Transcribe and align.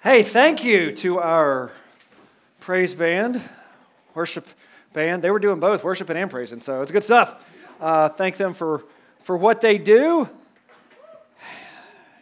Hey, 0.00 0.22
thank 0.22 0.62
you 0.62 0.92
to 0.98 1.18
our 1.18 1.72
praise 2.60 2.94
band, 2.94 3.42
worship 4.14 4.46
band. 4.92 5.22
They 5.24 5.30
were 5.32 5.40
doing 5.40 5.58
both, 5.58 5.82
worshiping 5.82 6.16
and 6.16 6.30
praising, 6.30 6.60
so 6.60 6.82
it's 6.82 6.92
good 6.92 7.02
stuff. 7.02 7.44
Uh, 7.80 8.08
thank 8.08 8.36
them 8.36 8.54
for, 8.54 8.84
for 9.24 9.36
what 9.36 9.60
they 9.60 9.76
do. 9.76 10.28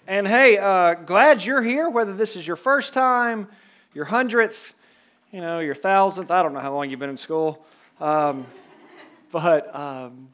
And 0.06 0.26
hey, 0.26 0.56
uh, 0.56 0.94
glad 0.94 1.44
you're 1.44 1.60
here, 1.60 1.90
whether 1.90 2.14
this 2.14 2.34
is 2.34 2.46
your 2.46 2.56
first 2.56 2.94
time, 2.94 3.46
your 3.92 4.06
hundredth, 4.06 4.72
you 5.30 5.42
know, 5.42 5.58
your 5.58 5.74
thousandth. 5.74 6.30
I 6.30 6.42
don't 6.42 6.54
know 6.54 6.60
how 6.60 6.72
long 6.72 6.88
you've 6.88 6.98
been 6.98 7.10
in 7.10 7.18
school. 7.18 7.62
Um, 8.00 8.46
but 9.30 9.76
um, 9.76 10.30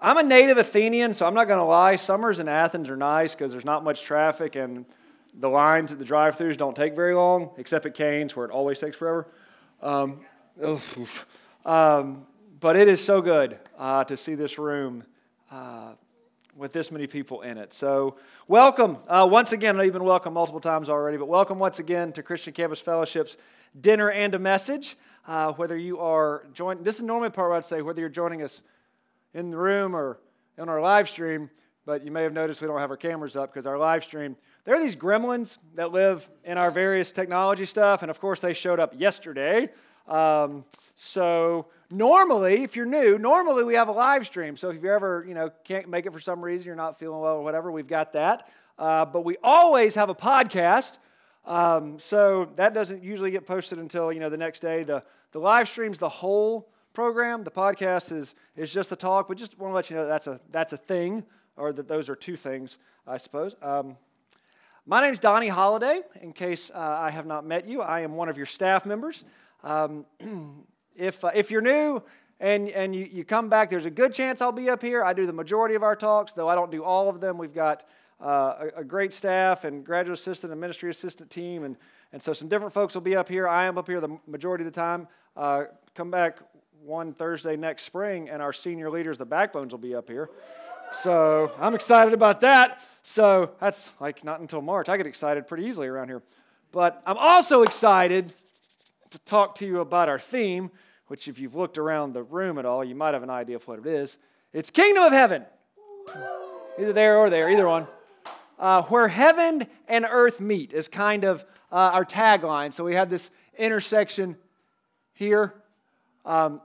I'm 0.00 0.18
a 0.18 0.22
native 0.22 0.56
Athenian, 0.56 1.14
so 1.14 1.26
I'm 1.26 1.34
not 1.34 1.48
going 1.48 1.58
to 1.58 1.64
lie. 1.64 1.96
Summers 1.96 2.38
in 2.38 2.46
Athens 2.46 2.88
are 2.90 2.96
nice 2.96 3.34
because 3.34 3.50
there's 3.50 3.64
not 3.64 3.82
much 3.82 4.04
traffic 4.04 4.54
and 4.54 4.84
the 5.38 5.48
lines 5.48 5.92
at 5.92 5.98
the 5.98 6.04
drive 6.04 6.36
throughs 6.36 6.56
don't 6.56 6.74
take 6.74 6.94
very 6.96 7.14
long, 7.14 7.50
except 7.58 7.86
at 7.86 7.94
Canes, 7.94 8.34
where 8.34 8.46
it 8.46 8.50
always 8.50 8.78
takes 8.78 8.96
forever. 8.96 9.28
Um, 9.82 10.20
um, 11.64 12.26
but 12.58 12.76
it 12.76 12.88
is 12.88 13.04
so 13.04 13.20
good 13.20 13.58
uh, 13.78 14.04
to 14.04 14.16
see 14.16 14.34
this 14.34 14.58
room 14.58 15.04
uh, 15.50 15.92
with 16.56 16.72
this 16.72 16.90
many 16.90 17.06
people 17.06 17.42
in 17.42 17.58
it. 17.58 17.74
So, 17.74 18.16
welcome 18.48 18.96
uh, 19.08 19.28
once 19.30 19.52
again. 19.52 19.76
I 19.76 19.78
know 19.78 19.84
you've 19.84 19.92
been 19.92 20.04
welcome 20.04 20.32
multiple 20.32 20.60
times 20.60 20.88
already, 20.88 21.18
but 21.18 21.28
welcome 21.28 21.58
once 21.58 21.78
again 21.78 22.12
to 22.12 22.22
Christian 22.22 22.54
Campus 22.54 22.80
Fellowship's 22.80 23.36
dinner 23.78 24.10
and 24.10 24.34
a 24.34 24.38
message. 24.38 24.96
Uh, 25.28 25.52
whether 25.52 25.76
you 25.76 25.98
are 25.98 26.46
joining, 26.54 26.82
this 26.82 26.96
is 26.96 27.02
normally 27.02 27.28
part 27.28 27.50
where 27.50 27.58
I'd 27.58 27.64
say 27.64 27.82
whether 27.82 28.00
you're 28.00 28.08
joining 28.08 28.42
us 28.42 28.62
in 29.34 29.50
the 29.50 29.58
room 29.58 29.94
or 29.94 30.18
on 30.58 30.70
our 30.70 30.80
live 30.80 31.10
stream, 31.10 31.50
but 31.84 32.02
you 32.04 32.10
may 32.10 32.22
have 32.22 32.32
noticed 32.32 32.62
we 32.62 32.68
don't 32.68 32.78
have 32.78 32.90
our 32.90 32.96
cameras 32.96 33.36
up 33.36 33.52
because 33.52 33.66
our 33.66 33.76
live 33.76 34.02
stream 34.02 34.36
there 34.66 34.74
are 34.74 34.80
these 34.80 34.96
gremlins 34.96 35.58
that 35.74 35.92
live 35.92 36.28
in 36.44 36.58
our 36.58 36.72
various 36.72 37.12
technology 37.12 37.64
stuff, 37.64 38.02
and 38.02 38.10
of 38.10 38.20
course, 38.20 38.40
they 38.40 38.52
showed 38.52 38.80
up 38.80 38.98
yesterday. 38.98 39.70
Um, 40.08 40.64
so 40.96 41.66
normally, 41.88 42.64
if 42.64 42.74
you're 42.74 42.84
new, 42.84 43.16
normally 43.16 43.62
we 43.62 43.74
have 43.74 43.86
a 43.86 43.92
live 43.92 44.26
stream. 44.26 44.56
So 44.56 44.70
if 44.70 44.82
you 44.82 44.92
ever, 44.92 45.24
you 45.26 45.34
know, 45.34 45.50
can't 45.62 45.88
make 45.88 46.04
it 46.04 46.12
for 46.12 46.18
some 46.18 46.44
reason, 46.44 46.66
you're 46.66 46.74
not 46.74 46.98
feeling 46.98 47.20
well 47.20 47.36
or 47.36 47.44
whatever, 47.44 47.70
we've 47.70 47.86
got 47.86 48.12
that. 48.14 48.48
Uh, 48.76 49.04
but 49.04 49.24
we 49.24 49.36
always 49.42 49.94
have 49.94 50.10
a 50.10 50.14
podcast. 50.14 50.98
Um, 51.44 52.00
so 52.00 52.48
that 52.56 52.74
doesn't 52.74 53.04
usually 53.04 53.30
get 53.30 53.46
posted 53.46 53.78
until 53.78 54.12
you 54.12 54.18
know 54.18 54.28
the 54.28 54.36
next 54.36 54.60
day. 54.60 54.82
The 54.82 55.04
the 55.30 55.38
live 55.38 55.68
stream's 55.68 55.98
the 55.98 56.08
whole 56.08 56.68
program. 56.92 57.44
The 57.44 57.52
podcast 57.52 58.10
is 58.10 58.34
is 58.56 58.72
just 58.72 58.90
the 58.90 58.96
talk. 58.96 59.28
But 59.28 59.36
just 59.36 59.56
want 59.58 59.70
to 59.70 59.76
let 59.76 59.90
you 59.90 59.96
know 59.96 60.02
that 60.06 60.10
that's 60.10 60.26
a 60.26 60.40
that's 60.50 60.72
a 60.72 60.76
thing, 60.76 61.24
or 61.56 61.72
that 61.72 61.86
those 61.86 62.10
are 62.10 62.16
two 62.16 62.34
things, 62.34 62.78
I 63.06 63.16
suppose. 63.16 63.54
Um, 63.62 63.96
my 64.88 65.00
name 65.00 65.12
is 65.12 65.18
Donnie 65.18 65.48
Holliday. 65.48 66.02
In 66.20 66.32
case 66.32 66.70
uh, 66.72 66.78
I 66.78 67.10
have 67.10 67.26
not 67.26 67.44
met 67.44 67.66
you, 67.66 67.82
I 67.82 68.00
am 68.00 68.14
one 68.14 68.28
of 68.28 68.36
your 68.36 68.46
staff 68.46 68.86
members. 68.86 69.24
Um, 69.64 70.06
if, 70.96 71.24
uh, 71.24 71.32
if 71.34 71.50
you're 71.50 71.60
new 71.60 72.00
and, 72.38 72.68
and 72.68 72.94
you, 72.94 73.04
you 73.10 73.24
come 73.24 73.48
back, 73.48 73.68
there's 73.68 73.84
a 73.84 73.90
good 73.90 74.14
chance 74.14 74.40
I'll 74.40 74.52
be 74.52 74.70
up 74.70 74.80
here. 74.80 75.02
I 75.02 75.12
do 75.12 75.26
the 75.26 75.32
majority 75.32 75.74
of 75.74 75.82
our 75.82 75.96
talks, 75.96 76.34
though 76.34 76.48
I 76.48 76.54
don't 76.54 76.70
do 76.70 76.84
all 76.84 77.08
of 77.08 77.20
them. 77.20 77.36
We've 77.36 77.52
got 77.52 77.82
uh, 78.24 78.68
a, 78.76 78.80
a, 78.80 78.84
great 78.84 79.12
staff 79.12 79.64
and 79.64 79.84
graduate 79.84 80.18
assistant 80.18 80.52
and 80.52 80.60
ministry 80.60 80.88
assistant 80.88 81.30
team, 81.30 81.64
and, 81.64 81.76
and 82.12 82.22
so 82.22 82.32
some 82.32 82.48
different 82.48 82.72
folks 82.72 82.94
will 82.94 83.02
be 83.02 83.16
up 83.16 83.28
here. 83.28 83.46
I 83.48 83.64
am 83.64 83.76
up 83.76 83.88
here 83.88 84.00
the 84.00 84.16
majority 84.26 84.64
of 84.64 84.72
the 84.72 84.80
time. 84.80 85.08
Uh, 85.36 85.64
come 85.94 86.10
back 86.10 86.38
one 86.82 87.12
Thursday 87.12 87.56
next 87.56 87.82
spring, 87.82 88.30
and 88.30 88.40
our 88.40 88.52
senior 88.52 88.88
leaders, 88.88 89.18
the 89.18 89.26
Backbones, 89.26 89.72
will 89.72 89.78
be 89.78 89.94
up 89.94 90.08
here. 90.08 90.30
So 90.92 91.52
I'm 91.60 91.74
excited 91.74 92.14
about 92.14 92.40
that. 92.40 92.80
So 93.02 93.52
that's 93.60 93.92
like 94.00 94.24
not 94.24 94.40
until 94.40 94.62
March. 94.62 94.88
I 94.88 94.96
get 94.96 95.06
excited 95.06 95.46
pretty 95.46 95.64
easily 95.64 95.86
around 95.86 96.08
here. 96.08 96.22
But 96.72 97.02
I'm 97.06 97.18
also 97.18 97.62
excited 97.62 98.32
to 99.10 99.18
talk 99.20 99.54
to 99.56 99.66
you 99.66 99.80
about 99.80 100.08
our 100.08 100.18
theme, 100.18 100.70
which, 101.06 101.28
if 101.28 101.38
you've 101.38 101.54
looked 101.54 101.78
around 101.78 102.12
the 102.12 102.22
room 102.22 102.58
at 102.58 102.66
all, 102.66 102.84
you 102.84 102.94
might 102.94 103.14
have 103.14 103.22
an 103.22 103.30
idea 103.30 103.56
of 103.56 103.66
what 103.68 103.78
it 103.78 103.86
is. 103.86 104.18
It's 104.52 104.70
Kingdom 104.70 105.04
of 105.04 105.12
Heaven. 105.12 105.44
Either 106.78 106.92
there 106.92 107.18
or 107.18 107.30
there, 107.30 107.50
either 107.50 107.66
one. 107.66 107.86
Uh, 108.58 108.82
where 108.82 109.08
heaven 109.08 109.66
and 109.86 110.06
earth 110.10 110.40
meet 110.40 110.72
is 110.72 110.88
kind 110.88 111.24
of 111.24 111.44
uh, 111.70 111.90
our 111.92 112.04
tagline. 112.04 112.72
So 112.72 112.84
we 112.84 112.94
have 112.94 113.10
this 113.10 113.30
intersection 113.58 114.36
here. 115.12 115.54
Um, 116.24 116.60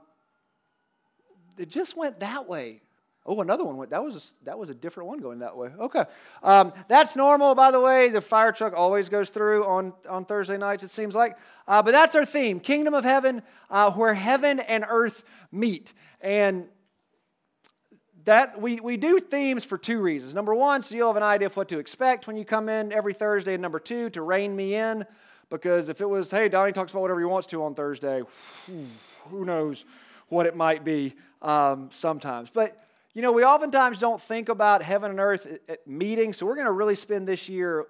it 1.58 1.68
just 1.68 1.96
went 1.96 2.20
that 2.20 2.48
way. 2.48 2.80
Oh, 3.24 3.40
another 3.40 3.64
one 3.64 3.76
went. 3.76 3.92
That 3.92 4.02
was 4.02 4.16
a, 4.16 4.44
that 4.44 4.58
was 4.58 4.68
a 4.68 4.74
different 4.74 5.08
one 5.08 5.20
going 5.20 5.38
that 5.40 5.56
way. 5.56 5.68
Okay, 5.78 6.04
um, 6.42 6.72
that's 6.88 7.14
normal. 7.14 7.54
By 7.54 7.70
the 7.70 7.78
way, 7.78 8.08
the 8.08 8.20
fire 8.20 8.50
truck 8.50 8.74
always 8.76 9.08
goes 9.08 9.30
through 9.30 9.64
on 9.64 9.92
on 10.08 10.24
Thursday 10.24 10.58
nights. 10.58 10.82
It 10.82 10.90
seems 10.90 11.14
like, 11.14 11.38
uh, 11.68 11.82
but 11.82 11.92
that's 11.92 12.16
our 12.16 12.24
theme: 12.24 12.58
Kingdom 12.58 12.94
of 12.94 13.04
Heaven, 13.04 13.42
uh, 13.70 13.92
where 13.92 14.14
heaven 14.14 14.58
and 14.58 14.84
earth 14.88 15.22
meet. 15.52 15.92
And 16.20 16.66
that 18.24 18.60
we 18.60 18.80
we 18.80 18.96
do 18.96 19.20
themes 19.20 19.62
for 19.62 19.78
two 19.78 20.00
reasons. 20.00 20.34
Number 20.34 20.54
one, 20.54 20.82
so 20.82 20.96
you'll 20.96 21.08
have 21.08 21.16
an 21.16 21.22
idea 21.22 21.46
of 21.46 21.56
what 21.56 21.68
to 21.68 21.78
expect 21.78 22.26
when 22.26 22.36
you 22.36 22.44
come 22.44 22.68
in 22.68 22.92
every 22.92 23.14
Thursday. 23.14 23.54
And 23.54 23.62
number 23.62 23.78
two, 23.78 24.10
to 24.10 24.22
rein 24.22 24.56
me 24.56 24.74
in, 24.74 25.04
because 25.48 25.88
if 25.88 26.00
it 26.00 26.08
was, 26.08 26.30
hey, 26.30 26.48
Donnie 26.48 26.72
talks 26.72 26.90
about 26.90 27.02
whatever 27.02 27.20
he 27.20 27.26
wants 27.26 27.46
to 27.48 27.62
on 27.62 27.74
Thursday, 27.76 28.22
who 29.28 29.44
knows 29.44 29.84
what 30.28 30.46
it 30.46 30.56
might 30.56 30.84
be 30.84 31.14
um, 31.40 31.88
sometimes, 31.92 32.50
but 32.50 32.76
you 33.14 33.20
know, 33.20 33.32
we 33.32 33.44
oftentimes 33.44 33.98
don't 33.98 34.20
think 34.20 34.48
about 34.48 34.82
heaven 34.82 35.10
and 35.10 35.20
earth 35.20 35.46
meeting, 35.86 36.32
so 36.32 36.46
we're 36.46 36.54
going 36.54 36.66
to 36.66 36.72
really 36.72 36.94
spend 36.94 37.28
this 37.28 37.48
year 37.48 37.86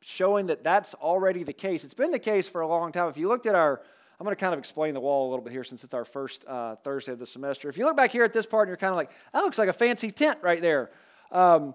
showing 0.00 0.46
that 0.46 0.64
that's 0.64 0.94
already 0.94 1.44
the 1.44 1.52
case. 1.52 1.84
It's 1.84 1.94
been 1.94 2.10
the 2.10 2.18
case 2.18 2.48
for 2.48 2.60
a 2.62 2.66
long 2.66 2.90
time. 2.90 3.08
If 3.08 3.16
you 3.16 3.28
looked 3.28 3.46
at 3.46 3.54
our, 3.54 3.80
I'm 4.18 4.24
going 4.24 4.34
to 4.34 4.40
kind 4.40 4.52
of 4.52 4.58
explain 4.58 4.94
the 4.94 5.00
wall 5.00 5.28
a 5.28 5.30
little 5.30 5.44
bit 5.44 5.52
here 5.52 5.62
since 5.62 5.84
it's 5.84 5.94
our 5.94 6.04
first 6.04 6.44
uh, 6.46 6.76
Thursday 6.76 7.12
of 7.12 7.20
the 7.20 7.26
semester. 7.26 7.68
If 7.68 7.78
you 7.78 7.84
look 7.84 7.96
back 7.96 8.10
here 8.10 8.24
at 8.24 8.32
this 8.32 8.44
part 8.44 8.66
and 8.66 8.70
you're 8.70 8.76
kind 8.76 8.90
of 8.90 8.96
like, 8.96 9.10
that 9.32 9.40
looks 9.40 9.58
like 9.58 9.68
a 9.68 9.72
fancy 9.72 10.10
tent 10.10 10.38
right 10.42 10.60
there. 10.60 10.90
Um, 11.30 11.74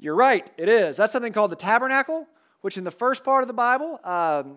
you're 0.00 0.16
right, 0.16 0.50
it 0.56 0.68
is. 0.68 0.96
That's 0.96 1.12
something 1.12 1.32
called 1.32 1.52
the 1.52 1.56
tabernacle, 1.56 2.26
which 2.60 2.76
in 2.76 2.82
the 2.82 2.90
first 2.90 3.22
part 3.22 3.42
of 3.42 3.48
the 3.48 3.54
Bible, 3.54 4.00
um, 4.02 4.56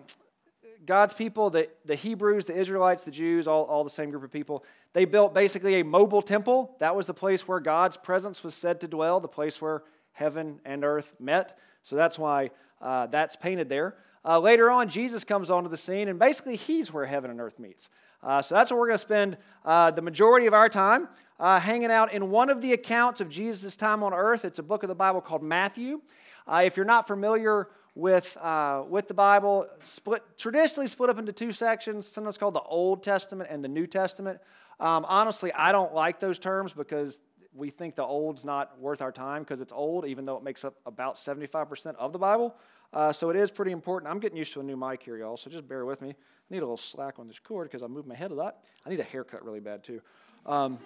God's 0.84 1.14
people, 1.14 1.50
the, 1.50 1.68
the 1.84 1.94
Hebrews, 1.94 2.46
the 2.46 2.56
Israelites, 2.56 3.04
the 3.04 3.10
Jews, 3.10 3.46
all, 3.46 3.64
all 3.64 3.84
the 3.84 3.90
same 3.90 4.10
group 4.10 4.24
of 4.24 4.30
people, 4.30 4.64
they 4.92 5.04
built 5.04 5.32
basically 5.34 5.80
a 5.80 5.84
mobile 5.84 6.22
temple. 6.22 6.76
That 6.80 6.96
was 6.96 7.06
the 7.06 7.14
place 7.14 7.46
where 7.46 7.60
God's 7.60 7.96
presence 7.96 8.42
was 8.42 8.54
said 8.54 8.80
to 8.80 8.88
dwell, 8.88 9.20
the 9.20 9.28
place 9.28 9.62
where 9.62 9.82
heaven 10.12 10.60
and 10.64 10.84
earth 10.84 11.12
met. 11.18 11.58
So 11.82 11.96
that's 11.96 12.18
why 12.18 12.50
uh, 12.80 13.06
that's 13.06 13.36
painted 13.36 13.68
there. 13.68 13.96
Uh, 14.24 14.38
later 14.38 14.70
on, 14.70 14.88
Jesus 14.88 15.24
comes 15.24 15.50
onto 15.50 15.68
the 15.68 15.76
scene, 15.76 16.08
and 16.08 16.18
basically, 16.18 16.56
he's 16.56 16.92
where 16.92 17.06
heaven 17.06 17.30
and 17.30 17.40
earth 17.40 17.58
meets. 17.58 17.88
Uh, 18.22 18.40
so 18.40 18.54
that's 18.54 18.70
where 18.70 18.78
we're 18.78 18.86
going 18.86 18.98
to 18.98 19.04
spend 19.04 19.36
uh, 19.64 19.90
the 19.90 20.02
majority 20.02 20.46
of 20.46 20.54
our 20.54 20.68
time 20.68 21.08
uh, 21.40 21.58
hanging 21.58 21.90
out 21.90 22.12
in 22.12 22.30
one 22.30 22.48
of 22.48 22.60
the 22.60 22.72
accounts 22.72 23.20
of 23.20 23.28
Jesus' 23.28 23.76
time 23.76 24.04
on 24.04 24.14
earth. 24.14 24.44
It's 24.44 24.60
a 24.60 24.62
book 24.62 24.84
of 24.84 24.88
the 24.88 24.94
Bible 24.94 25.20
called 25.20 25.42
Matthew. 25.42 26.00
Uh, 26.46 26.62
if 26.64 26.76
you're 26.76 26.86
not 26.86 27.08
familiar 27.08 27.68
with, 27.94 28.36
uh, 28.38 28.84
with 28.88 29.08
the 29.08 29.14
Bible, 29.14 29.66
split, 29.80 30.22
traditionally 30.38 30.86
split 30.86 31.10
up 31.10 31.18
into 31.18 31.32
two 31.32 31.52
sections, 31.52 32.06
sometimes 32.06 32.38
called 32.38 32.54
the 32.54 32.60
Old 32.60 33.02
Testament 33.02 33.50
and 33.50 33.62
the 33.62 33.68
New 33.68 33.86
Testament. 33.86 34.40
Um, 34.80 35.04
honestly, 35.06 35.52
I 35.52 35.72
don't 35.72 35.94
like 35.94 36.18
those 36.18 36.38
terms 36.38 36.72
because 36.72 37.20
we 37.54 37.70
think 37.70 37.94
the 37.94 38.04
old's 38.04 38.44
not 38.44 38.78
worth 38.80 39.02
our 39.02 39.12
time 39.12 39.42
because 39.42 39.60
it's 39.60 39.72
old, 39.72 40.06
even 40.06 40.24
though 40.24 40.36
it 40.36 40.42
makes 40.42 40.64
up 40.64 40.74
about 40.86 41.16
75% 41.16 41.94
of 41.96 42.12
the 42.12 42.18
Bible. 42.18 42.56
Uh, 42.92 43.12
so 43.12 43.30
it 43.30 43.36
is 43.36 43.50
pretty 43.50 43.72
important. 43.72 44.10
I'm 44.10 44.20
getting 44.20 44.38
used 44.38 44.52
to 44.54 44.60
a 44.60 44.62
new 44.62 44.76
mic 44.76 45.02
here, 45.02 45.16
y'all, 45.16 45.36
so 45.36 45.50
just 45.50 45.68
bear 45.68 45.84
with 45.84 46.02
me. 46.02 46.10
I 46.10 46.54
need 46.54 46.58
a 46.58 46.62
little 46.62 46.76
slack 46.76 47.18
on 47.18 47.28
this 47.28 47.38
cord 47.38 47.68
because 47.68 47.82
I 47.82 47.86
moved 47.86 48.06
my 48.06 48.14
head 48.14 48.30
a 48.30 48.34
lot. 48.34 48.56
I 48.86 48.90
need 48.90 49.00
a 49.00 49.04
haircut 49.04 49.44
really 49.44 49.60
bad, 49.60 49.84
too. 49.84 50.00
Um, 50.44 50.78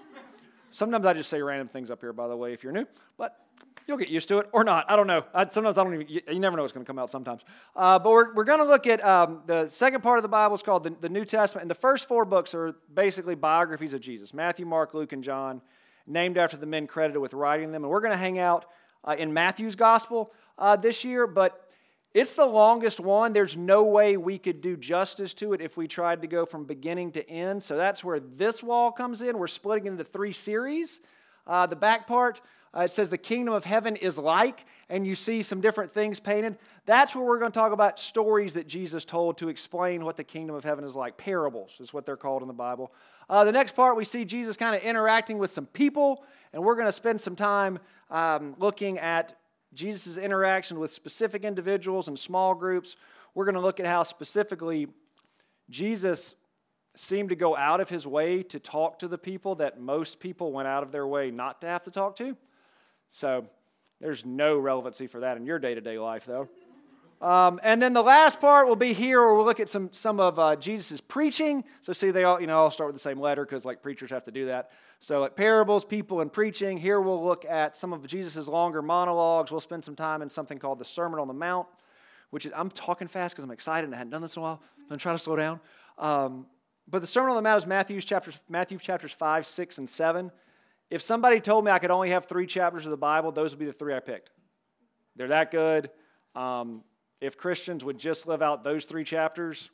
sometimes 0.76 1.06
I 1.06 1.12
just 1.14 1.30
say 1.30 1.40
random 1.42 1.68
things 1.68 1.90
up 1.90 2.00
here, 2.00 2.12
by 2.12 2.28
the 2.28 2.36
way, 2.36 2.52
if 2.52 2.62
you're 2.62 2.72
new. 2.72 2.86
But 3.16 3.38
You'll 3.86 3.98
get 3.98 4.08
used 4.08 4.28
to 4.28 4.38
it 4.38 4.48
or 4.52 4.64
not. 4.64 4.90
I 4.90 4.96
don't 4.96 5.06
know. 5.06 5.24
I, 5.32 5.48
sometimes 5.48 5.78
I 5.78 5.84
don't 5.84 5.94
even, 5.94 6.08
you, 6.08 6.20
you, 6.28 6.40
never 6.40 6.56
know 6.56 6.62
what's 6.62 6.72
going 6.72 6.84
to 6.84 6.88
come 6.88 6.98
out 6.98 7.08
sometimes. 7.08 7.42
Uh, 7.76 8.00
but 8.00 8.10
we're, 8.10 8.34
we're 8.34 8.44
going 8.44 8.58
to 8.58 8.64
look 8.64 8.86
at 8.88 9.04
um, 9.04 9.42
the 9.46 9.66
second 9.68 10.02
part 10.02 10.18
of 10.18 10.22
the 10.22 10.28
Bible 10.28 10.56
is 10.56 10.62
called 10.62 10.82
the, 10.82 10.94
the 11.00 11.08
New 11.08 11.24
Testament. 11.24 11.62
And 11.62 11.70
the 11.70 11.76
first 11.76 12.08
four 12.08 12.24
books 12.24 12.52
are 12.52 12.74
basically 12.92 13.36
biographies 13.36 13.92
of 13.92 14.00
Jesus 14.00 14.34
Matthew, 14.34 14.66
Mark, 14.66 14.92
Luke, 14.92 15.12
and 15.12 15.22
John, 15.22 15.60
named 16.04 16.36
after 16.36 16.56
the 16.56 16.66
men 16.66 16.88
credited 16.88 17.22
with 17.22 17.32
writing 17.32 17.70
them. 17.70 17.84
And 17.84 17.90
we're 17.90 18.00
going 18.00 18.12
to 18.12 18.18
hang 18.18 18.40
out 18.40 18.64
uh, 19.04 19.14
in 19.16 19.32
Matthew's 19.32 19.76
gospel 19.76 20.32
uh, 20.58 20.74
this 20.74 21.04
year, 21.04 21.28
but 21.28 21.65
it's 22.16 22.32
the 22.32 22.46
longest 22.46 22.98
one. 22.98 23.34
There's 23.34 23.58
no 23.58 23.84
way 23.84 24.16
we 24.16 24.38
could 24.38 24.62
do 24.62 24.74
justice 24.74 25.34
to 25.34 25.52
it 25.52 25.60
if 25.60 25.76
we 25.76 25.86
tried 25.86 26.22
to 26.22 26.26
go 26.26 26.46
from 26.46 26.64
beginning 26.64 27.12
to 27.12 27.28
end. 27.28 27.62
So 27.62 27.76
that's 27.76 28.02
where 28.02 28.20
this 28.20 28.62
wall 28.62 28.90
comes 28.90 29.20
in. 29.20 29.36
We're 29.36 29.48
splitting 29.48 29.86
into 29.86 30.02
three 30.02 30.32
series. 30.32 31.00
Uh, 31.46 31.66
the 31.66 31.76
back 31.76 32.06
part, 32.06 32.40
uh, 32.74 32.84
it 32.84 32.90
says 32.90 33.10
the 33.10 33.18
kingdom 33.18 33.52
of 33.52 33.66
heaven 33.66 33.96
is 33.96 34.16
like, 34.16 34.64
and 34.88 35.06
you 35.06 35.14
see 35.14 35.42
some 35.42 35.60
different 35.60 35.92
things 35.92 36.18
painted. 36.18 36.56
That's 36.86 37.14
where 37.14 37.22
we're 37.22 37.38
going 37.38 37.52
to 37.52 37.58
talk 37.58 37.72
about 37.72 38.00
stories 38.00 38.54
that 38.54 38.66
Jesus 38.66 39.04
told 39.04 39.36
to 39.36 39.50
explain 39.50 40.02
what 40.02 40.16
the 40.16 40.24
kingdom 40.24 40.56
of 40.56 40.64
heaven 40.64 40.84
is 40.84 40.94
like. 40.94 41.18
Parables 41.18 41.74
is 41.80 41.92
what 41.92 42.06
they're 42.06 42.16
called 42.16 42.40
in 42.40 42.48
the 42.48 42.54
Bible. 42.54 42.94
Uh, 43.28 43.44
the 43.44 43.52
next 43.52 43.76
part, 43.76 43.94
we 43.94 44.06
see 44.06 44.24
Jesus 44.24 44.56
kind 44.56 44.74
of 44.74 44.80
interacting 44.80 45.36
with 45.36 45.50
some 45.50 45.66
people, 45.66 46.24
and 46.54 46.64
we're 46.64 46.76
going 46.76 46.88
to 46.88 46.92
spend 46.92 47.20
some 47.20 47.36
time 47.36 47.78
um, 48.10 48.54
looking 48.58 48.98
at 49.00 49.36
Jesus' 49.76 50.16
interaction 50.16 50.80
with 50.80 50.92
specific 50.92 51.44
individuals 51.44 52.08
and 52.08 52.18
small 52.18 52.54
groups. 52.54 52.96
We're 53.34 53.44
going 53.44 53.54
to 53.54 53.60
look 53.60 53.78
at 53.78 53.86
how 53.86 54.02
specifically 54.02 54.88
Jesus 55.70 56.34
seemed 56.96 57.28
to 57.28 57.36
go 57.36 57.56
out 57.56 57.80
of 57.80 57.90
his 57.90 58.06
way 58.06 58.42
to 58.42 58.58
talk 58.58 58.98
to 59.00 59.08
the 59.08 59.18
people 59.18 59.54
that 59.56 59.78
most 59.78 60.18
people 60.18 60.50
went 60.50 60.66
out 60.66 60.82
of 60.82 60.90
their 60.90 61.06
way 61.06 61.30
not 61.30 61.60
to 61.60 61.66
have 61.66 61.84
to 61.84 61.90
talk 61.90 62.16
to. 62.16 62.36
So 63.10 63.46
there's 64.00 64.24
no 64.24 64.58
relevancy 64.58 65.06
for 65.06 65.20
that 65.20 65.36
in 65.36 65.44
your 65.44 65.58
day 65.58 65.74
to 65.74 65.80
day 65.80 65.98
life, 65.98 66.24
though. 66.24 66.48
Um, 67.20 67.60
and 67.62 67.80
then 67.80 67.92
the 67.92 68.02
last 68.02 68.40
part 68.40 68.68
will 68.68 68.76
be 68.76 68.92
here 68.92 69.20
where 69.22 69.34
we'll 69.34 69.46
look 69.46 69.60
at 69.60 69.68
some, 69.68 69.88
some 69.92 70.20
of 70.20 70.38
uh, 70.38 70.56
Jesus' 70.56 71.00
preaching. 71.00 71.64
So, 71.80 71.94
see, 71.94 72.10
they 72.10 72.24
all, 72.24 72.40
you 72.40 72.46
know, 72.46 72.58
all 72.58 72.70
start 72.70 72.88
with 72.88 72.96
the 72.96 73.08
same 73.08 73.18
letter 73.18 73.44
because, 73.44 73.64
like, 73.64 73.82
preachers 73.82 74.10
have 74.10 74.24
to 74.24 74.30
do 74.30 74.46
that. 74.46 74.70
So, 75.00 75.24
at 75.24 75.36
parables, 75.36 75.84
people, 75.84 76.20
and 76.20 76.32
preaching, 76.32 76.78
here 76.78 77.00
we'll 77.00 77.24
look 77.24 77.44
at 77.44 77.76
some 77.76 77.92
of 77.92 78.06
Jesus' 78.06 78.48
longer 78.48 78.82
monologues. 78.82 79.50
We'll 79.50 79.60
spend 79.60 79.84
some 79.84 79.94
time 79.94 80.22
in 80.22 80.30
something 80.30 80.58
called 80.58 80.78
the 80.78 80.84
Sermon 80.84 81.20
on 81.20 81.28
the 81.28 81.34
Mount, 81.34 81.66
which 82.30 82.46
is, 82.46 82.52
I'm 82.56 82.70
talking 82.70 83.06
fast 83.06 83.34
because 83.34 83.44
I'm 83.44 83.50
excited 83.50 83.84
and 83.84 83.94
I 83.94 83.98
hadn't 83.98 84.12
done 84.12 84.22
this 84.22 84.36
in 84.36 84.40
a 84.40 84.42
while. 84.42 84.62
So 84.88 84.92
I'm 84.92 84.98
trying 84.98 85.16
to 85.16 85.22
slow 85.22 85.36
down. 85.36 85.60
Um, 85.98 86.46
but 86.88 87.00
the 87.00 87.06
Sermon 87.06 87.30
on 87.30 87.36
the 87.36 87.42
Mount 87.42 87.62
is 87.62 87.66
Matthew's 87.66 88.04
chapters, 88.04 88.38
Matthew 88.48 88.78
chapters 88.78 89.12
5, 89.12 89.46
6, 89.46 89.78
and 89.78 89.88
7. 89.88 90.30
If 90.90 91.02
somebody 91.02 91.40
told 91.40 91.64
me 91.64 91.72
I 91.72 91.78
could 91.78 91.90
only 91.90 92.10
have 92.10 92.26
three 92.26 92.46
chapters 92.46 92.86
of 92.86 92.90
the 92.90 92.96
Bible, 92.96 93.32
those 93.32 93.50
would 93.50 93.58
be 93.58 93.66
the 93.66 93.72
three 93.72 93.94
I 93.94 94.00
picked. 94.00 94.30
They're 95.16 95.28
that 95.28 95.50
good. 95.50 95.90
Um, 96.34 96.84
if 97.20 97.36
Christians 97.36 97.84
would 97.84 97.98
just 97.98 98.26
live 98.26 98.42
out 98.42 98.62
those 98.62 98.84
three 98.84 99.04
chapters, 99.04 99.70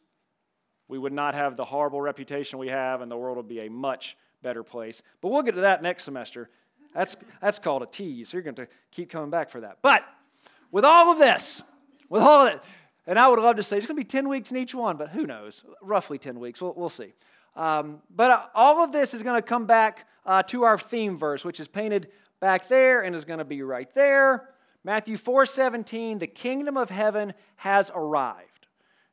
we 0.88 0.98
would 0.98 1.12
not 1.12 1.34
have 1.34 1.56
the 1.56 1.64
horrible 1.64 2.00
reputation 2.00 2.58
we 2.58 2.68
have, 2.68 3.00
and 3.00 3.10
the 3.10 3.16
world 3.16 3.36
would 3.36 3.48
be 3.48 3.60
a 3.60 3.68
much 3.68 4.16
better 4.42 4.62
place. 4.62 5.02
But 5.20 5.28
we'll 5.28 5.42
get 5.42 5.54
to 5.54 5.62
that 5.62 5.82
next 5.82 6.04
semester. 6.04 6.50
That's, 6.94 7.16
that's 7.40 7.58
called 7.58 7.82
a 7.82 7.86
tease. 7.86 8.28
So 8.28 8.36
you're 8.36 8.42
going 8.42 8.54
to 8.56 8.68
keep 8.90 9.10
coming 9.10 9.30
back 9.30 9.50
for 9.50 9.60
that. 9.60 9.78
But 9.82 10.04
with 10.70 10.84
all 10.84 11.10
of 11.10 11.18
this, 11.18 11.62
with 12.08 12.22
all 12.22 12.46
of 12.46 12.54
it, 12.54 12.62
and 13.06 13.18
I 13.18 13.28
would 13.28 13.38
love 13.38 13.56
to 13.56 13.62
say 13.62 13.76
it's 13.76 13.86
going 13.86 13.96
to 13.96 14.00
be 14.00 14.04
10 14.04 14.28
weeks 14.28 14.50
in 14.50 14.56
each 14.56 14.74
one, 14.74 14.96
but 14.96 15.08
who 15.10 15.26
knows? 15.26 15.64
Roughly 15.80 16.18
10 16.18 16.38
weeks. 16.38 16.60
We'll, 16.60 16.74
we'll 16.76 16.88
see. 16.88 17.14
Um, 17.56 18.00
but 18.14 18.30
uh, 18.30 18.42
all 18.54 18.82
of 18.82 18.92
this 18.92 19.14
is 19.14 19.22
going 19.22 19.40
to 19.40 19.46
come 19.46 19.66
back 19.66 20.06
uh, 20.24 20.42
to 20.44 20.62
our 20.62 20.78
theme 20.78 21.18
verse, 21.18 21.44
which 21.44 21.60
is 21.60 21.68
painted 21.68 22.08
back 22.40 22.68
there 22.68 23.02
and 23.02 23.14
is 23.14 23.24
going 23.24 23.38
to 23.38 23.44
be 23.44 23.62
right 23.62 23.92
there. 23.94 24.48
Matthew 24.84 25.16
4:17, 25.16 26.18
the 26.18 26.26
kingdom 26.26 26.76
of 26.76 26.90
heaven 26.90 27.34
has 27.56 27.90
arrived. 27.94 28.66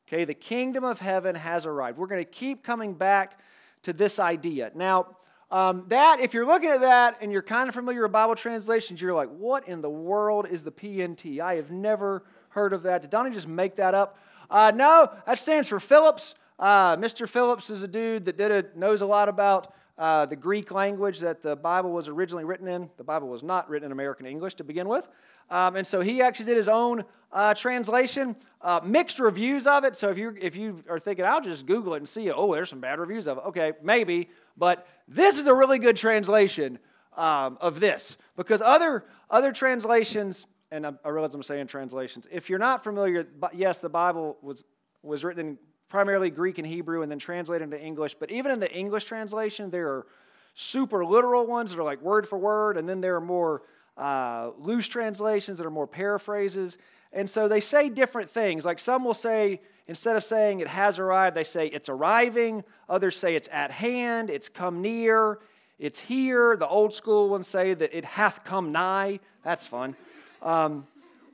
Okay, 0.07 0.25
the 0.25 0.33
kingdom 0.33 0.83
of 0.83 0.99
heaven 0.99 1.35
has 1.35 1.65
arrived. 1.65 1.97
We're 1.97 2.07
going 2.07 2.23
to 2.23 2.29
keep 2.29 2.63
coming 2.63 2.95
back 2.95 3.39
to 3.83 3.93
this 3.93 4.19
idea. 4.19 4.71
Now, 4.75 5.17
um, 5.51 5.85
that, 5.87 6.19
if 6.19 6.33
you're 6.33 6.45
looking 6.45 6.69
at 6.69 6.81
that 6.81 7.17
and 7.21 7.31
you're 7.31 7.41
kind 7.41 7.69
of 7.69 7.75
familiar 7.75 8.03
with 8.03 8.11
Bible 8.11 8.35
translations, 8.35 9.01
you're 9.01 9.15
like, 9.15 9.29
what 9.29 9.67
in 9.67 9.81
the 9.81 9.89
world 9.89 10.47
is 10.49 10.63
the 10.63 10.71
PNT? 10.71 11.39
I 11.39 11.55
have 11.55 11.71
never 11.71 12.23
heard 12.49 12.73
of 12.73 12.83
that. 12.83 13.01
Did 13.01 13.09
Donnie 13.09 13.31
just 13.31 13.47
make 13.47 13.77
that 13.77 13.95
up? 13.95 14.17
Uh, 14.49 14.71
no, 14.75 15.11
that 15.25 15.37
stands 15.37 15.67
for 15.67 15.79
Phillips. 15.79 16.35
Uh, 16.59 16.97
Mr. 16.97 17.27
Phillips 17.27 17.69
is 17.69 17.81
a 17.81 17.87
dude 17.87 18.25
that 18.25 18.37
did 18.37 18.51
a, 18.51 18.77
knows 18.77 19.01
a 19.01 19.05
lot 19.05 19.29
about 19.29 19.73
uh, 19.99 20.25
the 20.25 20.35
Greek 20.35 20.71
language 20.71 21.19
that 21.19 21.43
the 21.43 21.57
Bible 21.57 21.91
was 21.91 22.07
originally 22.07 22.45
written 22.45 22.69
in. 22.69 22.89
The 22.95 23.03
Bible 23.03 23.27
was 23.27 23.43
not 23.43 23.69
written 23.69 23.87
in 23.87 23.91
American 23.91 24.25
English 24.25 24.55
to 24.55 24.63
begin 24.63 24.87
with. 24.87 25.09
Um, 25.49 25.75
and 25.75 25.85
so 25.85 25.99
he 25.99 26.21
actually 26.21 26.45
did 26.45 26.55
his 26.55 26.69
own 26.69 27.03
uh, 27.33 27.53
translation, 27.53 28.37
uh, 28.61 28.79
mixed 28.81 29.19
reviews 29.19 29.67
of 29.67 29.83
it. 29.83 29.97
So 29.97 30.09
if 30.09 30.17
you 30.17 30.35
if 30.39 30.55
you 30.55 30.83
are 30.89 30.99
thinking, 30.99 31.25
I'll 31.25 31.41
just 31.41 31.65
Google 31.65 31.95
it 31.95 31.97
and 31.97 32.07
see. 32.07 32.31
Oh, 32.31 32.53
there's 32.53 32.69
some 32.69 32.79
bad 32.79 32.97
reviews 32.97 33.27
of 33.27 33.39
it. 33.39 33.43
Okay, 33.47 33.73
maybe, 33.83 34.29
but 34.55 34.87
this 35.05 35.37
is 35.37 35.47
a 35.47 35.53
really 35.53 35.79
good 35.79 35.97
translation 35.97 36.79
um, 37.17 37.57
of 37.59 37.81
this 37.81 38.15
because 38.37 38.61
other 38.61 39.03
other 39.29 39.51
translations, 39.51 40.47
and 40.71 40.87
I, 40.87 40.93
I 41.03 41.09
realize 41.09 41.33
I'm 41.33 41.43
saying 41.43 41.67
translations. 41.67 42.25
If 42.31 42.49
you're 42.49 42.57
not 42.57 42.85
familiar, 42.85 43.27
yes, 43.53 43.79
the 43.79 43.89
Bible 43.89 44.37
was 44.41 44.63
was 45.03 45.25
written 45.25 45.45
in 45.45 45.57
primarily 45.89 46.29
Greek 46.29 46.57
and 46.57 46.67
Hebrew 46.67 47.01
and 47.01 47.11
then 47.11 47.19
translated 47.19 47.63
into 47.63 47.83
English. 47.83 48.15
But 48.15 48.31
even 48.31 48.51
in 48.51 48.59
the 48.59 48.71
English 48.71 49.05
translation, 49.05 49.69
there 49.69 49.87
are 49.89 50.07
super 50.53 51.03
literal 51.03 51.47
ones 51.47 51.71
that 51.71 51.79
are 51.79 51.83
like 51.83 52.01
word 52.01 52.27
for 52.27 52.37
word, 52.37 52.77
and 52.77 52.87
then 52.87 53.01
there 53.01 53.15
are 53.15 53.21
more 53.21 53.63
uh, 53.97 54.51
loose 54.57 54.87
translations 54.87 55.57
that 55.57 55.65
are 55.65 55.71
more 55.71 55.87
paraphrases. 55.87 56.77
And 57.11 57.29
so 57.29 57.47
they 57.47 57.59
say 57.59 57.89
different 57.89 58.29
things. 58.29 58.65
Like 58.65 58.79
some 58.79 59.03
will 59.03 59.13
say, 59.15 59.61
instead 59.87 60.15
of 60.15 60.23
saying 60.23 60.59
it 60.59 60.67
has 60.67 60.99
arrived, 60.99 61.35
they 61.35 61.43
say 61.43 61.67
it's 61.67 61.89
arriving. 61.89 62.63
Others 62.87 63.17
say 63.17 63.35
it's 63.35 63.49
at 63.51 63.71
hand, 63.71 64.29
it's 64.29 64.47
come 64.47 64.81
near, 64.81 65.39
it's 65.79 65.99
here. 65.99 66.55
The 66.55 66.67
old 66.67 66.93
school 66.93 67.29
ones 67.29 67.47
say 67.47 67.73
that 67.73 67.97
it 67.97 68.05
hath 68.05 68.43
come 68.43 68.71
nigh. 68.71 69.19
That's 69.43 69.65
fun. 69.65 69.95
Um, 70.41 70.85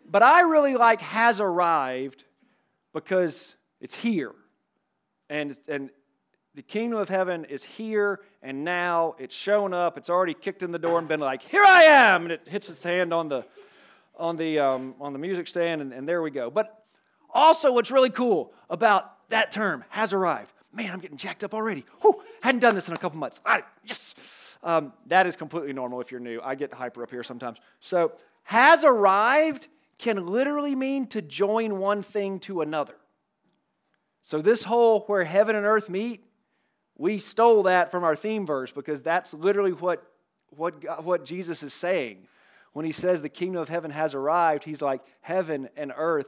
but 0.10 0.24
I 0.24 0.42
really 0.42 0.76
like 0.76 1.02
has 1.02 1.40
arrived 1.40 2.24
because 2.94 3.56
it's 3.82 3.96
here. 3.96 4.34
And, 5.30 5.58
and 5.68 5.90
the 6.54 6.62
kingdom 6.62 7.00
of 7.00 7.10
heaven 7.10 7.46
is 7.46 7.64
here 7.64 8.22
and 8.42 8.64
now. 8.64 9.16
It's 9.20 9.36
shown 9.36 9.74
up. 9.74 9.98
It's 9.98 10.10
already 10.10 10.34
kicked 10.34 10.64
in 10.64 10.72
the 10.72 10.80
door 10.80 11.00
and 11.00 11.08
been 11.08 11.20
like, 11.20 11.42
here 11.42 11.64
I 11.66 11.84
am. 11.84 12.24
And 12.24 12.32
it 12.32 12.42
hits 12.48 12.70
its 12.70 12.84
hand 12.84 13.14
on 13.14 13.28
the, 13.28 13.46
on 14.18 14.36
the, 14.36 14.60
um, 14.60 14.96
on 15.00 15.14
the 15.14 15.20
music 15.20 15.48
stand, 15.48 15.82
and, 15.82 15.94
and 15.94 16.08
there 16.08 16.22
we 16.22 16.32
go. 16.32 16.50
But 16.50 16.84
also, 17.34 17.74
what's 17.74 17.92
really 17.92 18.10
cool 18.10 18.54
about 18.70 19.30
that 19.30 19.52
term, 19.52 19.84
has 19.90 20.14
arrived. 20.14 20.54
Man, 20.72 20.92
I'm 20.92 21.00
getting 21.00 21.18
jacked 21.18 21.44
up 21.44 21.54
already. 21.54 21.86
Whew, 22.02 22.22
hadn't 22.42 22.62
done 22.62 22.76
this 22.76 22.88
in 22.88 22.94
a 22.94 22.98
couple 22.98 23.20
months. 23.20 23.42
I, 23.46 23.64
yes. 23.84 24.58
Um, 24.64 24.94
that 25.08 25.28
is 25.28 25.36
completely 25.36 25.74
normal 25.74 26.02
if 26.02 26.12
you're 26.12 26.20
new. 26.20 26.42
I 26.44 26.56
get 26.56 26.74
hyper 26.74 27.04
up 27.04 27.12
here 27.12 27.24
sometimes. 27.24 27.58
So, 27.80 28.14
has 28.44 28.84
arrived 28.84 29.68
can 29.98 30.26
literally 30.26 30.76
mean 30.76 31.08
to 31.08 31.22
join 31.22 31.80
one 31.80 32.02
thing 32.02 32.40
to 32.42 32.62
another. 32.62 32.96
So, 34.26 34.42
this 34.42 34.64
whole 34.64 35.02
where 35.02 35.24
heaven 35.24 35.56
and 35.56 35.66
earth 35.66 35.88
meet 35.88 36.26
we 36.98 37.20
stole 37.20 37.64
that 37.64 37.92
from 37.92 38.04
our 38.04 38.16
theme 38.16 38.46
verse 38.46 38.72
because 38.72 39.02
that's 39.02 39.34
literally 39.34 39.74
what, 39.74 40.04
what, 40.50 40.80
God, 40.82 41.04
what 41.04 41.26
Jesus 41.26 41.62
is 41.62 41.74
saying. 41.74 42.28
When 42.74 42.86
he 42.86 42.92
says 42.92 43.22
the 43.22 43.30
kingdom 43.30 43.62
of 43.62 43.70
heaven 43.70 43.92
has 43.92 44.14
arrived, 44.14 44.64
he's 44.64 44.82
like, 44.82 45.02
heaven 45.22 45.70
and 45.78 45.94
earth 45.96 46.28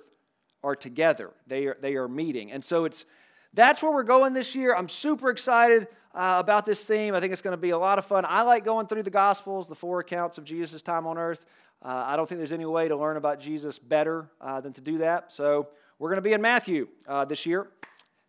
are 0.64 0.76
together. 0.76 1.32
They 1.46 1.68
are, 1.68 1.78
they 1.82 1.96
are 1.96 2.08
meeting. 2.08 2.52
And 2.52 2.64
so 2.64 2.86
it's, 2.86 3.06
that's 3.54 3.82
where 3.82 3.92
we're 3.92 4.04
going 4.04 4.34
this 4.34 4.56
year. 4.56 4.76
I'm 4.76 4.90
super 4.90 5.30
excited 5.30 5.88
uh, 6.14 6.38
about 6.40 6.66
this 6.66 6.84
theme. 6.84 7.16
I 7.16 7.20
think 7.20 7.34
it's 7.34 7.42
going 7.42 7.54
to 7.54 7.62
be 7.62 7.72
a 7.72 7.78
lot 7.78 7.98
of 7.98 8.06
fun. 8.06 8.26
I 8.28 8.42
like 8.42 8.66
going 8.66 8.88
through 8.88 9.04
the 9.04 9.10
Gospels, 9.10 9.68
the 9.68 9.76
four 9.76 10.00
accounts 10.00 10.38
of 10.38 10.44
Jesus' 10.44 10.82
time 10.82 11.08
on 11.08 11.18
earth. 11.18 11.46
Uh, 11.82 12.04
I 12.08 12.16
don't 12.16 12.28
think 12.28 12.40
there's 12.40 12.52
any 12.52 12.66
way 12.66 12.88
to 12.88 12.96
learn 12.96 13.18
about 13.18 13.40
Jesus 13.40 13.78
better 13.78 14.30
uh, 14.42 14.60
than 14.62 14.74
to 14.74 14.82
do 14.82 14.98
that. 15.00 15.32
So 15.32 15.70
we're 16.00 16.10
going 16.10 16.18
to 16.18 16.22
be 16.22 16.34
in 16.34 16.42
Matthew 16.42 16.88
uh, 17.08 17.26
this 17.26 17.46
year. 17.46 17.68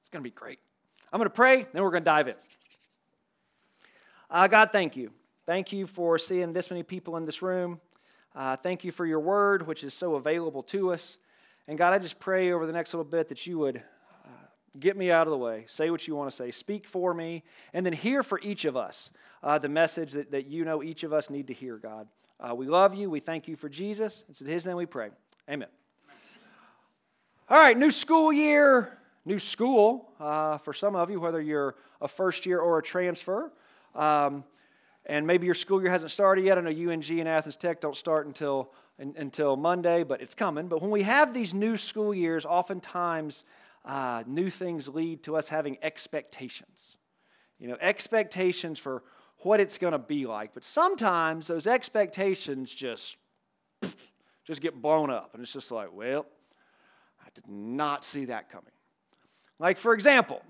It's 0.09 0.13
going 0.15 0.25
to 0.25 0.31
be 0.31 0.35
great. 0.35 0.59
I'm 1.13 1.19
going 1.19 1.29
to 1.29 1.35
pray, 1.35 1.67
then 1.71 1.83
we're 1.83 1.91
going 1.91 2.01
to 2.01 2.07
dive 2.07 2.29
in. 2.29 2.35
Uh, 4.31 4.47
God, 4.47 4.71
thank 4.73 4.97
you. 4.97 5.13
Thank 5.45 5.71
you 5.71 5.87
for 5.87 6.17
seeing 6.17 6.55
this 6.55 6.71
many 6.71 6.83
people 6.83 7.19
in 7.19 7.27
this 7.27 7.43
room. 7.43 7.79
Uh, 8.35 8.57
thank 8.57 8.85
you 8.85 8.91
for 8.91 9.05
your 9.05 9.21
word, 9.21 9.67
which 9.67 9.85
is 9.85 9.93
so 9.93 10.15
available 10.15 10.63
to 10.63 10.95
us. 10.95 11.19
And 11.67 11.77
God, 11.77 11.93
I 11.93 11.99
just 11.99 12.19
pray 12.19 12.53
over 12.53 12.65
the 12.65 12.73
next 12.73 12.95
little 12.95 13.05
bit 13.05 13.29
that 13.29 13.47
you 13.47 13.59
would 13.59 13.77
uh, 13.77 14.31
get 14.81 14.97
me 14.97 15.11
out 15.11 15.27
of 15.27 15.31
the 15.31 15.37
way, 15.37 15.65
say 15.69 15.91
what 15.91 16.09
you 16.09 16.17
want 16.17 16.31
to 16.31 16.35
say, 16.35 16.53
speak 16.53 16.87
for 16.87 17.13
me, 17.13 17.43
and 17.75 17.85
then 17.85 17.93
hear 17.93 18.23
for 18.23 18.41
each 18.41 18.65
of 18.65 18.79
us 18.79 19.11
uh, 19.43 19.59
the 19.59 19.69
message 19.69 20.13
that, 20.13 20.31
that 20.31 20.47
you 20.47 20.65
know 20.65 20.83
each 20.83 21.05
of 21.05 21.13
us 21.13 21.29
need 21.29 21.49
to 21.49 21.53
hear, 21.53 21.77
God. 21.77 22.09
Uh, 22.41 22.55
we 22.55 22.65
love 22.65 22.95
you. 22.95 23.11
We 23.11 23.21
thank 23.21 23.47
you 23.47 23.57
for 23.57 23.69
Jesus. 23.69 24.25
It's 24.31 24.41
in 24.41 24.47
his 24.47 24.67
name 24.67 24.77
we 24.77 24.87
pray. 24.87 25.11
Amen. 25.51 25.69
All 27.51 27.59
right, 27.59 27.77
new 27.77 27.91
school 27.91 28.33
year, 28.33 28.98
new 29.29 29.39
school 29.39 30.11
uh, 30.19 30.57
for 30.59 30.73
some 30.73 30.97
of 30.97 31.11
you, 31.11 31.21
whether 31.21 31.41
you're 31.41 31.77
a 32.01 32.09
first 32.09 32.47
year 32.47 32.59
or 32.59 32.79
a 32.79 32.83
transfer. 32.83 33.53
Um, 33.95 34.43
and 35.05 35.27
maybe 35.27 35.45
your 35.45 35.55
school 35.55 35.81
year 35.81 35.91
hasn't 35.91 36.11
started 36.11 36.45
yet. 36.45 36.59
I 36.59 36.63
know 36.63 36.71
UNG 36.71 37.11
and 37.11 37.29
Athens 37.29 37.57
Tech 37.57 37.81
don't 37.81 37.97
start 37.97 38.27
until, 38.27 38.73
in, 38.99 39.15
until 39.17 39.57
Monday, 39.57 40.03
but 40.03 40.23
it's 40.23 40.35
coming. 40.35 40.67
But 40.67 40.81
when 40.81 40.91
we 40.91 41.03
have 41.03 41.35
these 41.35 41.53
new 41.53 41.77
school 41.77 42.15
years, 42.15 42.47
oftentimes 42.47 43.45
uh, 43.85 44.25
new 44.27 44.51
things 44.51 44.89
lead 44.89 45.23
to 45.25 45.37
us 45.37 45.49
having 45.49 45.77
expectations. 45.83 46.97
You 47.59 47.69
know, 47.69 47.77
expectations 47.81 48.79
for 48.79 49.03
what 49.39 49.61
it's 49.61 49.77
going 49.79 49.93
to 49.93 49.99
be 49.99 50.27
like. 50.27 50.55
But 50.55 50.65
sometimes 50.65 51.47
those 51.47 51.67
expectations 51.67 52.75
just, 52.75 53.17
just 54.47 54.63
get 54.63 54.81
blown 54.81 55.11
up. 55.11 55.35
And 55.35 55.43
it's 55.43 55.53
just 55.53 55.71
like, 55.71 55.89
well, 55.93 56.27
I 57.21 57.29
did 57.35 57.47
not 57.47 58.05
see 58.05 58.27
that 58.27 58.51
coming. 58.51 58.73
Like, 59.59 59.79
for 59.79 59.95
example, 59.95 60.43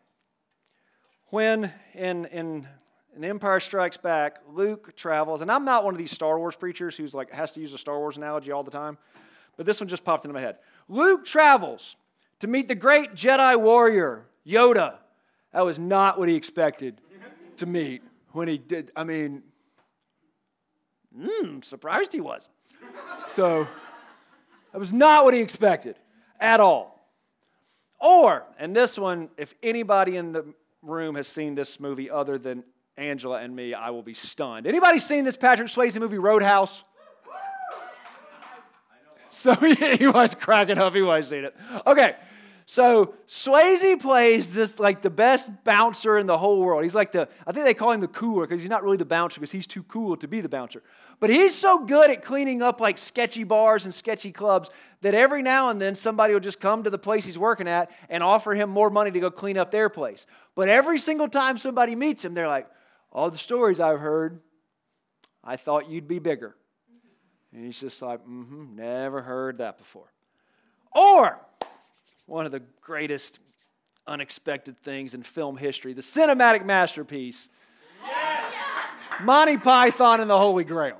when 1.26 1.72
in, 1.94 2.26
in, 2.26 2.68
in 3.16 3.24
Empire 3.24 3.60
Strikes 3.60 3.96
Back, 3.96 4.38
Luke 4.52 4.94
travels, 4.96 5.40
and 5.40 5.50
I'm 5.50 5.64
not 5.64 5.84
one 5.84 5.94
of 5.94 5.98
these 5.98 6.10
Star 6.10 6.38
Wars 6.38 6.56
preachers 6.56 6.96
who's 6.96 7.14
like 7.14 7.32
has 7.32 7.52
to 7.52 7.60
use 7.60 7.72
a 7.72 7.78
Star 7.78 7.98
Wars 7.98 8.16
analogy 8.16 8.52
all 8.52 8.62
the 8.62 8.70
time, 8.70 8.98
but 9.56 9.66
this 9.66 9.80
one 9.80 9.88
just 9.88 10.04
popped 10.04 10.24
into 10.24 10.34
my 10.34 10.40
head. 10.40 10.58
Luke 10.88 11.24
travels 11.24 11.96
to 12.40 12.46
meet 12.46 12.68
the 12.68 12.74
great 12.74 13.14
Jedi 13.14 13.58
warrior, 13.60 14.26
Yoda. 14.46 14.96
That 15.52 15.64
was 15.64 15.78
not 15.78 16.18
what 16.18 16.28
he 16.28 16.34
expected 16.34 17.00
to 17.56 17.66
meet 17.66 18.02
when 18.32 18.48
he 18.48 18.58
did. 18.58 18.92
I 18.94 19.04
mean, 19.04 19.42
mm, 21.18 21.64
surprised 21.64 22.12
he 22.12 22.20
was. 22.20 22.48
So 23.28 23.66
That 24.72 24.78
was 24.78 24.92
not 24.92 25.24
what 25.24 25.34
he 25.34 25.40
expected 25.40 25.96
at 26.40 26.60
all. 26.60 26.97
Or, 28.00 28.44
and 28.58 28.74
this 28.74 28.98
one, 28.98 29.28
if 29.36 29.54
anybody 29.62 30.16
in 30.16 30.32
the 30.32 30.44
room 30.82 31.16
has 31.16 31.26
seen 31.26 31.54
this 31.54 31.80
movie 31.80 32.10
other 32.10 32.38
than 32.38 32.64
Angela 32.96 33.40
and 33.40 33.54
me, 33.54 33.74
I 33.74 33.90
will 33.90 34.02
be 34.02 34.14
stunned. 34.14 34.66
Anybody 34.66 34.98
seen 34.98 35.24
this 35.24 35.36
Patrick 35.36 35.68
Swayze 35.68 35.98
movie 35.98 36.18
Roadhouse? 36.18 36.84
So 39.30 39.54
he 39.98 40.06
was 40.06 40.34
cracking 40.34 40.78
up. 40.78 40.94
He 40.94 41.02
was 41.02 41.28
seen 41.28 41.44
it. 41.44 41.56
Okay, 41.86 42.16
so 42.70 43.14
Swayze 43.26 43.98
plays 43.98 44.52
this 44.52 44.78
like 44.78 45.00
the 45.00 45.08
best 45.08 45.64
bouncer 45.64 46.18
in 46.18 46.26
the 46.26 46.36
whole 46.36 46.60
world. 46.60 46.82
He's 46.82 46.94
like 46.94 47.12
the, 47.12 47.26
I 47.46 47.52
think 47.52 47.64
they 47.64 47.72
call 47.72 47.92
him 47.92 48.02
the 48.02 48.08
cooler 48.08 48.46
because 48.46 48.60
he's 48.60 48.68
not 48.68 48.84
really 48.84 48.98
the 48.98 49.06
bouncer 49.06 49.40
because 49.40 49.50
he's 49.50 49.66
too 49.66 49.82
cool 49.84 50.18
to 50.18 50.28
be 50.28 50.42
the 50.42 50.50
bouncer. 50.50 50.82
But 51.18 51.30
he's 51.30 51.54
so 51.54 51.86
good 51.86 52.10
at 52.10 52.22
cleaning 52.22 52.60
up 52.60 52.78
like 52.78 52.98
sketchy 52.98 53.42
bars 53.42 53.86
and 53.86 53.94
sketchy 53.94 54.32
clubs 54.32 54.68
that 55.00 55.14
every 55.14 55.40
now 55.40 55.70
and 55.70 55.80
then 55.80 55.94
somebody 55.94 56.34
will 56.34 56.40
just 56.40 56.60
come 56.60 56.82
to 56.82 56.90
the 56.90 56.98
place 56.98 57.24
he's 57.24 57.38
working 57.38 57.68
at 57.68 57.90
and 58.10 58.22
offer 58.22 58.52
him 58.52 58.68
more 58.68 58.90
money 58.90 59.10
to 59.12 59.18
go 59.18 59.30
clean 59.30 59.56
up 59.56 59.70
their 59.70 59.88
place. 59.88 60.26
But 60.54 60.68
every 60.68 60.98
single 60.98 61.28
time 61.28 61.56
somebody 61.56 61.96
meets 61.96 62.22
him, 62.22 62.34
they're 62.34 62.48
like, 62.48 62.68
all 63.10 63.30
the 63.30 63.38
stories 63.38 63.80
I've 63.80 63.98
heard, 63.98 64.42
I 65.42 65.56
thought 65.56 65.88
you'd 65.88 66.06
be 66.06 66.18
bigger. 66.18 66.54
And 67.50 67.64
he's 67.64 67.80
just 67.80 68.02
like, 68.02 68.20
mm 68.26 68.46
hmm, 68.46 68.76
never 68.76 69.22
heard 69.22 69.56
that 69.56 69.78
before. 69.78 70.12
Or, 70.94 71.40
one 72.28 72.44
of 72.44 72.52
the 72.52 72.62
greatest 72.82 73.40
unexpected 74.06 74.78
things 74.78 75.14
in 75.14 75.22
film 75.22 75.56
history, 75.56 75.94
the 75.94 76.02
cinematic 76.02 76.64
masterpiece, 76.64 77.48
yes. 78.04 78.44
Monty 79.22 79.56
Python 79.56 80.20
and 80.20 80.30
the 80.30 80.38
Holy 80.38 80.64
Grail. 80.64 80.98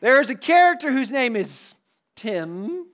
There's 0.00 0.30
a 0.30 0.36
character 0.36 0.92
whose 0.92 1.10
name 1.10 1.34
is 1.34 1.74
Tim, 2.14 2.86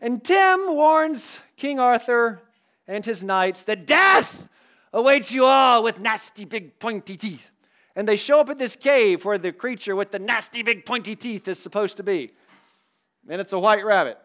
and 0.00 0.24
Tim 0.24 0.74
warns 0.74 1.40
King 1.56 1.78
Arthur 1.78 2.42
and 2.88 3.04
his 3.04 3.22
knights 3.22 3.62
that 3.62 3.86
death 3.86 4.48
awaits 4.92 5.32
you 5.32 5.44
all 5.44 5.82
with 5.82 5.98
nasty 6.00 6.46
big 6.46 6.78
pointy 6.78 7.16
teeth. 7.16 7.50
And 7.94 8.08
they 8.08 8.16
show 8.16 8.40
up 8.40 8.48
at 8.48 8.58
this 8.58 8.74
cave 8.74 9.24
where 9.24 9.38
the 9.38 9.52
creature 9.52 9.94
with 9.94 10.10
the 10.10 10.18
nasty 10.18 10.62
big 10.62 10.84
pointy 10.84 11.14
teeth 11.14 11.46
is 11.46 11.58
supposed 11.58 11.98
to 11.98 12.02
be. 12.02 12.32
And 13.28 13.40
it's 13.40 13.52
a 13.52 13.58
white 13.58 13.84
rabbit. 13.84 14.18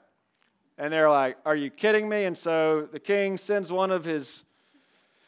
And 0.80 0.92
they're 0.94 1.10
like, 1.10 1.38
Are 1.46 1.56
you 1.56 1.70
kidding 1.70 2.10
me? 2.10 2.24
And 2.24 2.36
so 2.36 2.88
the 2.92 3.00
king 3.00 3.38
sends 3.38 3.72
one 3.72 3.92
of 3.92 4.06
his, 4.06 4.44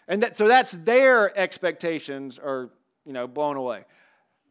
and 0.07 0.23
that, 0.23 0.37
so 0.37 0.47
that's 0.47 0.71
their 0.71 1.37
expectations 1.37 2.39
are, 2.39 2.69
you 3.05 3.13
know, 3.13 3.27
blown 3.27 3.57
away. 3.57 3.83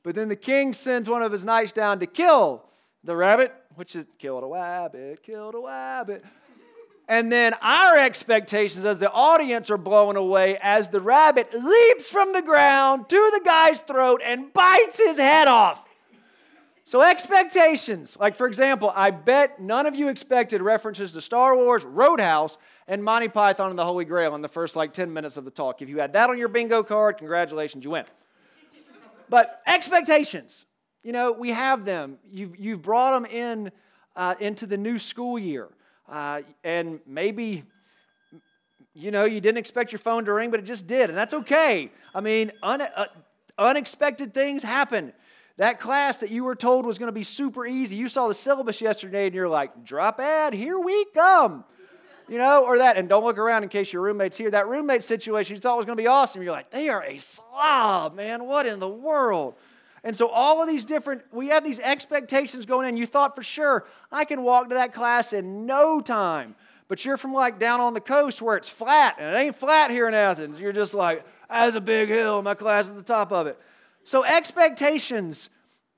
But 0.03 0.15
then 0.15 0.29
the 0.29 0.37
king 0.37 0.73
sends 0.73 1.09
one 1.09 1.23
of 1.23 1.33
his 1.33 1.43
knights 1.43 1.73
down 1.73 1.99
to 2.01 2.07
kill 2.07 2.65
the 3.03 3.17
rabbit, 3.17 3.53
which 3.75 3.97
is 3.97 4.07
killed 4.19 4.45
a 4.45 4.47
rabbit, 4.47 5.23
killed 5.23 5.55
a 5.55 5.59
rabbit. 5.59 6.23
And 7.09 7.33
then 7.33 7.55
our 7.61 7.97
expectations 7.97 8.85
as 8.85 9.01
the 9.01 9.11
audience 9.11 9.69
are 9.71 9.77
blown 9.77 10.17
away 10.17 10.59
as 10.63 10.91
the 10.91 11.01
rabbit 11.01 11.53
leaps 11.53 12.09
from 12.09 12.33
the 12.33 12.41
ground 12.41 13.09
to 13.09 13.31
the 13.33 13.41
guy's 13.45 13.81
throat 13.81 14.21
and 14.25 14.53
bites 14.53 14.99
his 14.99 15.19
head 15.19 15.49
off. 15.49 15.85
So, 16.91 17.03
expectations. 17.03 18.17
Like, 18.19 18.35
for 18.35 18.49
example, 18.49 18.93
I 18.93 19.13
bet 19.13 19.61
none 19.61 19.87
of 19.87 19.95
you 19.95 20.09
expected 20.09 20.61
references 20.61 21.13
to 21.13 21.21
Star 21.21 21.55
Wars, 21.55 21.85
Roadhouse, 21.85 22.59
and 22.89 23.05
Monty 23.05 23.29
Python 23.29 23.71
and 23.71 23.79
the 23.79 23.85
Holy 23.85 24.05
Grail 24.05 24.35
in 24.35 24.43
the 24.43 24.49
first 24.49 24.75
like 24.75 24.93
10 24.93 25.13
minutes 25.13 25.37
of 25.37 25.45
the 25.45 25.53
talk. 25.53 25.83
If 25.83 25.89
you 25.89 26.01
had 26.01 26.15
that 26.15 26.31
on 26.31 26.37
your 26.37 26.49
bingo 26.49 26.83
card, 26.83 27.19
congratulations, 27.19 27.85
you 27.85 27.91
win. 27.91 28.07
But 29.29 29.63
expectations, 29.69 30.65
you 31.05 31.13
know, 31.13 31.31
we 31.31 31.51
have 31.51 31.85
them. 31.85 32.19
You've, 32.29 32.59
you've 32.59 32.83
brought 32.83 33.13
them 33.13 33.25
in 33.25 33.71
uh, 34.17 34.35
into 34.41 34.67
the 34.67 34.77
new 34.77 34.99
school 34.99 35.39
year. 35.39 35.69
Uh, 36.09 36.41
and 36.65 36.99
maybe, 37.07 37.63
you 38.95 39.13
know, 39.13 39.27
you 39.27 39.41
didn't 39.41 39.59
expect 39.59 39.93
your 39.93 40.01
phone 40.01 40.25
to 40.25 40.33
ring, 40.33 40.51
but 40.51 40.59
it 40.59 40.67
just 40.67 40.89
did. 40.89 41.09
And 41.09 41.17
that's 41.17 41.35
okay. 41.35 41.93
I 42.13 42.21
mean, 42.21 42.51
un, 42.65 42.83
uh, 42.83 43.05
unexpected 43.57 44.35
things 44.35 44.65
happen. 44.65 45.13
That 45.61 45.79
class 45.79 46.17
that 46.19 46.31
you 46.31 46.45
were 46.45 46.55
told 46.55 46.87
was 46.87 46.97
going 46.97 47.09
to 47.09 47.13
be 47.13 47.23
super 47.23 47.67
easy, 47.67 47.95
you 47.95 48.09
saw 48.09 48.29
the 48.29 48.35
syllabus 48.35 48.81
yesterday 48.81 49.27
and 49.27 49.35
you're 49.35 49.47
like, 49.47 49.85
drop 49.85 50.19
ad, 50.19 50.55
here 50.55 50.79
we 50.79 51.05
come. 51.13 51.65
You 52.31 52.39
know, 52.39 52.65
or 52.65 52.79
that, 52.79 52.97
and 52.97 53.11
don't 53.11 53.25
look 53.25 53.37
around 53.37 53.65
in 53.65 53.69
case 53.69 53.93
your 53.93 54.01
roommate's 54.01 54.39
here. 54.39 54.51
That 54.51 54.69
roommate 54.69 55.03
situation 55.03 55.57
you 55.57 55.61
thought 55.61 55.77
was 55.77 55.85
going 55.85 55.99
to 55.99 56.03
be 56.03 56.07
awesome. 56.07 56.43
You're 56.43 56.53
like, 56.53 56.71
they 56.71 56.89
are 56.89 57.05
a 57.05 57.19
slob, 57.19 58.15
man. 58.15 58.45
What 58.45 58.65
in 58.65 58.79
the 58.79 58.89
world? 58.89 59.55
And 60.03 60.17
so, 60.17 60.29
all 60.29 60.63
of 60.63 60.69
these 60.69 60.87
different, 60.87 61.25
we 61.31 61.49
have 61.49 61.63
these 61.63 61.79
expectations 61.79 62.65
going 62.65 62.89
in. 62.89 62.97
You 62.97 63.05
thought 63.05 63.37
for 63.37 63.43
sure, 63.43 63.85
I 64.11 64.25
can 64.25 64.43
walk 64.43 64.71
to 64.71 64.77
that 64.77 64.95
class 64.95 65.35
in 65.35 65.67
no 65.67 66.01
time. 66.01 66.55
But 66.89 67.05
you're 67.05 67.19
from 67.19 67.35
like 67.35 67.59
down 67.59 67.83
on 67.83 67.93
the 67.93 68.01
coast 68.01 68.41
where 68.41 68.57
it's 68.57 68.71
flat, 68.71 69.17
and 69.19 69.35
it 69.35 69.39
ain't 69.39 69.57
flat 69.57 69.91
here 69.91 70.09
in 70.09 70.15
Athens. 70.15 70.59
You're 70.59 70.73
just 70.73 70.95
like, 70.95 71.23
as 71.51 71.75
a 71.75 71.83
big 71.83 72.09
hill, 72.09 72.41
my 72.41 72.55
class 72.55 72.87
is 72.87 72.93
at 72.93 72.97
the 72.97 73.03
top 73.03 73.31
of 73.31 73.47
it. 73.47 73.61
So 74.11 74.25
expectations, 74.25 75.51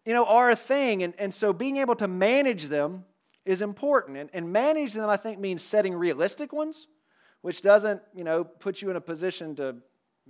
you 0.04 0.12
know, 0.12 0.26
are 0.26 0.50
a 0.50 0.54
thing. 0.54 1.02
And, 1.02 1.14
and 1.18 1.32
so 1.32 1.54
being 1.54 1.78
able 1.78 1.94
to 1.94 2.06
manage 2.06 2.68
them 2.68 3.06
is 3.46 3.62
important. 3.62 4.18
And, 4.18 4.28
and 4.34 4.52
manage 4.52 4.92
them, 4.92 5.08
I 5.08 5.16
think, 5.16 5.38
means 5.38 5.62
setting 5.62 5.94
realistic 5.94 6.52
ones, 6.52 6.88
which 7.40 7.62
doesn't, 7.62 8.02
you 8.14 8.22
know, 8.22 8.44
put 8.44 8.82
you 8.82 8.90
in 8.90 8.96
a 8.96 9.00
position 9.00 9.54
to 9.54 9.76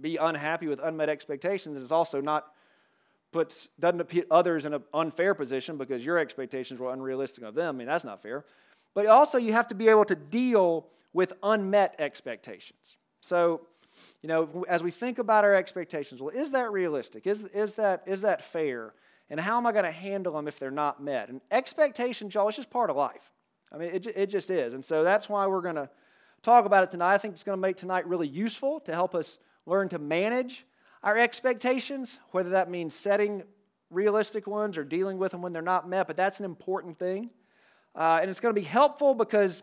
be 0.01 0.17
unhappy 0.17 0.69
with 0.69 0.79
unmet 0.79 1.09
expectations. 1.09 1.77
It's 1.77 1.91
also 1.91 2.21
not 2.21 2.53
puts 3.33 3.67
doesn't 3.81 4.05
put 4.05 4.29
others 4.31 4.65
in 4.65 4.75
an 4.75 4.85
unfair 4.95 5.35
position 5.35 5.77
because 5.77 6.07
your 6.07 6.19
expectations 6.19 6.79
were 6.79 6.93
unrealistic 6.93 7.43
of 7.43 7.57
them. 7.57 7.75
I 7.75 7.77
mean, 7.77 7.89
that's 7.89 8.05
not 8.05 8.23
fair. 8.23 8.45
But 8.95 9.07
also 9.07 9.39
you 9.39 9.55
have 9.55 9.67
to 9.67 9.75
be 9.75 9.89
able 9.89 10.05
to 10.05 10.15
deal 10.15 10.87
with 11.13 11.33
unmet 11.43 11.97
expectations. 11.99 12.97
So 13.21 13.63
you 14.23 14.29
know, 14.29 14.65
as 14.69 14.83
we 14.83 14.91
think 14.91 15.19
about 15.19 15.45
our 15.45 15.55
expectations, 15.55 16.23
well, 16.23 16.35
is 16.35 16.53
that 16.53 16.71
realistic? 16.71 17.27
Is, 17.27 17.43
is, 17.55 17.75
that, 17.75 18.05
is 18.07 18.23
that 18.23 18.43
fair? 18.43 18.95
And 19.29 19.41
how 19.41 19.57
am 19.57 19.67
I 19.67 19.73
going 19.73 19.85
to 19.85 19.91
handle 19.91 20.35
them 20.35 20.47
if 20.47 20.59
they're 20.59 20.71
not 20.71 21.03
met? 21.03 21.29
And 21.29 21.41
expectations, 21.51 22.35
y'all, 22.35 22.49
it's 22.49 22.57
just 22.57 22.71
part 22.71 22.89
of 22.89 22.97
life. 22.97 23.31
I 23.73 23.79
mean, 23.79 23.91
it, 23.93 24.07
it 24.07 24.27
just 24.27 24.51
is. 24.51 24.75
And 24.75 24.85
so 24.85 25.03
that's 25.03 25.29
why 25.29 25.47
we're 25.47 25.63
going 25.63 25.75
to 25.75 25.91
talk 26.43 26.67
about 26.67 26.85
it 26.85 26.91
tonight. 26.91 27.15
I 27.15 27.19
think 27.19 27.35
it's 27.35 27.43
going 27.43 27.57
to 27.57 27.61
make 27.61 27.77
tonight 27.77 28.07
really 28.07 28.29
useful 28.29 28.81
to 28.81 28.93
help 28.93 29.15
us 29.15 29.39
learn 29.67 29.89
to 29.89 29.99
manage 29.99 30.67
our 31.03 31.19
expectations, 31.19 32.21
whether 32.31 32.51
that 32.51 32.71
means 32.71 32.95
setting 32.95 33.43
realistic 33.91 34.47
ones 34.47 34.79
or 34.79 34.85
dealing 34.85 35.19
with 35.19 35.33
them 35.33 35.43
when 35.43 35.53
they're 35.53 35.63
not 35.63 35.89
met, 35.89 36.07
but 36.07 36.17
that's 36.17 36.39
an 36.39 36.45
important 36.45 36.99
thing. 36.99 37.31
Uh, 37.95 38.19
and 38.21 38.31
it's 38.31 38.41
going 38.41 38.55
to 38.55 38.61
be 38.61 38.67
helpful 38.67 39.15
because 39.15 39.63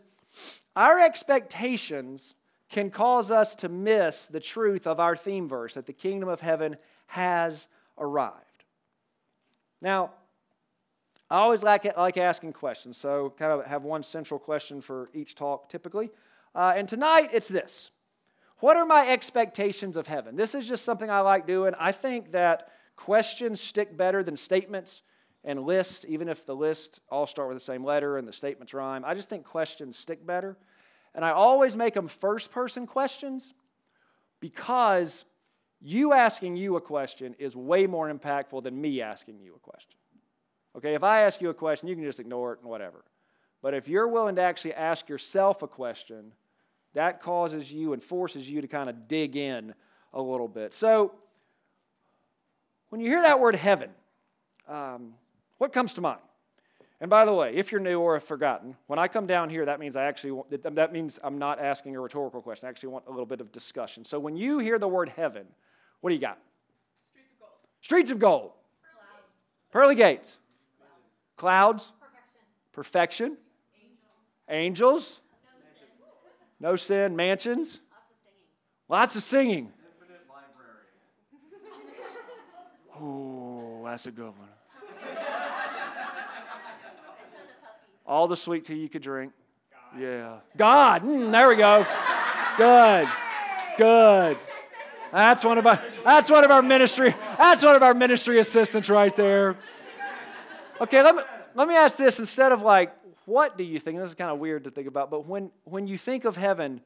our 0.76 1.00
expectations 1.00 2.36
can 2.70 2.90
cause 2.90 3.32
us 3.32 3.56
to 3.56 3.70
miss 3.70 4.28
the 4.28 4.40
truth 4.40 4.86
of 4.86 5.00
our 5.00 5.16
theme 5.16 5.48
verse 5.48 5.74
that 5.74 5.88
the 5.88 5.94
kingdom 5.94 6.30
of 6.30 6.42
heaven 6.42 6.78
has 7.08 7.68
arrived. 7.98 8.36
Now, 9.82 10.12
I 11.30 11.38
always 11.40 11.64
like, 11.64 11.86
like 11.98 12.18
asking 12.18 12.54
questions, 12.54 12.98
so 12.98 13.34
kind 13.38 13.52
of 13.52 13.66
have 13.66 13.84
one 13.84 14.04
central 14.04 14.40
question 14.40 14.82
for 14.82 15.10
each 15.14 15.36
talk 15.36 15.70
typically. 15.70 16.10
Uh, 16.56 16.74
and 16.76 16.88
tonight 16.88 17.30
it's 17.34 17.48
this 17.48 17.92
What 18.60 18.78
are 18.78 18.86
my 18.86 19.08
expectations 19.08 19.98
of 19.98 20.08
heaven? 20.08 20.36
This 20.36 20.56
is 20.56 20.68
just 20.68 20.86
something 20.86 21.10
I 21.10 21.20
like 21.22 21.48
doing. 21.48 21.74
I 21.80 21.92
think 21.92 22.32
that 22.32 22.70
questions 22.96 23.62
stick 23.62 23.96
better 23.96 24.24
than 24.24 24.36
statements 24.36 25.02
and 25.44 25.64
lists, 25.64 26.06
even 26.08 26.28
if 26.28 26.46
the 26.46 26.56
lists 26.56 27.00
all 27.10 27.26
start 27.26 27.48
with 27.48 27.58
the 27.58 27.64
same 27.64 27.84
letter 27.84 28.18
and 28.18 28.28
the 28.28 28.34
statements 28.34 28.74
rhyme. 28.74 29.06
I 29.06 29.14
just 29.14 29.30
think 29.30 29.46
questions 29.46 29.98
stick 29.98 30.26
better. 30.26 30.58
And 31.16 31.26
I 31.26 31.32
always 31.32 31.76
make 31.76 31.94
them 31.94 32.08
first 32.08 32.52
person 32.52 32.86
questions 32.86 33.54
because 34.40 35.26
you 35.82 36.14
asking 36.14 36.58
you 36.58 36.76
a 36.76 36.82
question 36.82 37.36
is 37.40 37.56
way 37.56 37.88
more 37.88 38.12
impactful 38.12 38.64
than 38.64 38.80
me 38.80 39.02
asking 39.02 39.40
you 39.40 39.56
a 39.56 39.60
question. 39.60 39.96
Okay, 40.76 40.94
if 40.94 41.04
I 41.04 41.22
ask 41.22 41.42
you 41.42 41.50
a 41.50 41.54
question, 41.54 41.88
you 41.88 41.96
can 41.96 42.04
just 42.04 42.20
ignore 42.20 42.54
it 42.54 42.60
and 42.62 42.70
whatever. 42.70 43.04
But 43.62 43.74
if 43.74 43.88
you're 43.88 44.08
willing 44.08 44.36
to 44.36 44.42
actually 44.42 44.74
ask 44.74 45.10
yourself 45.10 45.62
a 45.62 45.68
question, 45.68 46.34
that 46.94 47.22
causes 47.22 47.72
you 47.72 47.94
and 47.94 48.04
forces 48.04 48.50
you 48.50 48.62
to 48.62 48.68
kind 48.68 48.90
of 48.90 49.08
dig 49.08 49.36
in 49.36 49.74
a 50.14 50.22
little 50.22 50.48
bit. 50.48 50.74
So, 50.74 51.14
when 52.90 53.02
you 53.02 53.08
hear 53.08 53.22
that 53.22 53.40
word 53.40 53.56
heaven, 53.56 53.92
um, 54.68 55.14
what 55.58 55.74
comes 55.74 55.94
to 55.94 56.02
mind? 56.02 56.20
And 57.02 57.10
by 57.10 57.24
the 57.24 57.34
way, 57.34 57.56
if 57.56 57.72
you're 57.72 57.80
new 57.80 58.00
or 58.00 58.16
have 58.16 58.26
forgotten, 58.26 58.76
when 58.88 59.00
I 59.00 59.08
come 59.08 59.26
down 59.26 59.50
here, 59.50 59.66
that 59.66 59.80
means 59.80 59.96
I 59.96 60.04
actually 60.04 60.32
want, 60.32 60.76
that 60.76 60.92
means 60.92 61.18
I'm 61.24 61.38
not 61.38 61.60
asking 61.62 61.96
a 61.96 62.02
rhetorical 62.02 62.42
question. 62.42 62.68
I 62.68 62.70
actually 62.70 62.90
want 62.90 63.06
a 63.08 63.10
little 63.10 63.26
bit 63.26 63.40
of 63.40 63.54
discussion. 63.54 64.04
So 64.04 64.20
when 64.20 64.36
you 64.36 64.60
hear 64.60 64.78
the 64.78 64.88
word 64.88 65.08
heaven, 65.10 65.46
what 66.02 66.10
do 66.10 66.16
you 66.16 66.20
got? 66.20 66.40
Streets 67.12 67.32
of 67.32 67.40
gold. 67.40 67.52
Streets 67.82 68.12
of 68.12 68.20
gold. 68.20 68.52
Clouds. 68.82 69.24
Pearly 69.72 69.96
gates. 69.96 70.38
Clouds. 71.38 71.88
Clouds. 71.88 71.94
Perfection. 72.74 73.38
Perfection. 73.38 73.38
Angels. 74.50 75.22
Angels. 75.22 75.22
No 76.60 76.76
sin. 76.76 77.16
Mansions. 77.16 77.80
Lots 78.90 79.16
of 79.16 79.24
singing. 79.24 79.72
Lots 79.72 79.72
of 79.72 79.72
singing. 79.72 79.72
Infinite 80.02 80.28
library. 80.30 80.84
Oh, 83.00 83.86
that's 83.86 84.06
a 84.06 84.12
good 84.12 84.34
one. 84.38 84.50
A 85.02 85.16
ton 85.16 85.24
of 86.84 87.00
puppies. 87.06 87.99
All 88.10 88.28
the 88.28 88.36
sweet 88.36 88.66
tea 88.66 88.74
you 88.74 88.90
could 88.90 89.04
drink. 89.04 89.34
Yeah. 89.96 90.40
God. 90.58 91.04
Mm, 91.04 91.32
there 91.32 91.48
we 91.48 91.56
go. 91.56 91.86
Good. 92.58 93.08
Good. 93.78 94.38
That's 95.12 95.44
one 95.44 95.60
of 95.60 95.68
our 95.68 95.80
that's 96.04 96.30
one 96.30 96.44
of 96.44 96.50
our 96.50 96.64
ministry 96.64 97.14
that's 97.38 97.64
one 97.64 97.76
of 97.76 97.84
our 97.84 97.94
ministry 97.94 98.40
assistants 98.40 98.90
right 98.90 99.16
there. 99.16 99.58
Okay, 100.82 101.04
let 101.04 101.16
me 101.16 101.22
let 101.54 101.68
me 101.68 101.76
ask 101.76 101.98
this 101.98 102.20
instead 102.20 102.52
of 102.52 102.64
like 102.64 102.96
what 103.26 103.60
do 103.60 103.64
you 103.64 103.80
think? 103.80 104.00
This 104.00 104.10
is 104.10 104.16
kind 104.16 104.32
of 104.32 104.40
weird 104.40 104.64
to 104.64 104.72
think 104.72 104.88
about, 104.88 105.12
but 105.12 105.28
when 105.28 105.52
when 105.64 105.88
you 105.88 105.98
think 105.98 106.26
of 106.26 106.36
heaven, 106.36 106.82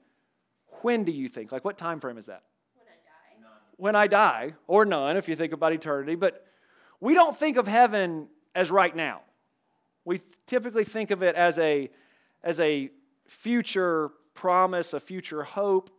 when 0.81 1.05
do 1.05 1.13
you 1.13 1.29
think? 1.29 1.53
Like 1.53 1.63
what 1.63 1.77
time 1.77 2.01
frame 2.01 2.17
is 2.17 2.25
that? 2.25 2.43
When 2.75 2.85
I 2.85 2.97
die. 2.97 3.47
When 3.77 3.95
I 3.95 4.07
die, 4.07 4.53
or 4.67 4.83
none 4.83 5.15
if 5.15 5.29
you 5.29 5.37
think 5.37 5.53
about 5.53 5.71
eternity, 5.71 6.15
but 6.15 6.45
we 6.99 7.13
don't 7.13 7.37
think 7.37 7.55
of 7.55 7.65
heaven 7.65 8.27
as 8.55 8.71
right 8.71 8.93
now. 8.93 9.21
We 10.05 10.21
typically 10.47 10.83
think 10.83 11.11
of 11.11 11.23
it 11.23 11.35
as 11.35 11.57
a 11.59 11.89
as 12.43 12.59
a 12.59 12.89
future 13.27 14.11
promise, 14.33 14.93
a 14.93 14.99
future 14.99 15.43
hope. 15.43 15.89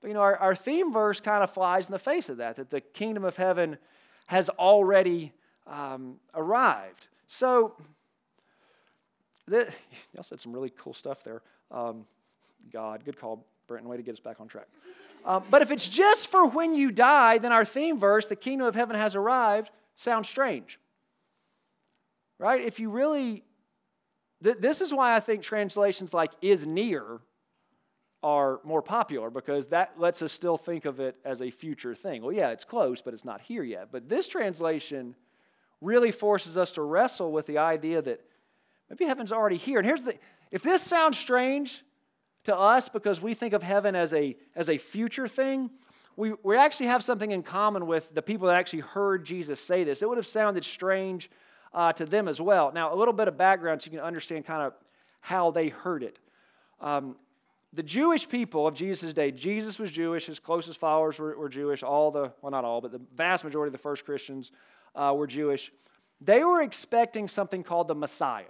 But 0.00 0.08
you 0.08 0.14
know, 0.14 0.20
our, 0.20 0.36
our 0.36 0.54
theme 0.54 0.92
verse 0.92 1.20
kind 1.20 1.42
of 1.42 1.50
flies 1.50 1.86
in 1.86 1.92
the 1.92 1.98
face 1.98 2.28
of 2.28 2.38
that, 2.38 2.56
that 2.56 2.70
the 2.70 2.80
kingdom 2.80 3.24
of 3.24 3.36
heaven 3.36 3.78
has 4.26 4.48
already 4.50 5.32
um, 5.66 6.16
arrived. 6.34 7.08
So, 7.26 7.74
the, 9.46 9.72
y'all 10.14 10.22
said 10.22 10.40
some 10.40 10.52
really 10.52 10.72
cool 10.76 10.94
stuff 10.94 11.22
there. 11.22 11.42
Um, 11.70 12.06
God, 12.72 13.04
good 13.04 13.18
call, 13.18 13.44
Brenton. 13.66 13.88
Way 13.88 13.96
to 13.96 14.02
get 14.02 14.12
us 14.12 14.20
back 14.20 14.40
on 14.40 14.48
track. 14.48 14.66
Um, 15.24 15.42
but 15.50 15.62
if 15.62 15.70
it's 15.70 15.88
just 15.88 16.28
for 16.28 16.46
when 16.46 16.74
you 16.74 16.90
die, 16.90 17.38
then 17.38 17.52
our 17.52 17.64
theme 17.64 17.98
verse, 17.98 18.26
the 18.26 18.36
kingdom 18.36 18.66
of 18.66 18.74
heaven 18.74 18.96
has 18.96 19.16
arrived, 19.16 19.70
sounds 19.96 20.28
strange. 20.28 20.78
Right? 22.38 22.64
If 22.64 22.80
you 22.80 22.90
really, 22.90 23.44
th- 24.42 24.58
this 24.58 24.80
is 24.80 24.92
why 24.92 25.14
I 25.14 25.20
think 25.20 25.42
translations 25.42 26.12
like 26.12 26.32
is 26.42 26.66
near 26.66 27.20
are 28.22 28.60
more 28.64 28.82
popular 28.82 29.30
because 29.30 29.66
that 29.66 29.92
lets 29.98 30.22
us 30.22 30.32
still 30.32 30.56
think 30.56 30.86
of 30.86 30.98
it 30.98 31.16
as 31.24 31.42
a 31.42 31.50
future 31.50 31.94
thing. 31.94 32.22
Well, 32.22 32.32
yeah, 32.32 32.50
it's 32.50 32.64
close, 32.64 33.02
but 33.02 33.12
it's 33.12 33.24
not 33.24 33.42
here 33.42 33.62
yet. 33.62 33.88
But 33.92 34.08
this 34.08 34.26
translation 34.26 35.14
really 35.80 36.10
forces 36.10 36.56
us 36.56 36.72
to 36.72 36.82
wrestle 36.82 37.32
with 37.32 37.46
the 37.46 37.58
idea 37.58 38.00
that 38.00 38.20
maybe 38.88 39.04
heaven's 39.04 39.30
already 39.30 39.58
here. 39.58 39.78
And 39.78 39.86
here's 39.86 40.04
the 40.04 40.16
if 40.50 40.62
this 40.62 40.82
sounds 40.82 41.18
strange 41.18 41.84
to 42.44 42.56
us 42.56 42.88
because 42.88 43.20
we 43.20 43.34
think 43.34 43.52
of 43.52 43.62
heaven 43.62 43.94
as 43.94 44.14
a, 44.14 44.36
as 44.54 44.70
a 44.70 44.78
future 44.78 45.26
thing, 45.26 45.70
we, 46.16 46.32
we 46.42 46.56
actually 46.56 46.86
have 46.86 47.02
something 47.02 47.32
in 47.32 47.42
common 47.42 47.86
with 47.86 48.14
the 48.14 48.22
people 48.22 48.48
that 48.48 48.56
actually 48.56 48.80
heard 48.80 49.24
Jesus 49.24 49.60
say 49.60 49.84
this. 49.84 50.00
It 50.00 50.08
would 50.08 50.18
have 50.18 50.26
sounded 50.26 50.64
strange 50.64 51.30
uh, 51.74 51.92
to 51.92 52.06
them 52.06 52.28
as 52.28 52.40
well. 52.40 52.72
Now, 52.72 52.94
a 52.94 52.96
little 52.96 53.12
bit 53.12 53.28
of 53.28 53.36
background 53.36 53.82
so 53.82 53.86
you 53.86 53.98
can 53.98 54.06
understand 54.06 54.46
kind 54.46 54.62
of 54.62 54.72
how 55.20 55.50
they 55.50 55.68
heard 55.68 56.02
it. 56.02 56.18
Um, 56.80 57.16
the 57.72 57.82
Jewish 57.82 58.28
people 58.28 58.68
of 58.68 58.74
Jesus' 58.74 59.12
day, 59.12 59.32
Jesus 59.32 59.78
was 59.78 59.90
Jewish, 59.90 60.26
his 60.26 60.38
closest 60.38 60.78
followers 60.78 61.18
were, 61.18 61.36
were, 61.36 61.48
Jewish, 61.48 61.82
all 61.82 62.12
the, 62.12 62.32
well, 62.40 62.52
not 62.52 62.64
all, 62.64 62.80
but 62.80 62.92
the 62.92 63.00
vast 63.16 63.42
majority 63.42 63.68
of 63.68 63.72
the 63.72 63.78
first 63.78 64.04
Christians 64.04 64.52
uh, 64.94 65.12
were 65.16 65.26
Jewish. 65.26 65.72
They 66.20 66.44
were 66.44 66.62
expecting 66.62 67.26
something 67.26 67.64
called 67.64 67.88
the 67.88 67.94
Messiah. 67.96 68.44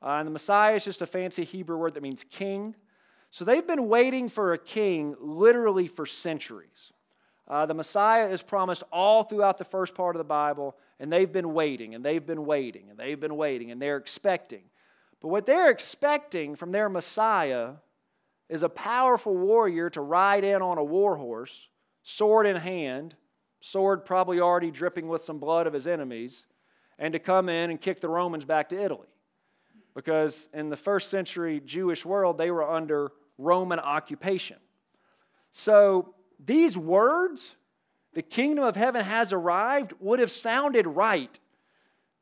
Uh, 0.00 0.18
and 0.18 0.26
the 0.26 0.30
Messiah 0.30 0.76
is 0.76 0.84
just 0.84 1.02
a 1.02 1.06
fancy 1.06 1.42
Hebrew 1.42 1.76
word 1.76 1.94
that 1.94 2.02
means 2.02 2.24
king. 2.30 2.76
So 3.30 3.44
they've 3.44 3.66
been 3.66 3.88
waiting 3.88 4.28
for 4.28 4.52
a 4.52 4.58
king 4.58 5.16
literally 5.18 5.88
for 5.88 6.06
centuries. 6.06 6.92
Uh, 7.48 7.66
the 7.66 7.74
Messiah 7.74 8.28
is 8.28 8.42
promised 8.42 8.84
all 8.92 9.24
throughout 9.24 9.58
the 9.58 9.64
first 9.64 9.94
part 9.94 10.14
of 10.14 10.18
the 10.18 10.24
Bible, 10.24 10.76
and 11.00 11.12
they've 11.12 11.32
been 11.32 11.54
waiting, 11.54 11.94
and 11.94 12.04
they've 12.04 12.24
been 12.24 12.46
waiting, 12.46 12.90
and 12.90 12.98
they've 12.98 13.18
been 13.20 13.36
waiting, 13.36 13.70
and 13.70 13.80
they're 13.80 13.96
expecting. 13.96 14.62
But 15.20 15.28
what 15.28 15.46
they're 15.46 15.70
expecting 15.70 16.54
from 16.54 16.72
their 16.72 16.88
Messiah 16.88 17.74
is 18.48 18.62
a 18.62 18.68
powerful 18.68 19.36
warrior 19.36 19.90
to 19.90 20.00
ride 20.00 20.44
in 20.44 20.62
on 20.62 20.78
a 20.78 20.84
war 20.84 21.16
horse, 21.16 21.68
sword 22.02 22.46
in 22.46 22.56
hand, 22.56 23.16
sword 23.60 24.04
probably 24.04 24.40
already 24.40 24.70
dripping 24.70 25.08
with 25.08 25.22
some 25.22 25.38
blood 25.38 25.66
of 25.66 25.72
his 25.72 25.86
enemies, 25.86 26.44
and 26.98 27.12
to 27.12 27.18
come 27.18 27.48
in 27.48 27.70
and 27.70 27.80
kick 27.80 28.00
the 28.00 28.08
Romans 28.08 28.44
back 28.44 28.68
to 28.68 28.80
Italy 28.80 29.08
because 29.94 30.48
in 30.52 30.70
the 30.70 30.76
first 30.76 31.08
century 31.08 31.60
Jewish 31.64 32.04
world, 32.04 32.36
they 32.36 32.50
were 32.50 32.68
under 32.68 33.12
Roman 33.38 33.78
occupation. 33.78 34.56
So 35.50 36.14
these 36.44 36.76
words, 36.76 37.54
the 38.14 38.22
kingdom 38.22 38.64
of 38.64 38.76
heaven 38.76 39.04
has 39.04 39.32
arrived, 39.32 39.92
would 40.00 40.18
have 40.18 40.30
sounded 40.30 40.86
right 40.86 41.38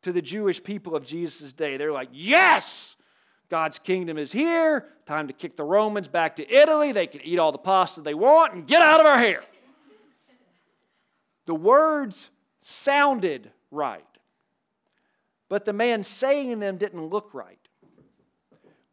to 0.03 0.13
the 0.13 0.23
Jewish 0.23 0.63
people 0.63 0.97
of 0.97 1.07
Jesus' 1.07 1.53
day. 1.53 1.77
They're 1.77 1.93
like, 1.93 2.09
yes, 2.13 2.97
God's 3.49 3.79
kingdom 3.79 4.19
is 4.19 4.33
here. 4.33 4.89
Time 5.07 5.29
to 5.29 5.33
kick 5.33 5.57
the 5.57 5.65
Romans 5.65 6.09
back 6.09 6.37
to 6.37 6.51
Italy. 6.51 6.93
They 6.93 7.07
can 7.07 7.21
eat 7.23 7.39
all 7.39 7.53
the 7.53 7.59
pasta 7.59 8.01
they 8.01 8.15
want 8.15 8.55
and 8.55 8.67
get 8.67 8.83
out 8.83 9.01
of 9.01 9.07
our 9.07 9.19
hair. 9.19 9.43
The 11.47 11.55
words 11.55 12.31
sounded 12.63 13.51
right, 13.71 14.05
but 15.49 15.65
the 15.65 15.73
man 15.73 16.03
saying 16.03 16.61
them 16.61 16.79
didn't 16.79 17.07
look 17.07 17.35
right 17.35 17.59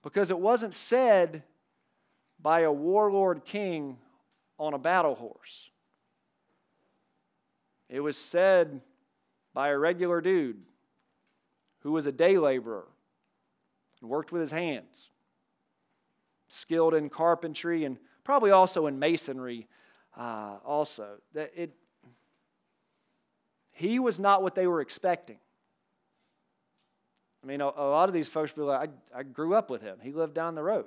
because 0.03 0.31
it 0.31 0.39
wasn't 0.39 0.73
said 0.73 1.43
by 2.41 2.61
a 2.61 2.71
warlord 2.71 3.45
king 3.45 3.97
on 4.57 4.73
a 4.73 4.79
battle 4.79 5.15
horse. 5.15 5.69
It 7.89 8.01
was 8.01 8.17
said 8.17 8.81
by 9.53 9.69
a 9.69 9.77
regular 9.77 10.21
dude 10.21 10.61
who 11.79 11.91
was 11.91 12.05
a 12.05 12.11
day 12.11 12.37
laborer 12.37 12.87
and 14.01 14.09
worked 14.09 14.31
with 14.31 14.41
his 14.41 14.51
hands, 14.51 15.09
skilled 16.47 16.93
in 16.93 17.09
carpentry 17.09 17.83
and 17.85 17.97
probably 18.23 18.51
also 18.51 18.87
in 18.87 18.99
masonry. 18.99 19.67
Uh, 20.15 20.57
also, 20.65 21.17
that 21.33 21.51
it 21.55 21.71
he 23.71 23.97
was 23.97 24.19
not 24.19 24.43
what 24.43 24.55
they 24.55 24.67
were 24.67 24.81
expecting. 24.81 25.37
I 27.41 27.47
mean, 27.47 27.61
a, 27.61 27.65
a 27.65 27.89
lot 27.89 28.09
of 28.09 28.13
these 28.13 28.27
folks 28.27 28.51
be 28.51 28.61
like, 28.61 28.89
I, 29.15 29.19
I 29.19 29.23
grew 29.23 29.53
up 29.53 29.69
with 29.69 29.81
him. 29.81 29.97
He 30.01 30.11
lived 30.11 30.33
down 30.33 30.55
the 30.55 30.63
road. 30.63 30.85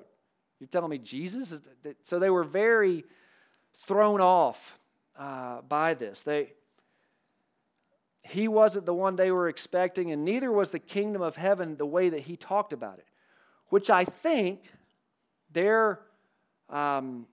You're 0.60 0.68
telling 0.68 0.90
me 0.90 0.98
Jesus? 0.98 1.52
Is, 1.52 1.62
so 2.02 2.18
they 2.18 2.28
were 2.28 2.44
very 2.44 3.04
thrown 3.86 4.20
off 4.20 4.78
uh, 5.18 5.62
by 5.62 5.94
this. 5.94 6.22
They, 6.22 6.52
he 8.22 8.46
wasn't 8.46 8.86
the 8.86 8.94
one 8.94 9.16
they 9.16 9.32
were 9.32 9.48
expecting, 9.48 10.12
and 10.12 10.24
neither 10.24 10.50
was 10.50 10.70
the 10.70 10.78
kingdom 10.78 11.22
of 11.22 11.36
heaven 11.36 11.76
the 11.76 11.86
way 11.86 12.08
that 12.08 12.20
he 12.20 12.36
talked 12.36 12.72
about 12.72 12.98
it, 12.98 13.06
which 13.68 13.90
I 13.90 14.04
think 14.04 14.60
they're 15.52 16.00
um, 16.70 17.26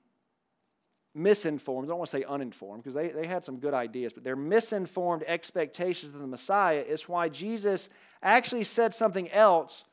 misinformed. 1.13 1.87
I 1.87 1.89
don't 1.89 1.99
want 1.99 2.09
to 2.09 2.17
say 2.17 2.23
uninformed 2.23 2.83
because 2.83 2.95
they, 2.95 3.09
they 3.09 3.27
had 3.27 3.43
some 3.43 3.59
good 3.59 3.73
ideas, 3.73 4.13
but 4.13 4.23
their 4.23 4.35
misinformed 4.35 5.23
expectations 5.27 6.13
of 6.13 6.21
the 6.21 6.27
Messiah 6.27 6.83
is 6.87 7.07
why 7.07 7.29
Jesus 7.29 7.89
actually 8.23 8.63
said 8.63 8.93
something 8.93 9.29
else 9.31 9.83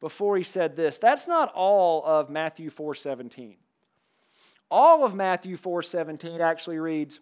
before 0.00 0.36
he 0.36 0.42
said 0.42 0.74
this. 0.74 0.98
That's 0.98 1.28
not 1.28 1.52
all 1.54 2.04
of 2.04 2.28
Matthew 2.28 2.70
4:17. 2.70 3.56
All 4.70 5.04
of 5.04 5.14
Matthew 5.14 5.56
4:17 5.56 6.40
actually 6.40 6.78
reads, 6.78 7.20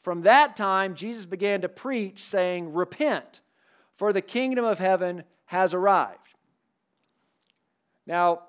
"From 0.00 0.22
that 0.22 0.56
time 0.56 0.94
Jesus 0.94 1.26
began 1.26 1.60
to 1.62 1.68
preach 1.68 2.18
saying, 2.18 2.72
repent, 2.72 3.40
for 3.94 4.12
the 4.12 4.22
kingdom 4.22 4.64
of 4.64 4.78
heaven 4.78 5.24
has 5.46 5.74
arrived." 5.74 6.34
Now, 8.06 8.42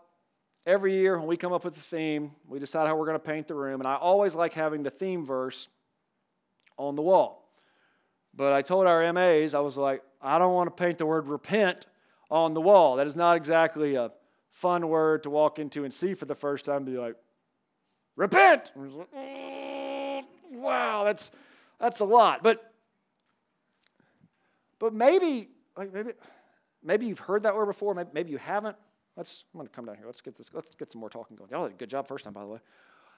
every 0.65 0.93
year 0.95 1.17
when 1.17 1.27
we 1.27 1.37
come 1.37 1.53
up 1.53 1.65
with 1.65 1.77
a 1.77 1.81
theme, 1.81 2.31
we 2.47 2.59
decide 2.59 2.87
how 2.87 2.95
we're 2.95 3.05
going 3.05 3.19
to 3.19 3.19
paint 3.19 3.47
the 3.47 3.55
room, 3.55 3.81
and 3.81 3.87
I 3.87 3.95
always 3.95 4.35
like 4.35 4.53
having 4.53 4.83
the 4.83 4.89
theme 4.89 5.25
verse 5.25 5.67
on 6.77 6.95
the 6.95 7.01
wall. 7.01 7.49
But 8.33 8.53
I 8.53 8.61
told 8.61 8.87
our 8.87 9.11
MAs, 9.11 9.53
I 9.53 9.59
was 9.59 9.77
like, 9.77 10.03
I 10.21 10.39
don't 10.39 10.53
want 10.53 10.75
to 10.75 10.83
paint 10.83 10.97
the 10.97 11.05
word 11.05 11.27
repent 11.27 11.85
on 12.29 12.53
the 12.53 12.61
wall. 12.61 12.95
That 12.95 13.07
is 13.07 13.15
not 13.15 13.35
exactly 13.35 13.95
a 13.95 14.11
fun 14.51 14.87
word 14.87 15.23
to 15.23 15.29
walk 15.29 15.59
into 15.59 15.83
and 15.83 15.93
see 15.93 16.13
for 16.13 16.25
the 16.25 16.35
first 16.35 16.65
time. 16.65 16.85
Be 16.85 16.97
like, 16.97 17.15
repent. 18.15 18.71
Like, 18.75 19.11
mm, 19.11 19.60
wow, 20.61 21.03
that's 21.03 21.31
that's 21.79 21.99
a 21.99 22.05
lot. 22.05 22.43
But 22.43 22.73
but 24.79 24.93
maybe 24.93 25.49
like 25.77 25.93
maybe 25.93 26.11
maybe 26.83 27.05
you've 27.07 27.19
heard 27.19 27.43
that 27.43 27.55
word 27.55 27.65
before. 27.65 27.93
Maybe, 27.93 28.09
maybe 28.13 28.31
you 28.31 28.37
haven't. 28.37 28.75
Let's, 29.17 29.43
I'm 29.53 29.59
going 29.59 29.67
to 29.67 29.75
come 29.75 29.85
down 29.85 29.97
here. 29.97 30.05
Let's 30.05 30.21
get 30.21 30.35
this. 30.35 30.49
Let's 30.53 30.73
get 30.75 30.91
some 30.91 31.01
more 31.01 31.09
talking 31.09 31.35
going. 31.35 31.49
Y'all 31.51 31.67
did 31.67 31.73
a 31.73 31.77
good 31.77 31.89
job 31.89 32.07
first 32.07 32.23
time, 32.23 32.33
by 32.33 32.41
the 32.41 32.47
way. 32.47 32.59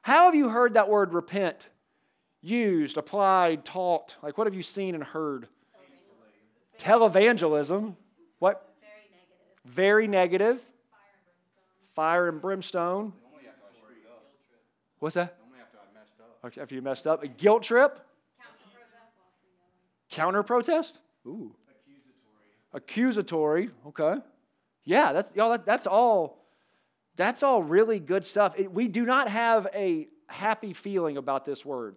How 0.01 0.25
have 0.25 0.35
you 0.35 0.49
heard 0.49 0.73
that 0.73 0.89
word 0.89 1.13
repent 1.13 1.69
used, 2.41 2.97
applied, 2.97 3.63
taught? 3.63 4.15
Like, 4.23 4.37
what 4.37 4.47
have 4.47 4.55
you 4.55 4.63
seen 4.63 4.95
and 4.95 5.03
heard? 5.03 5.47
Televangelism. 6.77 7.95
What? 8.39 8.67
Very 8.81 9.03
negative. 9.11 9.65
Very 9.65 10.07
negative. 10.07 10.65
Fire 11.93 12.27
and 12.27 12.41
brimstone. 12.41 13.13
What's 14.99 15.15
that? 15.15 15.37
After 16.43 16.75
you 16.75 16.81
messed 16.81 17.07
up. 17.07 17.23
A 17.23 17.27
guilt 17.27 17.63
trip. 17.63 17.99
Counter 20.09 20.43
protest. 20.43 20.99
Ooh. 21.25 21.55
Accusatory. 22.73 23.69
Accusatory. 23.69 23.69
Okay. 23.87 24.21
Yeah, 24.83 25.13
that's 25.13 25.33
y'all. 25.35 25.49
That, 25.49 25.65
that's 25.65 25.87
all. 25.87 26.45
That's 27.15 27.43
all 27.43 27.63
really 27.63 27.99
good 27.99 28.25
stuff. 28.25 28.53
It, 28.57 28.71
we 28.71 28.87
do 28.87 29.05
not 29.05 29.27
have 29.29 29.67
a 29.73 30.07
happy 30.27 30.73
feeling 30.73 31.17
about 31.17 31.45
this 31.45 31.65
word, 31.65 31.95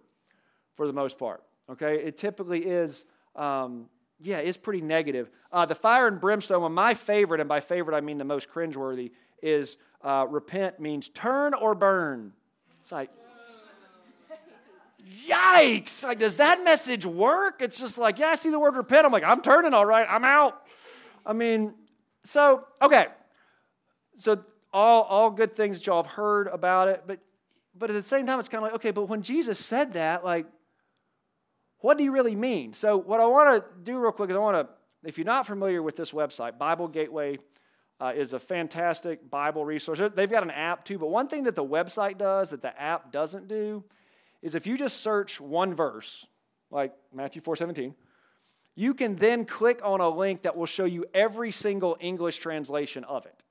for 0.75 0.87
the 0.87 0.93
most 0.93 1.19
part. 1.19 1.43
Okay, 1.69 1.97
it 1.97 2.17
typically 2.17 2.65
is. 2.65 3.05
Um, 3.35 3.87
yeah, 4.19 4.37
it's 4.37 4.57
pretty 4.57 4.81
negative. 4.81 5.29
Uh, 5.51 5.65
the 5.65 5.75
fire 5.75 6.07
and 6.07 6.19
brimstone, 6.19 6.61
one 6.61 6.71
my 6.71 6.93
favorite, 6.93 7.39
and 7.39 7.49
by 7.49 7.59
favorite 7.59 7.95
I 7.95 8.01
mean 8.01 8.17
the 8.17 8.23
most 8.23 8.49
cringeworthy, 8.49 9.11
is 9.43 9.77
uh, 10.01 10.25
repent 10.29 10.79
means 10.79 11.09
turn 11.09 11.53
or 11.53 11.75
burn. 11.75 12.33
It's 12.81 12.91
like, 12.91 13.11
yikes! 15.27 16.03
Like, 16.03 16.19
does 16.19 16.37
that 16.37 16.63
message 16.63 17.05
work? 17.05 17.61
It's 17.61 17.79
just 17.79 17.97
like, 17.97 18.19
yeah, 18.19 18.27
I 18.27 18.35
see 18.35 18.49
the 18.49 18.59
word 18.59 18.75
repent. 18.75 19.05
I'm 19.05 19.11
like, 19.11 19.23
I'm 19.23 19.41
turning 19.41 19.73
all 19.73 19.85
right. 19.85 20.05
I'm 20.09 20.23
out. 20.23 20.61
I 21.25 21.33
mean, 21.33 21.73
so 22.23 22.65
okay, 22.81 23.07
so 24.17 24.43
all 24.73 25.03
all 25.03 25.29
good 25.29 25.55
things 25.55 25.77
that 25.77 25.87
y'all 25.87 26.03
have 26.03 26.11
heard 26.11 26.47
about 26.47 26.87
it, 26.87 27.03
but 27.05 27.19
but 27.79 27.89
at 27.89 27.93
the 27.93 28.03
same 28.03 28.25
time, 28.25 28.39
it's 28.39 28.49
kind 28.49 28.63
of 28.63 28.71
like, 28.71 28.75
okay, 28.75 28.91
but 28.91 29.03
when 29.05 29.21
Jesus 29.21 29.63
said 29.63 29.93
that, 29.93 30.25
like, 30.25 30.47
what 31.79 31.97
do 31.97 32.03
you 32.03 32.11
really 32.11 32.35
mean? 32.35 32.73
So 32.73 32.97
what 32.97 33.19
I 33.19 33.25
want 33.25 33.63
to 33.63 33.69
do 33.83 33.99
real 33.99 34.11
quick 34.11 34.29
is 34.29 34.35
I 34.35 34.39
want 34.39 34.67
to, 34.67 35.07
if 35.07 35.17
you're 35.17 35.25
not 35.25 35.45
familiar 35.45 35.83
with 35.83 35.95
this 35.95 36.11
website, 36.11 36.57
Bible 36.57 36.87
Gateway 36.87 37.37
uh, 37.99 38.13
is 38.15 38.33
a 38.33 38.39
fantastic 38.39 39.29
Bible 39.29 39.63
resource. 39.63 39.99
They've 40.15 40.29
got 40.29 40.43
an 40.43 40.51
app 40.51 40.85
too, 40.85 40.97
but 40.97 41.09
one 41.09 41.27
thing 41.27 41.43
that 41.43 41.55
the 41.55 41.63
website 41.63 42.17
does 42.17 42.49
that 42.49 42.61
the 42.61 42.79
app 42.81 43.11
doesn't 43.11 43.47
do 43.47 43.83
is 44.41 44.55
if 44.55 44.67
you 44.67 44.77
just 44.77 45.01
search 45.01 45.39
one 45.41 45.73
verse, 45.73 46.25
like 46.69 46.93
Matthew 47.13 47.41
4 47.41 47.55
17, 47.55 47.95
you 48.75 48.93
can 48.93 49.15
then 49.15 49.45
click 49.45 49.81
on 49.83 50.01
a 50.01 50.09
link 50.09 50.43
that 50.43 50.55
will 50.55 50.65
show 50.65 50.85
you 50.85 51.05
every 51.13 51.51
single 51.51 51.97
English 51.99 52.37
translation 52.37 53.03
of 53.05 53.25
it. 53.25 53.43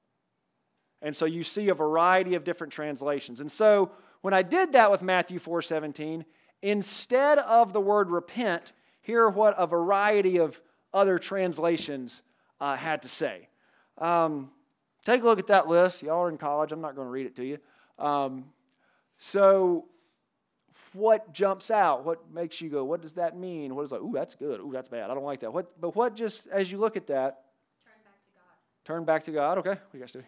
And 1.03 1.17
so 1.17 1.25
you 1.27 1.43
see 1.43 1.69
a 1.69 1.75
variety 1.75 2.35
of 2.35 2.45
different 2.45 2.73
translations. 2.73 3.41
And 3.41 3.51
so 3.51 3.91
when 4.23 4.35
I 4.35 4.43
did 4.43 4.73
that 4.73 4.91
with 4.91 5.03
Matthew 5.03 5.39
4 5.39 5.63
17, 5.63 6.25
instead 6.63 7.39
of 7.39 7.73
the 7.73 7.81
word 7.81 8.11
repent, 8.11 8.73
here 9.01 9.29
what 9.29 9.55
a 9.59 9.67
variety 9.67 10.39
of 10.39 10.61
other 10.93 11.19
translations 11.19 12.23
uh, 12.61 12.77
had 12.77 13.03
to 13.03 13.09
say. 13.09 13.49
Um, 13.99 14.51
take 15.05 15.23
a 15.23 15.25
look 15.25 15.39
at 15.39 15.47
that 15.49 15.69
list. 15.69 16.03
Y'all 16.03 16.23
are 16.23 16.29
in 16.29 16.39
college. 16.39 16.73
I'm 16.73 16.81
not 16.81 16.97
going 16.97 17.07
to 17.07 17.13
read 17.13 17.27
it 17.27 17.37
to 17.37 17.45
you. 17.45 17.59
Um, 17.99 18.47
so, 19.19 19.87
what 20.97 21.33
jumps 21.33 21.71
out? 21.71 22.05
What 22.05 22.33
makes 22.33 22.61
you 22.61 22.69
go, 22.69 22.85
what 22.85 23.03
does 23.03 23.13
that 23.15 23.37
mean? 23.37 23.75
What 23.75 23.83
is 23.85 23.93
like, 23.93 24.01
ooh, 24.01 24.13
that's 24.15 24.35
good. 24.35 24.61
Ooh, 24.61 24.71
that's 24.73 24.89
bad. 24.89 25.11
I 25.11 25.15
don't 25.15 25.25
like 25.25 25.41
that. 25.41 25.53
What, 25.53 25.81
but 25.81 25.95
what 25.95 26.15
just, 26.15 26.47
as 26.49 26.73
you 26.73 26.79
look 26.79 26.97
at 26.97 27.07
that, 27.09 27.43
turn 27.85 27.95
back 28.05 28.25
to 28.25 28.31
God. 28.35 28.85
Turn 28.85 29.05
back 29.05 29.25
to 29.25 29.31
God. 29.33 29.59
Okay. 29.59 29.71
What 29.71 29.95
you 29.95 30.01
guys 30.01 30.13
do? 30.13 30.23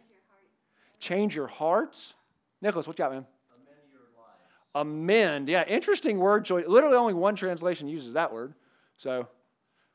Change 1.00 1.35
your 1.35 1.46
hearts. 1.46 2.14
Nicholas, 2.61 2.87
what 2.87 2.98
you 2.98 3.04
got, 3.04 3.12
man? 3.12 3.24
Amend 3.54 3.78
your 3.92 4.02
lives. 4.16 4.68
Amend. 4.74 5.48
Yeah, 5.48 5.64
interesting 5.66 6.18
word 6.18 6.44
choice. 6.44 6.64
Literally, 6.66 6.96
only 6.96 7.14
one 7.14 7.37
translation 7.37 7.88
uses 7.88 8.14
that 8.14 8.33
word. 8.33 8.54
So, 8.96 9.28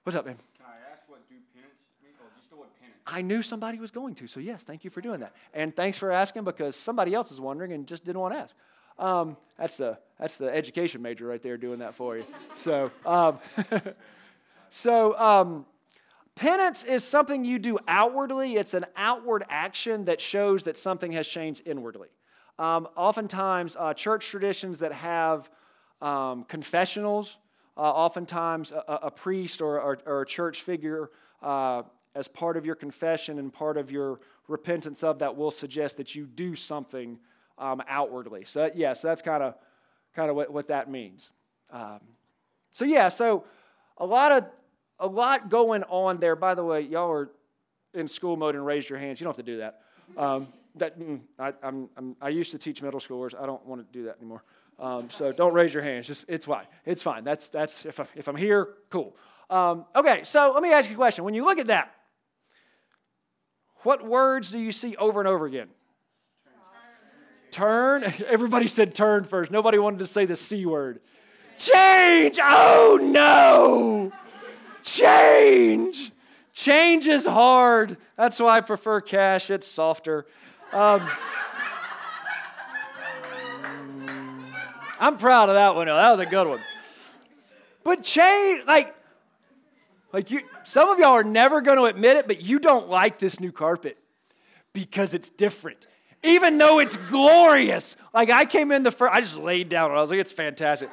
what's 0.03 0.15
up, 0.15 0.25
man? 0.25 0.35
Can 0.35 0.65
I 0.65 0.93
ask 0.93 1.03
what 1.07 1.27
do 1.27 1.35
penance 1.53 1.73
mean? 2.01 2.13
Oh, 2.55 2.65
I 3.05 3.21
knew 3.21 3.41
somebody 3.41 3.79
was 3.79 3.91
going 3.91 4.15
to, 4.15 4.27
so 4.27 4.39
yes, 4.39 4.63
thank 4.63 4.85
you 4.85 4.89
for 4.89 5.01
doing 5.01 5.19
that. 5.19 5.33
And 5.53 5.75
thanks 5.75 5.97
for 5.97 6.11
asking 6.11 6.45
because 6.45 6.77
somebody 6.77 7.13
else 7.13 7.31
is 7.31 7.41
wondering 7.41 7.73
and 7.73 7.85
just 7.85 8.05
didn't 8.05 8.21
want 8.21 8.33
to 8.33 8.39
ask. 8.39 8.55
Um, 8.99 9.37
that's, 9.57 9.77
the, 9.77 9.97
that's 10.19 10.37
the 10.37 10.53
education 10.53 11.01
major 11.01 11.27
right 11.27 11.41
there 11.41 11.57
doing 11.57 11.79
that 11.79 11.95
for 11.95 12.17
you. 12.17 12.25
So, 12.55 12.91
um, 13.05 13.39
so 14.69 15.17
um, 15.17 15.65
penance 16.35 16.83
is 16.83 17.03
something 17.03 17.43
you 17.43 17.59
do 17.59 17.79
outwardly, 17.87 18.55
it's 18.55 18.73
an 18.73 18.85
outward 18.95 19.43
action 19.49 20.05
that 20.05 20.21
shows 20.21 20.63
that 20.63 20.77
something 20.77 21.11
has 21.13 21.27
changed 21.27 21.61
inwardly. 21.65 22.09
Um, 22.59 22.87
oftentimes, 22.95 23.75
uh, 23.79 23.93
church 23.93 24.29
traditions 24.29 24.79
that 24.79 24.93
have 24.93 25.49
um, 26.01 26.43
confessionals, 26.43 27.37
uh, 27.77 27.81
oftentimes 27.81 28.71
a, 28.71 28.99
a, 29.03 29.11
priest 29.11 29.61
or, 29.61 29.81
or, 29.81 29.97
or, 30.05 30.21
a 30.21 30.25
church 30.25 30.61
figure 30.61 31.09
uh, 31.41 31.81
as 32.13 32.27
part 32.27 32.57
of 32.57 32.65
your 32.65 32.75
confession 32.75 33.39
and 33.39 33.51
part 33.51 33.77
of 33.77 33.89
your 33.89 34.19
repentance 34.47 35.03
of 35.03 35.19
that 35.19 35.35
will 35.35 35.49
suggest 35.49 35.97
that 35.97 36.13
you 36.13 36.25
do 36.25 36.55
something 36.55 37.17
um, 37.57 37.81
outwardly. 37.87 38.45
So, 38.45 38.65
yes, 38.65 38.73
yeah, 38.75 38.93
so 38.93 39.07
that's 39.07 39.21
kind 39.21 39.43
of 39.43 39.55
kind 40.15 40.29
of 40.29 40.35
what, 40.35 40.51
what 40.51 40.67
that 40.67 40.89
means. 40.89 41.29
Um, 41.71 41.99
so, 42.71 42.85
yeah, 42.85 43.09
so 43.09 43.45
a 43.97 44.05
lot 44.05 44.31
of 44.31 44.45
a 44.99 45.07
lot 45.07 45.49
going 45.49 45.83
on 45.83 46.19
there. 46.19 46.35
By 46.35 46.55
the 46.55 46.63
way, 46.63 46.81
y'all 46.81 47.11
are 47.11 47.29
in 47.93 48.07
school 48.07 48.37
mode 48.37 48.55
and 48.55 48.65
raised 48.65 48.89
your 48.89 48.99
hands. 48.99 49.19
You 49.19 49.25
don't 49.25 49.35
have 49.35 49.45
to 49.45 49.51
do 49.51 49.57
that. 49.57 49.81
Um, 50.17 50.47
that 50.75 50.99
mm, 50.99 51.19
I, 51.37 51.53
I'm, 51.61 51.89
I'm, 51.97 52.15
i 52.21 52.29
used 52.29 52.51
to 52.51 52.57
teach 52.57 52.81
middle 52.81 52.99
schoolers. 52.99 53.39
I 53.39 53.45
don't 53.45 53.63
want 53.65 53.85
to 53.85 53.97
do 53.97 54.05
that 54.05 54.17
anymore. 54.17 54.43
Um, 54.79 55.09
so 55.09 55.31
don't 55.31 55.53
raise 55.53 55.73
your 55.73 55.83
hands. 55.83 56.07
Just 56.07 56.25
it's 56.27 56.45
fine. 56.45 56.65
It's 56.85 57.03
fine. 57.03 57.23
That's 57.23 57.49
that's 57.49 57.85
if 57.85 57.99
I, 57.99 58.05
if 58.15 58.27
I'm 58.27 58.35
here, 58.35 58.69
cool. 58.89 59.15
Um, 59.49 59.85
okay, 59.95 60.23
so 60.23 60.51
let 60.53 60.63
me 60.63 60.71
ask 60.71 60.89
you 60.89 60.95
a 60.95 60.97
question. 60.97 61.23
When 61.23 61.33
you 61.33 61.45
look 61.45 61.59
at 61.59 61.67
that, 61.67 61.93
what 63.83 64.05
words 64.05 64.49
do 64.49 64.59
you 64.59 64.71
see 64.71 64.95
over 64.95 65.19
and 65.19 65.27
over 65.27 65.45
again? 65.45 65.67
Turn. 67.53 68.03
Everybody 68.27 68.67
said 68.67 68.95
turn 68.95 69.25
first. 69.25 69.51
Nobody 69.51 69.77
wanted 69.77 69.99
to 69.99 70.07
say 70.07 70.25
the 70.25 70.35
C 70.35 70.65
word. 70.65 70.99
Change. 71.59 72.39
Oh 72.41 72.99
no. 72.99 74.11
Change. 74.81 76.11
Change 76.51 77.07
is 77.07 77.27
hard. 77.27 77.97
That's 78.17 78.39
why 78.39 78.57
I 78.57 78.61
prefer 78.61 79.01
cash. 79.01 79.51
It's 79.51 79.67
softer. 79.67 80.25
Um, 80.71 81.07
I'm 84.99 85.17
proud 85.17 85.49
of 85.49 85.55
that 85.55 85.75
one. 85.75 85.85
That 85.85 86.09
was 86.09 86.19
a 86.19 86.25
good 86.25 86.47
one. 86.47 86.59
But 87.83 88.01
change, 88.01 88.65
like, 88.65 88.95
like 90.11 90.31
you, 90.31 90.41
some 90.63 90.89
of 90.89 90.97
y'all 90.97 91.09
are 91.09 91.23
never 91.23 91.61
going 91.61 91.77
to 91.77 91.83
admit 91.83 92.17
it, 92.17 92.25
but 92.25 92.41
you 92.41 92.57
don't 92.57 92.89
like 92.89 93.19
this 93.19 93.39
new 93.39 93.51
carpet 93.51 93.97
because 94.73 95.13
it's 95.13 95.29
different. 95.29 95.85
Even 96.23 96.57
though 96.57 96.79
it's 96.79 96.95
glorious. 96.95 97.95
Like 98.13 98.29
I 98.29 98.45
came 98.45 98.71
in 98.71 98.83
the 98.83 98.91
first, 98.91 99.13
I 99.13 99.21
just 99.21 99.37
laid 99.37 99.69
down 99.69 99.89
and 99.89 99.97
I 99.97 100.01
was 100.01 100.09
like, 100.09 100.19
it's 100.19 100.31
fantastic. 100.31 100.89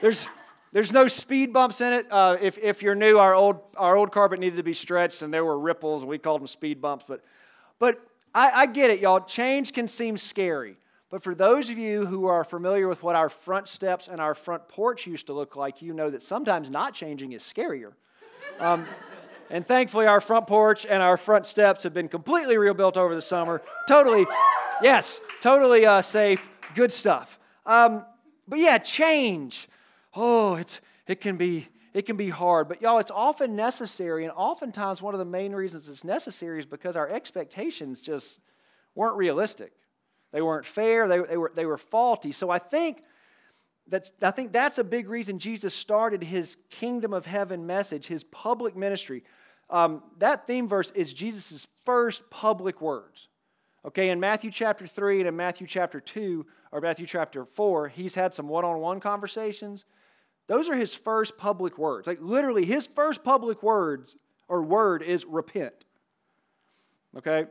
There's, 0.00 0.26
there's 0.72 0.90
no 0.90 1.06
speed 1.06 1.52
bumps 1.52 1.80
in 1.80 1.92
it. 1.92 2.06
Uh, 2.10 2.36
if, 2.40 2.58
if 2.58 2.82
you're 2.82 2.94
new, 2.94 3.18
our 3.18 3.34
old, 3.34 3.60
our 3.76 3.96
old 3.96 4.10
carpet 4.10 4.40
needed 4.40 4.56
to 4.56 4.62
be 4.62 4.74
stretched 4.74 5.22
and 5.22 5.32
there 5.32 5.44
were 5.44 5.58
ripples 5.58 6.02
and 6.02 6.10
we 6.10 6.18
called 6.18 6.40
them 6.40 6.48
speed 6.48 6.80
bumps. 6.80 7.04
But, 7.06 7.22
but 7.78 8.00
I, 8.34 8.50
I 8.62 8.66
get 8.66 8.90
it, 8.90 9.00
y'all. 9.00 9.20
Change 9.20 9.72
can 9.72 9.86
seem 9.86 10.16
scary. 10.16 10.76
But 11.10 11.22
for 11.22 11.34
those 11.34 11.68
of 11.68 11.76
you 11.76 12.06
who 12.06 12.24
are 12.24 12.42
familiar 12.42 12.88
with 12.88 13.02
what 13.02 13.16
our 13.16 13.28
front 13.28 13.68
steps 13.68 14.08
and 14.08 14.18
our 14.18 14.34
front 14.34 14.66
porch 14.66 15.06
used 15.06 15.26
to 15.26 15.34
look 15.34 15.56
like, 15.56 15.82
you 15.82 15.92
know 15.92 16.08
that 16.08 16.22
sometimes 16.22 16.70
not 16.70 16.94
changing 16.94 17.32
is 17.32 17.42
scarier. 17.42 17.92
Um, 18.58 18.86
and 19.50 19.66
thankfully, 19.66 20.06
our 20.06 20.20
front 20.20 20.46
porch 20.46 20.86
and 20.86 21.02
our 21.02 21.16
front 21.16 21.46
steps 21.46 21.82
have 21.82 21.94
been 21.94 22.08
completely 22.08 22.56
rebuilt 22.56 22.96
over 22.96 23.14
the 23.14 23.22
summer. 23.22 23.62
Totally, 23.88 24.26
yes, 24.82 25.20
totally 25.40 25.86
uh, 25.86 26.02
safe. 26.02 26.50
Good 26.74 26.92
stuff. 26.92 27.38
Um, 27.66 28.04
but 28.48 28.58
yeah, 28.58 28.78
change. 28.78 29.68
Oh, 30.14 30.54
it's 30.54 30.80
it 31.06 31.20
can 31.20 31.36
be 31.36 31.68
it 31.94 32.06
can 32.06 32.16
be 32.16 32.30
hard, 32.30 32.68
but 32.68 32.80
y'all, 32.80 32.98
it's 32.98 33.10
often 33.10 33.54
necessary, 33.54 34.24
and 34.24 34.32
oftentimes 34.34 35.02
one 35.02 35.14
of 35.14 35.18
the 35.18 35.24
main 35.24 35.52
reasons 35.52 35.88
it's 35.88 36.04
necessary 36.04 36.58
is 36.58 36.66
because 36.66 36.96
our 36.96 37.08
expectations 37.08 38.00
just 38.00 38.40
weren't 38.94 39.16
realistic. 39.16 39.72
They 40.32 40.40
weren't 40.40 40.64
fair. 40.64 41.08
They, 41.08 41.18
they 41.18 41.36
were 41.36 41.52
they 41.54 41.66
were 41.66 41.78
faulty. 41.78 42.32
So 42.32 42.50
I 42.50 42.58
think 42.58 43.02
that's, 43.88 44.10
I 44.22 44.30
think 44.30 44.52
that's 44.52 44.78
a 44.78 44.84
big 44.84 45.08
reason 45.08 45.38
Jesus 45.38 45.74
started 45.74 46.22
his 46.22 46.56
kingdom 46.70 47.12
of 47.12 47.26
heaven 47.26 47.66
message, 47.66 48.06
his 48.06 48.24
public 48.24 48.76
ministry. 48.76 49.24
Um, 49.70 50.02
that 50.18 50.46
theme 50.46 50.68
verse 50.68 50.90
is 50.92 51.12
Jesus' 51.12 51.66
first 51.84 52.28
public 52.30 52.80
words. 52.80 53.28
Okay, 53.84 54.10
in 54.10 54.20
Matthew 54.20 54.50
chapter 54.50 54.86
3 54.86 55.20
and 55.20 55.28
in 55.28 55.36
Matthew 55.36 55.66
chapter 55.66 55.98
2, 56.00 56.46
or 56.70 56.80
Matthew 56.80 57.06
chapter 57.06 57.44
4, 57.44 57.88
he's 57.88 58.14
had 58.14 58.32
some 58.32 58.48
one 58.48 58.64
on 58.64 58.78
one 58.78 59.00
conversations. 59.00 59.84
Those 60.46 60.68
are 60.68 60.76
his 60.76 60.94
first 60.94 61.36
public 61.36 61.78
words. 61.78 62.06
Like 62.06 62.18
literally, 62.20 62.64
his 62.64 62.86
first 62.86 63.24
public 63.24 63.62
words 63.62 64.16
or 64.48 64.62
word 64.62 65.02
is 65.02 65.24
repent. 65.24 65.84
Okay? 67.16 67.46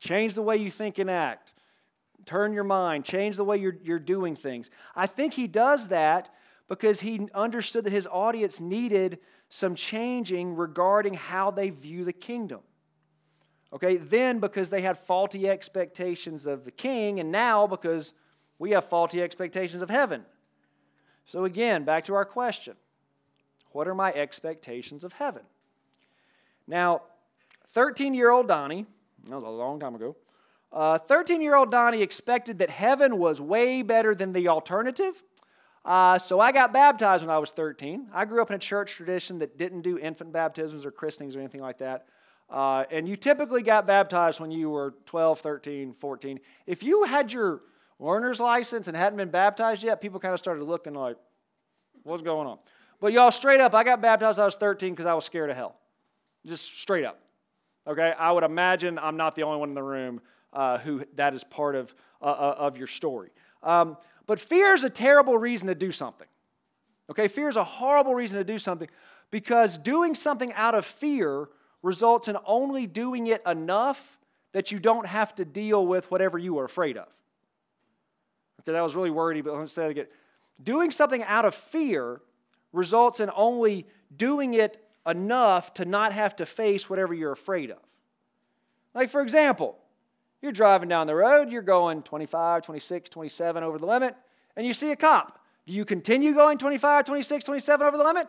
Change 0.00 0.34
the 0.34 0.42
way 0.42 0.56
you 0.56 0.70
think 0.70 0.98
and 0.98 1.10
act 1.10 1.52
turn 2.26 2.52
your 2.52 2.64
mind, 2.64 3.04
change 3.04 3.36
the 3.36 3.44
way 3.44 3.56
you're, 3.56 3.78
you're 3.82 3.98
doing 3.98 4.36
things. 4.36 4.68
I 4.94 5.06
think 5.06 5.34
he 5.34 5.46
does 5.46 5.88
that 5.88 6.28
because 6.68 7.00
he 7.00 7.28
understood 7.34 7.84
that 7.84 7.92
his 7.92 8.06
audience 8.06 8.60
needed 8.60 9.18
some 9.48 9.74
changing 9.74 10.56
regarding 10.56 11.14
how 11.14 11.50
they 11.50 11.70
view 11.70 12.04
the 12.04 12.12
kingdom. 12.12 12.60
Okay, 13.72 13.96
then 13.96 14.40
because 14.40 14.70
they 14.70 14.82
had 14.82 14.98
faulty 14.98 15.48
expectations 15.48 16.46
of 16.46 16.64
the 16.64 16.70
king, 16.70 17.20
and 17.20 17.30
now 17.30 17.66
because 17.66 18.12
we 18.58 18.70
have 18.72 18.84
faulty 18.84 19.22
expectations 19.22 19.82
of 19.82 19.90
heaven. 19.90 20.24
So, 21.26 21.44
again, 21.44 21.84
back 21.84 22.04
to 22.04 22.14
our 22.14 22.24
question 22.24 22.76
What 23.72 23.88
are 23.88 23.94
my 23.94 24.12
expectations 24.12 25.04
of 25.04 25.14
heaven? 25.14 25.42
Now, 26.66 27.02
13 27.72 28.14
year 28.14 28.30
old 28.30 28.48
Donnie 28.48 28.86
That 29.24 29.36
was 29.36 29.44
a 29.44 29.50
long 29.50 29.78
time 29.78 29.94
ago. 29.94 30.16
13 30.72 31.38
uh, 31.38 31.40
year 31.40 31.56
old 31.56 31.70
Donnie 31.70 32.02
expected 32.02 32.58
that 32.58 32.70
heaven 32.70 33.18
was 33.18 33.40
way 33.40 33.82
better 33.82 34.14
than 34.14 34.32
the 34.32 34.48
alternative. 34.48 35.22
Uh, 35.84 36.18
so 36.18 36.40
I 36.40 36.50
got 36.50 36.72
baptized 36.72 37.22
when 37.22 37.30
I 37.30 37.38
was 37.38 37.52
13. 37.52 38.08
I 38.12 38.24
grew 38.24 38.42
up 38.42 38.50
in 38.50 38.56
a 38.56 38.58
church 38.58 38.92
tradition 38.94 39.38
that 39.38 39.56
didn't 39.56 39.82
do 39.82 39.98
infant 39.98 40.32
baptisms 40.32 40.84
or 40.84 40.90
christenings 40.90 41.36
or 41.36 41.38
anything 41.38 41.60
like 41.60 41.78
that. 41.78 42.06
Uh, 42.50 42.84
and 42.90 43.08
you 43.08 43.16
typically 43.16 43.62
got 43.62 43.86
baptized 43.86 44.40
when 44.40 44.50
you 44.50 44.70
were 44.70 44.94
12, 45.06 45.40
13, 45.40 45.94
14. 45.94 46.40
If 46.66 46.82
you 46.82 47.04
had 47.04 47.32
your 47.32 47.60
learner's 48.00 48.40
license 48.40 48.88
and 48.88 48.96
hadn't 48.96 49.16
been 49.16 49.30
baptized 49.30 49.84
yet, 49.84 50.00
people 50.00 50.18
kind 50.18 50.34
of 50.34 50.40
started 50.40 50.64
looking 50.64 50.94
like, 50.94 51.16
what's 52.02 52.22
going 52.22 52.48
on? 52.48 52.58
But 53.00 53.12
y'all, 53.12 53.30
straight 53.30 53.60
up, 53.60 53.74
I 53.74 53.84
got 53.84 54.00
baptized 54.00 54.38
when 54.38 54.42
I 54.42 54.46
was 54.46 54.56
13 54.56 54.92
because 54.92 55.06
I 55.06 55.14
was 55.14 55.24
scared 55.24 55.50
of 55.50 55.56
hell. 55.56 55.76
Just 56.44 56.78
straight 56.78 57.04
up. 57.04 57.20
Okay? 57.86 58.12
I 58.18 58.32
would 58.32 58.44
imagine 58.44 58.98
I'm 58.98 59.16
not 59.16 59.36
the 59.36 59.42
only 59.42 59.58
one 59.58 59.68
in 59.68 59.74
the 59.74 59.82
room 59.82 60.20
uh, 60.56 60.78
who 60.78 61.04
that 61.14 61.34
is 61.34 61.44
part 61.44 61.74
of, 61.74 61.94
uh, 62.22 62.24
uh, 62.24 62.54
of 62.58 62.78
your 62.78 62.86
story. 62.86 63.30
Um, 63.62 63.96
but 64.26 64.40
fear 64.40 64.74
is 64.74 64.84
a 64.84 64.90
terrible 64.90 65.36
reason 65.36 65.68
to 65.68 65.74
do 65.74 65.92
something. 65.92 66.26
Okay? 67.10 67.28
Fear 67.28 67.50
is 67.50 67.56
a 67.56 67.64
horrible 67.64 68.14
reason 68.14 68.38
to 68.38 68.44
do 68.44 68.58
something 68.58 68.88
because 69.30 69.76
doing 69.76 70.14
something 70.14 70.52
out 70.54 70.74
of 70.74 70.86
fear 70.86 71.48
results 71.82 72.26
in 72.26 72.38
only 72.46 72.86
doing 72.86 73.26
it 73.26 73.42
enough 73.46 74.18
that 74.52 74.72
you 74.72 74.78
don't 74.78 75.06
have 75.06 75.34
to 75.34 75.44
deal 75.44 75.86
with 75.86 76.10
whatever 76.10 76.38
you 76.38 76.58
are 76.58 76.64
afraid 76.64 76.96
of. 76.96 77.06
Okay, 78.62 78.72
that 78.72 78.80
was 78.80 78.96
really 78.96 79.10
wordy, 79.10 79.42
but 79.42 79.54
let's 79.54 79.74
say 79.74 79.84
it 79.84 79.90
again. 79.90 80.06
Doing 80.62 80.90
something 80.90 81.22
out 81.24 81.44
of 81.44 81.54
fear 81.54 82.22
results 82.72 83.20
in 83.20 83.30
only 83.36 83.86
doing 84.16 84.54
it 84.54 84.82
enough 85.06 85.74
to 85.74 85.84
not 85.84 86.14
have 86.14 86.34
to 86.36 86.46
face 86.46 86.88
whatever 86.88 87.12
you're 87.12 87.32
afraid 87.32 87.70
of. 87.70 87.78
Like, 88.94 89.10
for 89.10 89.20
example, 89.20 89.76
you're 90.46 90.52
driving 90.52 90.88
down 90.88 91.08
the 91.08 91.14
road, 91.16 91.50
you're 91.50 91.60
going 91.60 92.02
25, 92.02 92.62
26, 92.62 93.10
27 93.10 93.64
over 93.64 93.78
the 93.78 93.86
limit, 93.86 94.14
and 94.56 94.64
you 94.64 94.72
see 94.72 94.92
a 94.92 94.96
cop. 94.96 95.40
Do 95.66 95.72
you 95.72 95.84
continue 95.84 96.32
going 96.32 96.56
25, 96.56 97.04
26, 97.04 97.44
27 97.44 97.84
over 97.84 97.98
the 97.98 98.04
limit? 98.04 98.28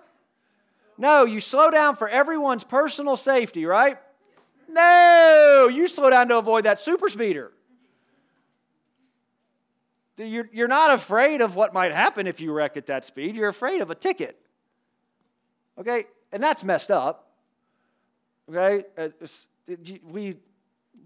No, 0.98 1.26
you 1.26 1.40
slow 1.40 1.70
down 1.70 1.96
for 1.96 2.10
everyone's 2.10 2.64
personal 2.64 3.16
safety, 3.16 3.68
right? 3.68 4.00
No, 4.68 5.70
you 5.72 5.88
slow 5.88 6.10
down 6.10 6.28
to 6.30 6.38
avoid 6.38 6.66
that 6.66 6.80
super 6.80 7.08
speeder. 7.08 7.52
You're, 10.18 10.50
you're 10.52 10.68
not 10.68 10.92
afraid 10.92 11.42
of 11.42 11.56
what 11.56 11.72
might 11.72 11.94
happen 11.94 12.26
if 12.26 12.42
you 12.42 12.52
wreck 12.52 12.78
at 12.78 12.88
that 12.88 13.06
speed. 13.06 13.36
You're 13.36 13.50
afraid 13.50 13.82
of 13.82 13.92
a 13.92 13.96
ticket. 13.96 14.40
Okay? 15.78 16.06
And 16.32 16.42
that's 16.42 16.64
messed 16.64 16.90
up. 16.90 17.30
Okay? 18.50 18.86
Uh, 18.98 19.10
we 20.10 20.38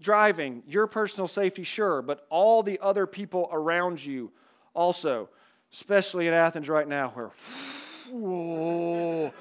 driving, 0.02 0.62
your 0.66 0.86
personal 0.86 1.28
safety, 1.28 1.64
sure, 1.64 2.02
but 2.02 2.26
all 2.28 2.62
the 2.62 2.78
other 2.80 3.06
people 3.06 3.48
around 3.52 4.04
you 4.04 4.30
also, 4.74 5.28
especially 5.72 6.26
in 6.26 6.34
Athens 6.34 6.68
right 6.68 6.86
now, 6.86 7.10
where, 7.14 7.30
whoa. 8.10 9.32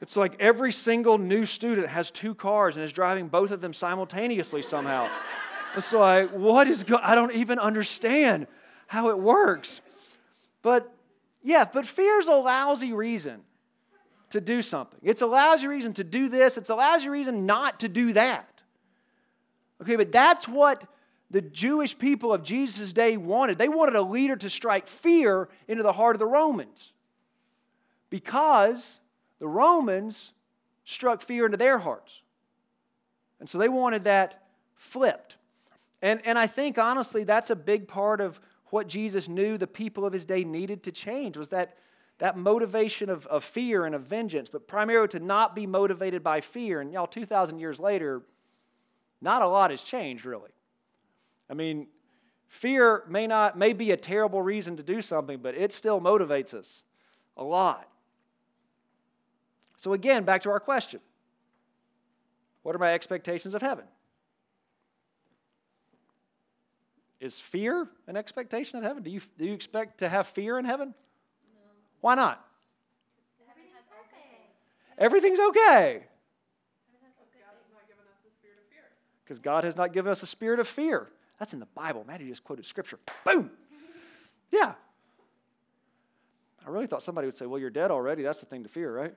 It's 0.00 0.16
like 0.16 0.36
every 0.38 0.72
single 0.72 1.18
new 1.18 1.46
student 1.46 1.88
has 1.88 2.10
two 2.10 2.34
cars 2.34 2.76
and 2.76 2.84
is 2.84 2.92
driving 2.92 3.28
both 3.28 3.50
of 3.50 3.60
them 3.60 3.72
simultaneously 3.72 4.62
somehow. 4.62 5.08
it's 5.74 5.92
like, 5.92 6.30
what 6.30 6.68
is 6.68 6.84
going 6.84 7.02
I 7.02 7.14
don't 7.14 7.32
even 7.32 7.58
understand 7.58 8.46
how 8.86 9.08
it 9.08 9.18
works. 9.18 9.80
But 10.62 10.92
yeah, 11.42 11.64
but 11.64 11.86
fear 11.86 12.18
is 12.18 12.28
a 12.28 12.34
lousy 12.34 12.92
reason 12.92 13.40
to 14.30 14.40
do 14.40 14.60
something. 14.60 15.00
It's 15.02 15.22
a 15.22 15.26
lousy 15.26 15.66
reason 15.66 15.94
to 15.94 16.04
do 16.04 16.28
this, 16.28 16.58
it's 16.58 16.70
a 16.70 16.74
lousy 16.74 17.08
reason 17.08 17.46
not 17.46 17.80
to 17.80 17.88
do 17.88 18.12
that. 18.12 18.55
Okay, 19.82 19.96
but 19.96 20.12
that's 20.12 20.48
what 20.48 20.84
the 21.30 21.40
Jewish 21.40 21.98
people 21.98 22.32
of 22.32 22.42
Jesus' 22.42 22.92
day 22.92 23.16
wanted. 23.16 23.58
They 23.58 23.68
wanted 23.68 23.96
a 23.96 24.02
leader 24.02 24.36
to 24.36 24.48
strike 24.48 24.86
fear 24.86 25.48
into 25.66 25.82
the 25.82 25.92
heart 25.92 26.14
of 26.14 26.20
the 26.20 26.26
Romans 26.26 26.92
because 28.10 29.00
the 29.38 29.48
Romans 29.48 30.32
struck 30.84 31.20
fear 31.20 31.44
into 31.44 31.56
their 31.56 31.78
hearts. 31.78 32.22
And 33.40 33.48
so 33.48 33.58
they 33.58 33.68
wanted 33.68 34.04
that 34.04 34.44
flipped. 34.76 35.36
And, 36.00 36.20
and 36.24 36.38
I 36.38 36.46
think, 36.46 36.78
honestly, 36.78 37.24
that's 37.24 37.50
a 37.50 37.56
big 37.56 37.88
part 37.88 38.20
of 38.20 38.40
what 38.66 38.88
Jesus 38.88 39.28
knew 39.28 39.58
the 39.58 39.66
people 39.66 40.04
of 40.04 40.12
his 40.12 40.24
day 40.24 40.44
needed 40.44 40.82
to 40.84 40.92
change 40.92 41.36
was 41.36 41.48
that, 41.50 41.76
that 42.18 42.36
motivation 42.36 43.10
of, 43.10 43.26
of 43.26 43.44
fear 43.44 43.84
and 43.84 43.94
of 43.94 44.02
vengeance, 44.02 44.48
but 44.48 44.66
primarily 44.66 45.08
to 45.08 45.20
not 45.20 45.54
be 45.54 45.66
motivated 45.66 46.22
by 46.22 46.40
fear. 46.40 46.80
And 46.80 46.92
y'all, 46.92 47.06
2,000 47.06 47.58
years 47.58 47.80
later, 47.80 48.22
not 49.20 49.42
a 49.42 49.46
lot 49.46 49.70
has 49.70 49.82
changed, 49.82 50.24
really. 50.24 50.50
I 51.48 51.54
mean, 51.54 51.86
fear 52.48 53.04
may 53.08 53.26
not 53.26 53.58
may 53.58 53.72
be 53.72 53.92
a 53.92 53.96
terrible 53.96 54.42
reason 54.42 54.76
to 54.76 54.82
do 54.82 55.00
something, 55.00 55.38
but 55.38 55.54
it 55.54 55.72
still 55.72 56.00
motivates 56.00 56.54
us 56.54 56.84
a 57.36 57.44
lot. 57.44 57.88
So 59.76 59.92
again, 59.92 60.24
back 60.24 60.42
to 60.42 60.50
our 60.50 60.60
question. 60.60 61.00
What 62.62 62.74
are 62.74 62.78
my 62.78 62.94
expectations 62.94 63.54
of 63.54 63.62
heaven? 63.62 63.84
Is 67.20 67.38
fear 67.38 67.88
an 68.06 68.16
expectation 68.16 68.78
of 68.78 68.84
heaven? 68.84 69.02
Do 69.02 69.10
you, 69.10 69.20
do 69.38 69.44
you 69.44 69.54
expect 69.54 69.98
to 69.98 70.08
have 70.08 70.26
fear 70.26 70.58
in 70.58 70.64
heaven? 70.64 70.88
No. 71.54 71.60
Why 72.00 72.14
not? 72.14 72.44
Everything's 73.48 73.78
okay. 74.00 74.38
Everything's 74.98 75.40
okay. 75.40 76.04
Because 79.26 79.40
God 79.40 79.64
has 79.64 79.76
not 79.76 79.92
given 79.92 80.12
us 80.12 80.22
a 80.22 80.26
spirit 80.26 80.60
of 80.60 80.68
fear. 80.68 81.08
That's 81.40 81.52
in 81.52 81.58
the 81.58 81.66
Bible. 81.66 82.04
Man, 82.06 82.18
Maddie 82.18 82.28
just 82.28 82.44
quoted 82.44 82.64
scripture. 82.64 83.00
Boom! 83.24 83.50
Yeah. 84.52 84.74
I 86.64 86.70
really 86.70 86.86
thought 86.86 87.02
somebody 87.02 87.26
would 87.26 87.36
say, 87.36 87.44
well, 87.46 87.58
you're 87.58 87.70
dead 87.70 87.90
already. 87.90 88.22
That's 88.22 88.38
the 88.38 88.46
thing 88.46 88.62
to 88.62 88.68
fear, 88.68 88.94
right? 88.94 89.14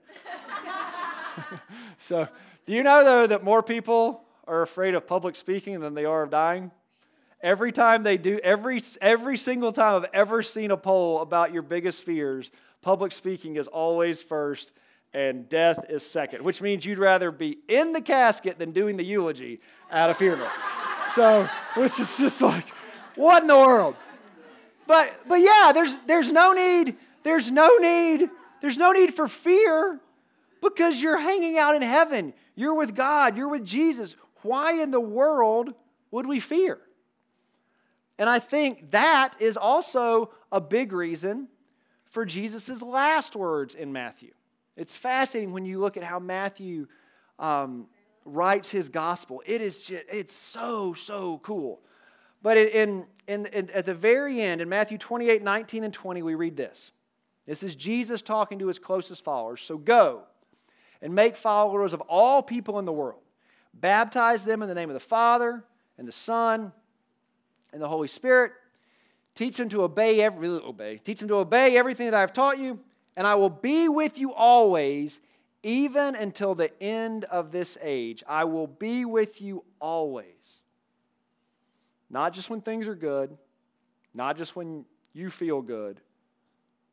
so, 1.99 2.27
do 2.65 2.73
you 2.73 2.81
know, 2.81 3.03
though, 3.03 3.27
that 3.27 3.43
more 3.43 3.61
people 3.61 4.23
are 4.47 4.63
afraid 4.63 4.95
of 4.95 5.05
public 5.05 5.35
speaking 5.35 5.79
than 5.79 5.93
they 5.93 6.05
are 6.05 6.23
of 6.23 6.31
dying? 6.31 6.71
Every 7.41 7.71
time 7.71 8.01
they 8.01 8.17
do, 8.17 8.39
every, 8.43 8.81
every 8.99 9.37
single 9.37 9.71
time 9.71 10.01
I've 10.01 10.09
ever 10.11 10.41
seen 10.41 10.71
a 10.71 10.77
poll 10.77 11.21
about 11.21 11.53
your 11.53 11.61
biggest 11.61 12.01
fears, 12.01 12.49
public 12.81 13.11
speaking 13.11 13.57
is 13.57 13.67
always 13.67 14.23
first 14.23 14.71
and 15.13 15.49
death 15.49 15.85
is 15.89 16.05
second, 16.05 16.43
which 16.43 16.61
means 16.61 16.85
you'd 16.85 16.99
rather 16.99 17.31
be 17.31 17.57
in 17.67 17.93
the 17.93 18.01
casket 18.01 18.59
than 18.59 18.71
doing 18.71 18.97
the 18.97 19.03
eulogy 19.03 19.59
at 19.89 20.09
a 20.09 20.13
funeral. 20.13 20.49
so, 21.13 21.47
which 21.75 21.99
is 21.99 22.17
just 22.17 22.41
like, 22.41 22.67
what 23.15 23.41
in 23.41 23.47
the 23.47 23.57
world? 23.57 23.95
But, 24.85 25.27
but 25.27 25.39
yeah, 25.39 25.71
there's, 25.73 25.97
there's 26.07 26.31
no 26.31 26.53
need, 26.53 26.95
there's 27.23 27.49
no 27.51 27.77
need, 27.77 28.29
there's 28.61 28.77
no 28.77 28.91
need 28.91 29.13
for 29.13 29.27
fear 29.27 29.99
because 30.61 31.01
you're 31.01 31.19
hanging 31.19 31.57
out 31.57 31.75
in 31.75 31.81
heaven. 31.81 32.33
You're 32.55 32.75
with 32.75 32.95
God, 32.95 33.37
you're 33.37 33.47
with 33.47 33.65
Jesus. 33.65 34.15
Why 34.41 34.81
in 34.81 34.91
the 34.91 34.99
world 34.99 35.73
would 36.11 36.25
we 36.25 36.39
fear? 36.39 36.79
And 38.17 38.29
I 38.29 38.39
think 38.39 38.91
that 38.91 39.35
is 39.39 39.57
also 39.57 40.31
a 40.51 40.59
big 40.59 40.91
reason 40.91 41.47
for 42.09 42.25
Jesus' 42.25 42.81
last 42.81 43.35
words 43.35 43.75
in 43.75 43.93
Matthew. 43.93 44.31
It's 44.75 44.95
fascinating 44.95 45.51
when 45.51 45.65
you 45.65 45.79
look 45.79 45.97
at 45.97 46.03
how 46.03 46.19
Matthew 46.19 46.87
um, 47.37 47.87
writes 48.25 48.71
his 48.71 48.89
gospel. 48.89 49.41
It 49.45 49.61
is 49.61 49.83
just, 49.83 50.05
it's 50.11 50.33
so, 50.33 50.93
so 50.93 51.39
cool. 51.39 51.81
But 52.41 52.57
in, 52.57 53.05
in, 53.27 53.45
in, 53.47 53.69
at 53.71 53.85
the 53.85 53.93
very 53.93 54.41
end, 54.41 54.61
in 54.61 54.69
Matthew 54.69 54.97
28 54.97 55.43
19 55.43 55.83
and 55.83 55.93
20, 55.93 56.21
we 56.21 56.35
read 56.35 56.55
this. 56.55 56.91
This 57.45 57.63
is 57.63 57.75
Jesus 57.75 58.21
talking 58.21 58.59
to 58.59 58.67
his 58.67 58.79
closest 58.79 59.23
followers. 59.23 59.61
So 59.61 59.77
go 59.77 60.21
and 61.01 61.13
make 61.13 61.35
followers 61.35 61.93
of 61.93 62.01
all 62.01 62.43
people 62.43 62.79
in 62.79 62.85
the 62.85 62.93
world. 62.93 63.21
Baptize 63.73 64.45
them 64.45 64.61
in 64.61 64.69
the 64.69 64.75
name 64.75 64.89
of 64.89 64.93
the 64.93 64.99
Father 64.99 65.63
and 65.97 66.07
the 66.07 66.13
Son 66.13 66.71
and 67.73 67.81
the 67.81 67.87
Holy 67.87 68.07
Spirit. 68.07 68.51
Teach 69.35 69.57
them 69.57 69.69
to 69.69 69.83
obey 69.83 70.21
every 70.21 70.47
obey. 70.47 70.97
Teach 70.97 71.19
them 71.19 71.29
to 71.29 71.35
obey 71.35 71.77
everything 71.77 72.05
that 72.07 72.13
I 72.13 72.21
have 72.21 72.33
taught 72.33 72.59
you, 72.59 72.79
and 73.19 73.27
I 73.27 73.35
will 73.35 73.49
be 73.49 73.89
with 73.89 74.17
you 74.17 74.33
always, 74.33 75.19
even 75.61 76.15
until 76.15 76.55
the 76.55 76.71
end 76.81 77.25
of 77.25 77.51
this 77.51 77.77
age. 77.81 78.23
I 78.25 78.45
will 78.45 78.65
be 78.65 79.03
with 79.03 79.41
you 79.41 79.65
always. 79.81 80.61
Not 82.09 82.31
just 82.31 82.49
when 82.49 82.61
things 82.61 82.87
are 82.87 82.95
good, 82.95 83.37
not 84.13 84.37
just 84.37 84.55
when 84.55 84.85
you 85.11 85.29
feel 85.29 85.61
good, 85.61 85.99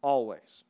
always. 0.02 0.64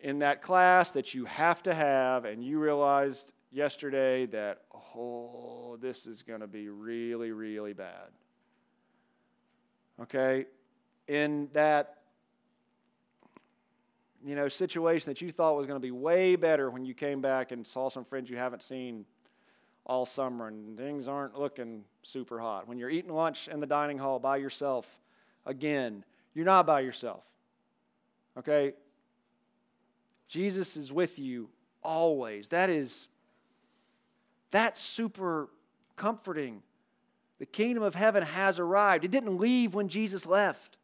In 0.00 0.18
that 0.18 0.42
class 0.42 0.90
that 0.90 1.14
you 1.14 1.26
have 1.26 1.62
to 1.62 1.74
have, 1.74 2.24
and 2.24 2.42
you 2.42 2.58
realized 2.58 3.32
yesterday 3.52 4.26
that, 4.26 4.62
oh, 4.74 5.78
this 5.80 6.06
is 6.06 6.22
going 6.22 6.40
to 6.40 6.48
be 6.48 6.68
really, 6.68 7.30
really 7.30 7.72
bad. 7.72 8.08
Okay? 10.02 10.46
In 11.06 11.50
that 11.52 11.98
you 14.24 14.34
know, 14.34 14.48
situation 14.48 15.10
that 15.10 15.20
you 15.20 15.30
thought 15.30 15.56
was 15.56 15.66
going 15.66 15.78
to 15.78 15.86
be 15.86 15.90
way 15.90 16.34
better 16.34 16.70
when 16.70 16.84
you 16.84 16.94
came 16.94 17.20
back 17.20 17.52
and 17.52 17.66
saw 17.66 17.90
some 17.90 18.04
friends 18.04 18.30
you 18.30 18.36
haven't 18.36 18.62
seen 18.62 19.04
all 19.84 20.06
summer 20.06 20.48
and 20.48 20.78
things 20.78 21.06
aren't 21.06 21.38
looking 21.38 21.84
super 22.02 22.40
hot. 22.40 22.66
When 22.66 22.78
you're 22.78 22.88
eating 22.88 23.12
lunch 23.12 23.48
in 23.48 23.60
the 23.60 23.66
dining 23.66 23.98
hall 23.98 24.18
by 24.18 24.38
yourself, 24.38 24.88
again, 25.44 26.04
you're 26.32 26.46
not 26.46 26.66
by 26.66 26.80
yourself. 26.80 27.22
Okay? 28.38 28.72
Jesus 30.26 30.76
is 30.76 30.90
with 30.90 31.18
you 31.18 31.50
always. 31.82 32.48
That 32.48 32.70
is 32.70 33.08
that's 34.50 34.80
super 34.80 35.48
comforting. 35.96 36.62
The 37.38 37.46
kingdom 37.46 37.82
of 37.82 37.94
heaven 37.94 38.22
has 38.22 38.58
arrived. 38.58 39.04
It 39.04 39.10
didn't 39.10 39.36
leave 39.38 39.74
when 39.74 39.88
Jesus 39.88 40.24
left. 40.24 40.78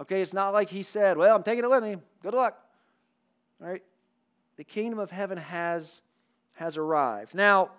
Okay, 0.00 0.22
it's 0.22 0.32
not 0.32 0.52
like 0.52 0.70
he 0.70 0.82
said, 0.82 1.16
Well, 1.16 1.34
I'm 1.36 1.42
taking 1.42 1.64
it 1.64 1.70
with 1.70 1.82
me. 1.82 1.96
Good 2.22 2.34
luck. 2.34 2.58
All 3.60 3.68
right? 3.68 3.82
The 4.56 4.64
kingdom 4.64 4.98
of 4.98 5.10
heaven 5.10 5.38
has, 5.38 6.00
has 6.54 6.76
arrived. 6.76 7.34
Now, 7.34 7.70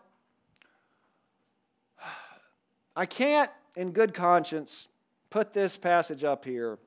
I 2.95 3.05
can't, 3.05 3.49
in 3.75 3.91
good 3.91 4.13
conscience, 4.13 4.87
put 5.29 5.53
this 5.53 5.77
passage 5.77 6.23
up 6.23 6.45
here 6.45 6.77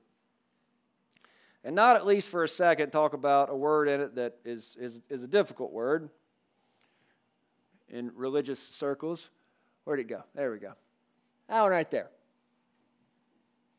and 1.65 1.75
not 1.75 1.97
at 1.97 2.07
least 2.07 2.29
for 2.29 2.45
a 2.45 2.49
second 2.49 2.91
talk 2.91 3.15
about 3.15 3.51
a 3.51 3.57
word 3.57 3.89
in 3.89 4.01
it 4.01 4.15
that 4.17 4.37
is, 4.45 4.77
is, 4.79 5.01
is 5.09 5.23
a 5.23 5.29
difficult 5.29 5.73
word 5.73 6.11
in 7.89 8.13
religious 8.15 8.61
circles. 8.61 9.31
Where'd 9.85 10.01
it 10.01 10.05
go? 10.05 10.23
There 10.35 10.53
we 10.53 10.59
go. 10.59 10.73
That 11.49 11.63
one 11.63 11.71
right 11.71 11.91
there. 11.91 12.11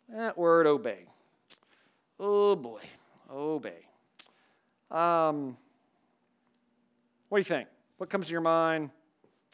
That 0.09 0.37
word 0.37 0.65
obey. 0.65 1.05
Oh 2.19 2.55
boy, 2.55 2.81
obey. 3.31 3.85
Um, 4.89 5.57
what 7.29 7.37
do 7.37 7.39
you 7.39 7.43
think? 7.43 7.67
What 7.97 8.09
comes 8.09 8.27
to 8.27 8.31
your 8.31 8.41
mind? 8.41 8.89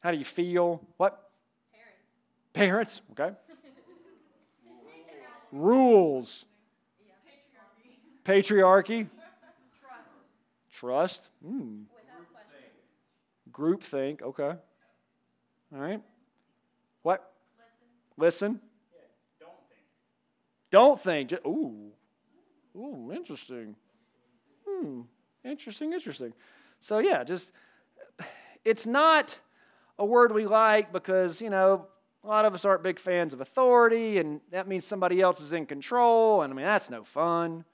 How 0.02 0.12
do 0.12 0.18
you 0.18 0.26
feel? 0.26 0.82
What? 0.98 1.30
Parents. 2.54 2.54
Parents, 2.54 3.02
okay. 3.12 3.36
Rules. 5.52 6.46
Patriarchy. 8.24 9.08
Trust. 10.72 10.72
Trust. 10.72 11.30
Mm. 11.46 11.84
Group 13.52 13.84
think. 13.84 14.22
Okay. 14.22 14.54
All 15.74 15.80
right. 15.80 16.02
What? 17.02 17.34
Listen. 18.18 18.52
Listen. 18.52 18.60
Yeah, 18.94 19.00
don't 19.40 19.60
think. 21.00 21.28
Don't 21.28 21.32
think. 21.32 21.34
Ooh. 21.46 21.92
Ooh, 22.76 23.12
interesting. 23.14 23.76
Hmm. 24.68 25.02
Interesting, 25.44 25.94
interesting. 25.94 26.34
So, 26.80 27.00
yeah, 27.00 27.24
just, 27.24 27.52
it's 28.66 28.86
not 28.86 29.38
a 29.98 30.06
word 30.06 30.34
we 30.34 30.46
like 30.46 30.94
because, 30.94 31.42
you 31.42 31.50
know, 31.50 31.88
a 32.24 32.28
lot 32.28 32.46
of 32.46 32.54
us 32.54 32.64
aren't 32.66 32.84
big 32.84 33.00
fans 33.00 33.34
of 33.34 33.42
authority, 33.42 34.20
and 34.20 34.42
that 34.52 34.68
means 34.68 34.86
somebody 34.86 35.22
else 35.22 35.42
is 35.42 35.54
in 35.54 35.66
control, 35.66 36.44
and 36.44 36.54
I 36.54 36.56
mean, 36.56 36.66
that's 36.66 36.90
no 36.90 37.04
fun. 37.04 37.66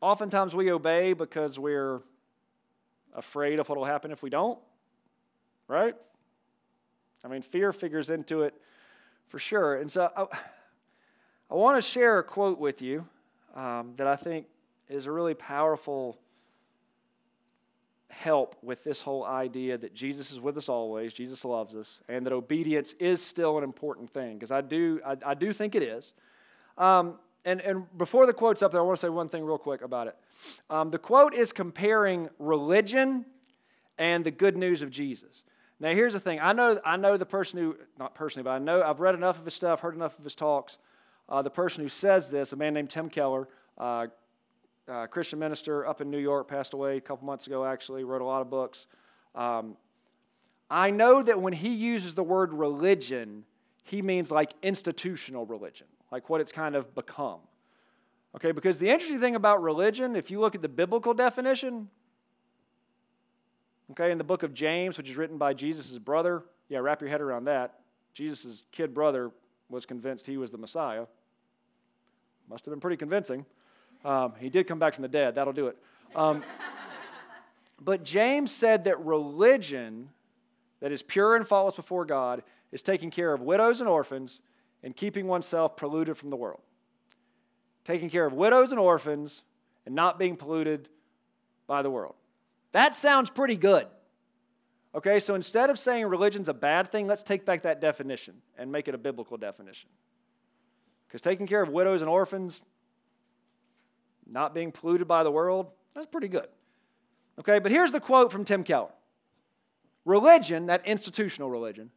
Oftentimes 0.00 0.54
we 0.54 0.72
obey 0.72 1.12
because 1.12 1.58
we're 1.58 2.00
afraid 3.14 3.60
of 3.60 3.68
what 3.68 3.78
will 3.78 3.84
happen 3.84 4.10
if 4.10 4.22
we 4.22 4.30
don't, 4.30 4.58
right? 5.68 5.94
I 7.24 7.28
mean, 7.28 7.42
fear 7.42 7.72
figures 7.72 8.10
into 8.10 8.42
it 8.42 8.54
for 9.32 9.38
sure. 9.38 9.76
And 9.76 9.90
so 9.90 10.10
I, 10.14 10.26
I 11.50 11.54
want 11.54 11.78
to 11.78 11.80
share 11.80 12.18
a 12.18 12.22
quote 12.22 12.58
with 12.58 12.82
you 12.82 13.06
um, 13.54 13.94
that 13.96 14.06
I 14.06 14.14
think 14.14 14.44
is 14.90 15.06
a 15.06 15.10
really 15.10 15.32
powerful 15.32 16.18
help 18.10 18.56
with 18.60 18.84
this 18.84 19.00
whole 19.00 19.24
idea 19.24 19.78
that 19.78 19.94
Jesus 19.94 20.32
is 20.32 20.38
with 20.38 20.58
us 20.58 20.68
always, 20.68 21.14
Jesus 21.14 21.46
loves 21.46 21.74
us, 21.74 22.00
and 22.10 22.26
that 22.26 22.34
obedience 22.34 22.92
is 23.00 23.22
still 23.22 23.56
an 23.56 23.64
important 23.64 24.10
thing, 24.10 24.34
because 24.34 24.52
I 24.52 24.60
do, 24.60 25.00
I, 25.02 25.16
I, 25.24 25.32
do 25.32 25.50
think 25.54 25.74
it 25.74 25.82
is. 25.82 26.12
Um, 26.76 27.14
and, 27.46 27.62
and 27.62 27.86
before 27.96 28.26
the 28.26 28.34
quote's 28.34 28.60
up 28.60 28.70
there, 28.70 28.82
I 28.82 28.84
want 28.84 29.00
to 29.00 29.06
say 29.06 29.08
one 29.08 29.30
thing 29.30 29.46
real 29.46 29.56
quick 29.56 29.80
about 29.80 30.08
it. 30.08 30.16
Um, 30.68 30.90
the 30.90 30.98
quote 30.98 31.32
is 31.32 31.54
comparing 31.54 32.28
religion 32.38 33.24
and 33.96 34.26
the 34.26 34.30
good 34.30 34.58
news 34.58 34.82
of 34.82 34.90
Jesus. 34.90 35.42
Now, 35.82 35.90
here's 35.90 36.14
the 36.14 36.20
thing. 36.20 36.38
I 36.40 36.54
know, 36.54 36.80
I 36.84 36.96
know 36.96 37.18
the 37.18 37.26
person 37.26 37.58
who, 37.58 37.76
not 37.98 38.14
personally, 38.14 38.44
but 38.44 38.50
I 38.50 38.58
know 38.58 38.82
I've 38.82 39.00
read 39.00 39.14
enough 39.14 39.38
of 39.38 39.44
his 39.44 39.52
stuff, 39.52 39.80
heard 39.80 39.94
enough 39.94 40.18
of 40.18 40.24
his 40.24 40.34
talks. 40.34 40.78
Uh, 41.28 41.42
the 41.42 41.50
person 41.50 41.82
who 41.82 41.88
says 41.88 42.30
this, 42.30 42.52
a 42.52 42.56
man 42.56 42.72
named 42.72 42.88
Tim 42.88 43.10
Keller, 43.10 43.48
uh, 43.76 44.06
uh, 44.88 45.06
Christian 45.08 45.38
minister 45.38 45.86
up 45.86 46.00
in 46.00 46.10
New 46.10 46.18
York, 46.18 46.48
passed 46.48 46.72
away 46.72 46.96
a 46.96 47.00
couple 47.00 47.26
months 47.26 47.46
ago, 47.46 47.64
actually, 47.64 48.04
wrote 48.04 48.22
a 48.22 48.24
lot 48.24 48.40
of 48.40 48.48
books. 48.48 48.86
Um, 49.34 49.76
I 50.70 50.90
know 50.90 51.22
that 51.22 51.40
when 51.40 51.52
he 51.52 51.74
uses 51.74 52.14
the 52.14 52.22
word 52.22 52.54
religion, 52.54 53.44
he 53.82 54.00
means 54.00 54.30
like 54.30 54.54
institutional 54.62 55.44
religion 55.44 55.86
like 56.12 56.28
what 56.28 56.40
it's 56.40 56.52
kind 56.52 56.76
of 56.76 56.94
become. 56.94 57.40
Okay, 58.36 58.52
because 58.52 58.78
the 58.78 58.88
interesting 58.88 59.18
thing 59.18 59.34
about 59.34 59.62
religion, 59.62 60.14
if 60.14 60.30
you 60.30 60.38
look 60.38 60.54
at 60.54 60.62
the 60.62 60.68
biblical 60.68 61.14
definition, 61.14 61.88
okay, 63.90 64.10
in 64.10 64.18
the 64.18 64.24
book 64.24 64.42
of 64.42 64.54
James, 64.54 64.96
which 64.96 65.08
is 65.08 65.16
written 65.16 65.38
by 65.38 65.52
Jesus' 65.52 65.98
brother, 65.98 66.44
yeah, 66.68 66.78
wrap 66.78 67.00
your 67.00 67.10
head 67.10 67.20
around 67.20 67.44
that. 67.44 67.80
Jesus' 68.14 68.62
kid 68.72 68.94
brother 68.94 69.30
was 69.68 69.86
convinced 69.86 70.26
he 70.26 70.36
was 70.36 70.50
the 70.50 70.58
Messiah. 70.58 71.06
Must 72.48 72.64
have 72.64 72.72
been 72.72 72.80
pretty 72.80 72.96
convincing. 72.96 73.46
Um, 74.04 74.34
he 74.38 74.48
did 74.48 74.66
come 74.66 74.78
back 74.78 74.94
from 74.94 75.02
the 75.02 75.08
dead, 75.08 75.34
that'll 75.34 75.52
do 75.52 75.68
it. 75.68 75.76
Um, 76.14 76.42
but 77.80 78.04
James 78.04 78.50
said 78.50 78.84
that 78.84 79.04
religion 79.04 80.10
that 80.80 80.92
is 80.92 81.02
pure 81.02 81.36
and 81.36 81.46
faultless 81.46 81.76
before 81.76 82.04
God 82.04 82.42
is 82.72 82.82
taking 82.82 83.10
care 83.10 83.32
of 83.32 83.40
widows 83.40 83.80
and 83.80 83.88
orphans 83.88 84.40
and 84.82 84.96
keeping 84.96 85.28
oneself 85.28 85.76
polluted 85.76 86.16
from 86.16 86.30
the 86.30 86.36
world. 86.36 86.60
Taking 87.84 88.10
care 88.10 88.26
of 88.26 88.32
widows 88.32 88.72
and 88.72 88.80
orphans 88.80 89.42
and 89.86 89.94
not 89.94 90.18
being 90.18 90.36
polluted 90.36 90.88
by 91.66 91.82
the 91.82 91.90
world. 91.90 92.14
That 92.72 92.96
sounds 92.96 93.30
pretty 93.30 93.56
good. 93.56 93.86
Okay, 94.94 95.20
so 95.20 95.34
instead 95.34 95.70
of 95.70 95.78
saying 95.78 96.04
religion's 96.06 96.48
a 96.48 96.54
bad 96.54 96.88
thing, 96.88 97.06
let's 97.06 97.22
take 97.22 97.46
back 97.46 97.62
that 97.62 97.80
definition 97.80 98.34
and 98.58 98.70
make 98.70 98.88
it 98.88 98.94
a 98.94 98.98
biblical 98.98 99.36
definition. 99.38 99.88
Because 101.06 101.22
taking 101.22 101.46
care 101.46 101.62
of 101.62 101.68
widows 101.68 102.02
and 102.02 102.10
orphans, 102.10 102.60
not 104.26 104.54
being 104.54 104.72
polluted 104.72 105.08
by 105.08 105.22
the 105.22 105.30
world, 105.30 105.68
that's 105.94 106.06
pretty 106.06 106.28
good. 106.28 106.48
Okay, 107.38 107.58
but 107.58 107.70
here's 107.70 107.92
the 107.92 108.00
quote 108.00 108.32
from 108.32 108.44
Tim 108.44 108.64
Keller 108.64 108.92
Religion, 110.04 110.66
that 110.66 110.86
institutional 110.86 111.48
religion, 111.48 111.90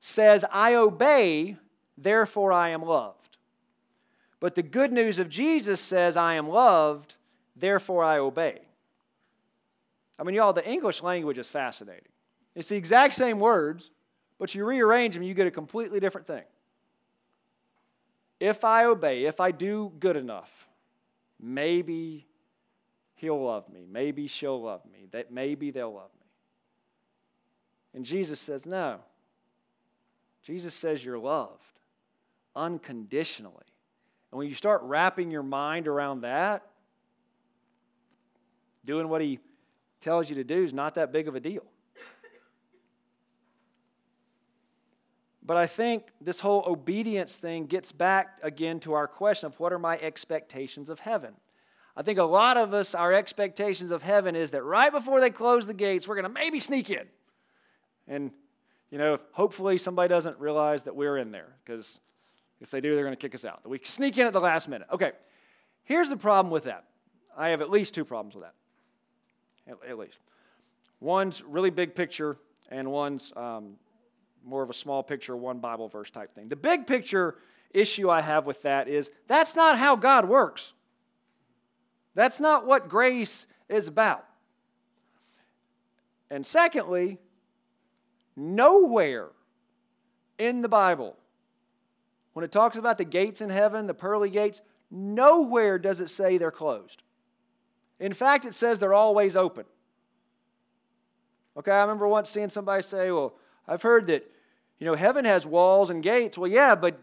says, 0.00 0.44
I 0.50 0.74
obey 0.74 1.56
therefore 1.98 2.52
I 2.52 2.70
am 2.70 2.82
loved. 2.82 3.38
But 4.38 4.54
the 4.54 4.62
good 4.62 4.92
news 4.92 5.18
of 5.18 5.28
Jesus 5.28 5.80
says, 5.80 6.16
I 6.16 6.34
am 6.34 6.48
loved, 6.48 7.14
therefore 7.56 8.04
I 8.04 8.18
obey. 8.18 8.60
I 10.18 10.22
mean, 10.22 10.34
y'all, 10.34 10.52
the 10.52 10.66
English 10.66 11.02
language 11.02 11.38
is 11.38 11.48
fascinating. 11.48 12.08
It's 12.54 12.68
the 12.68 12.76
exact 12.76 13.14
same 13.14 13.38
words, 13.38 13.90
but 14.38 14.54
you 14.54 14.64
rearrange 14.64 15.14
them, 15.14 15.22
you 15.22 15.34
get 15.34 15.46
a 15.46 15.50
completely 15.50 16.00
different 16.00 16.26
thing. 16.26 16.44
If 18.40 18.64
I 18.64 18.84
obey, 18.84 19.24
if 19.24 19.40
I 19.40 19.50
do 19.50 19.92
good 19.98 20.16
enough, 20.16 20.68
maybe 21.40 22.26
he'll 23.14 23.42
love 23.42 23.68
me. 23.68 23.86
Maybe 23.90 24.26
she'll 24.26 24.60
love 24.60 24.82
me. 24.90 25.06
That 25.10 25.32
maybe 25.32 25.70
they'll 25.70 25.94
love 25.94 26.10
me. 26.20 26.26
And 27.94 28.04
Jesus 28.04 28.40
says, 28.40 28.66
no. 28.66 29.00
Jesus 30.42 30.74
says 30.74 31.04
you're 31.04 31.18
loved 31.18 31.80
unconditionally. 32.54 33.54
And 34.30 34.38
when 34.38 34.48
you 34.48 34.54
start 34.54 34.82
wrapping 34.82 35.30
your 35.30 35.42
mind 35.42 35.88
around 35.88 36.20
that, 36.22 36.66
doing 38.84 39.08
what 39.08 39.20
he 39.22 39.40
tells 40.00 40.28
you 40.28 40.36
to 40.36 40.44
do 40.44 40.62
is 40.62 40.72
not 40.72 40.94
that 40.94 41.12
big 41.12 41.28
of 41.28 41.34
a 41.34 41.40
deal. 41.40 41.64
But 45.46 45.56
I 45.56 45.66
think 45.66 46.08
this 46.20 46.40
whole 46.40 46.64
obedience 46.66 47.36
thing 47.36 47.66
gets 47.66 47.92
back 47.92 48.38
again 48.42 48.80
to 48.80 48.94
our 48.94 49.06
question 49.06 49.46
of 49.46 49.60
what 49.60 49.72
are 49.72 49.78
my 49.78 49.96
expectations 49.98 50.90
of 50.90 50.98
heaven? 50.98 51.34
I 51.96 52.02
think 52.02 52.18
a 52.18 52.24
lot 52.24 52.56
of 52.56 52.74
us, 52.74 52.94
our 52.94 53.12
expectations 53.12 53.92
of 53.92 54.02
heaven 54.02 54.34
is 54.34 54.50
that 54.50 54.64
right 54.64 54.90
before 54.90 55.20
they 55.20 55.30
close 55.30 55.66
the 55.66 55.72
gates, 55.72 56.08
we're 56.08 56.16
going 56.16 56.24
to 56.24 56.28
maybe 56.28 56.58
sneak 56.58 56.90
in. 56.90 57.06
And, 58.08 58.32
you 58.90 58.98
know, 58.98 59.18
hopefully 59.32 59.78
somebody 59.78 60.08
doesn't 60.08 60.38
realize 60.40 60.82
that 60.82 60.96
we're 60.96 61.16
in 61.16 61.30
there 61.30 61.54
because 61.64 62.00
if 62.60 62.70
they 62.70 62.80
do, 62.80 62.94
they're 62.94 63.04
going 63.04 63.16
to 63.16 63.20
kick 63.20 63.34
us 63.34 63.44
out. 63.44 63.66
We 63.68 63.80
sneak 63.84 64.18
in 64.18 64.26
at 64.26 64.32
the 64.32 64.40
last 64.40 64.68
minute. 64.68 64.88
Okay, 64.92 65.12
here's 65.84 66.08
the 66.08 66.16
problem 66.16 66.50
with 66.50 66.64
that. 66.64 66.84
I 67.36 67.50
have 67.50 67.62
at 67.62 67.70
least 67.70 67.94
two 67.94 68.04
problems 68.04 68.34
with 68.34 68.44
that. 68.44 68.54
At, 69.66 69.76
at 69.88 69.98
least. 69.98 70.18
One's 71.00 71.42
really 71.42 71.70
big 71.70 71.94
picture, 71.94 72.36
and 72.70 72.90
one's 72.90 73.32
um, 73.36 73.74
more 74.44 74.62
of 74.62 74.70
a 74.70 74.74
small 74.74 75.02
picture, 75.02 75.36
one 75.36 75.58
Bible 75.58 75.88
verse 75.88 76.10
type 76.10 76.34
thing. 76.34 76.48
The 76.48 76.56
big 76.56 76.86
picture 76.86 77.36
issue 77.74 78.08
I 78.08 78.22
have 78.22 78.46
with 78.46 78.62
that 78.62 78.88
is 78.88 79.10
that's 79.26 79.54
not 79.54 79.78
how 79.78 79.96
God 79.96 80.28
works. 80.28 80.72
That's 82.14 82.40
not 82.40 82.66
what 82.66 82.88
grace 82.88 83.46
is 83.68 83.88
about. 83.88 84.24
And 86.30 86.44
secondly, 86.44 87.18
nowhere 88.34 89.28
in 90.38 90.62
the 90.62 90.68
Bible, 90.68 91.16
when 92.32 92.44
it 92.44 92.52
talks 92.52 92.76
about 92.76 92.98
the 92.98 93.04
gates 93.04 93.40
in 93.40 93.50
heaven, 93.50 93.86
the 93.86 93.94
pearly 93.94 94.30
gates, 94.30 94.62
nowhere 94.90 95.78
does 95.78 96.00
it 96.00 96.10
say 96.10 96.38
they're 96.38 96.50
closed. 96.50 97.02
In 97.98 98.12
fact, 98.12 98.44
it 98.44 98.54
says 98.54 98.78
they're 98.78 98.94
always 98.94 99.36
open. 99.36 99.64
Okay, 101.56 101.70
I 101.70 101.80
remember 101.80 102.06
once 102.06 102.28
seeing 102.28 102.50
somebody 102.50 102.82
say, 102.82 103.10
Well, 103.10 103.34
I've 103.66 103.82
heard 103.82 104.06
that, 104.08 104.30
you 104.78 104.84
know, 104.84 104.94
heaven 104.94 105.24
has 105.24 105.46
walls 105.46 105.90
and 105.90 106.02
gates. 106.02 106.36
Well, 106.36 106.50
yeah, 106.50 106.74
but 106.74 107.00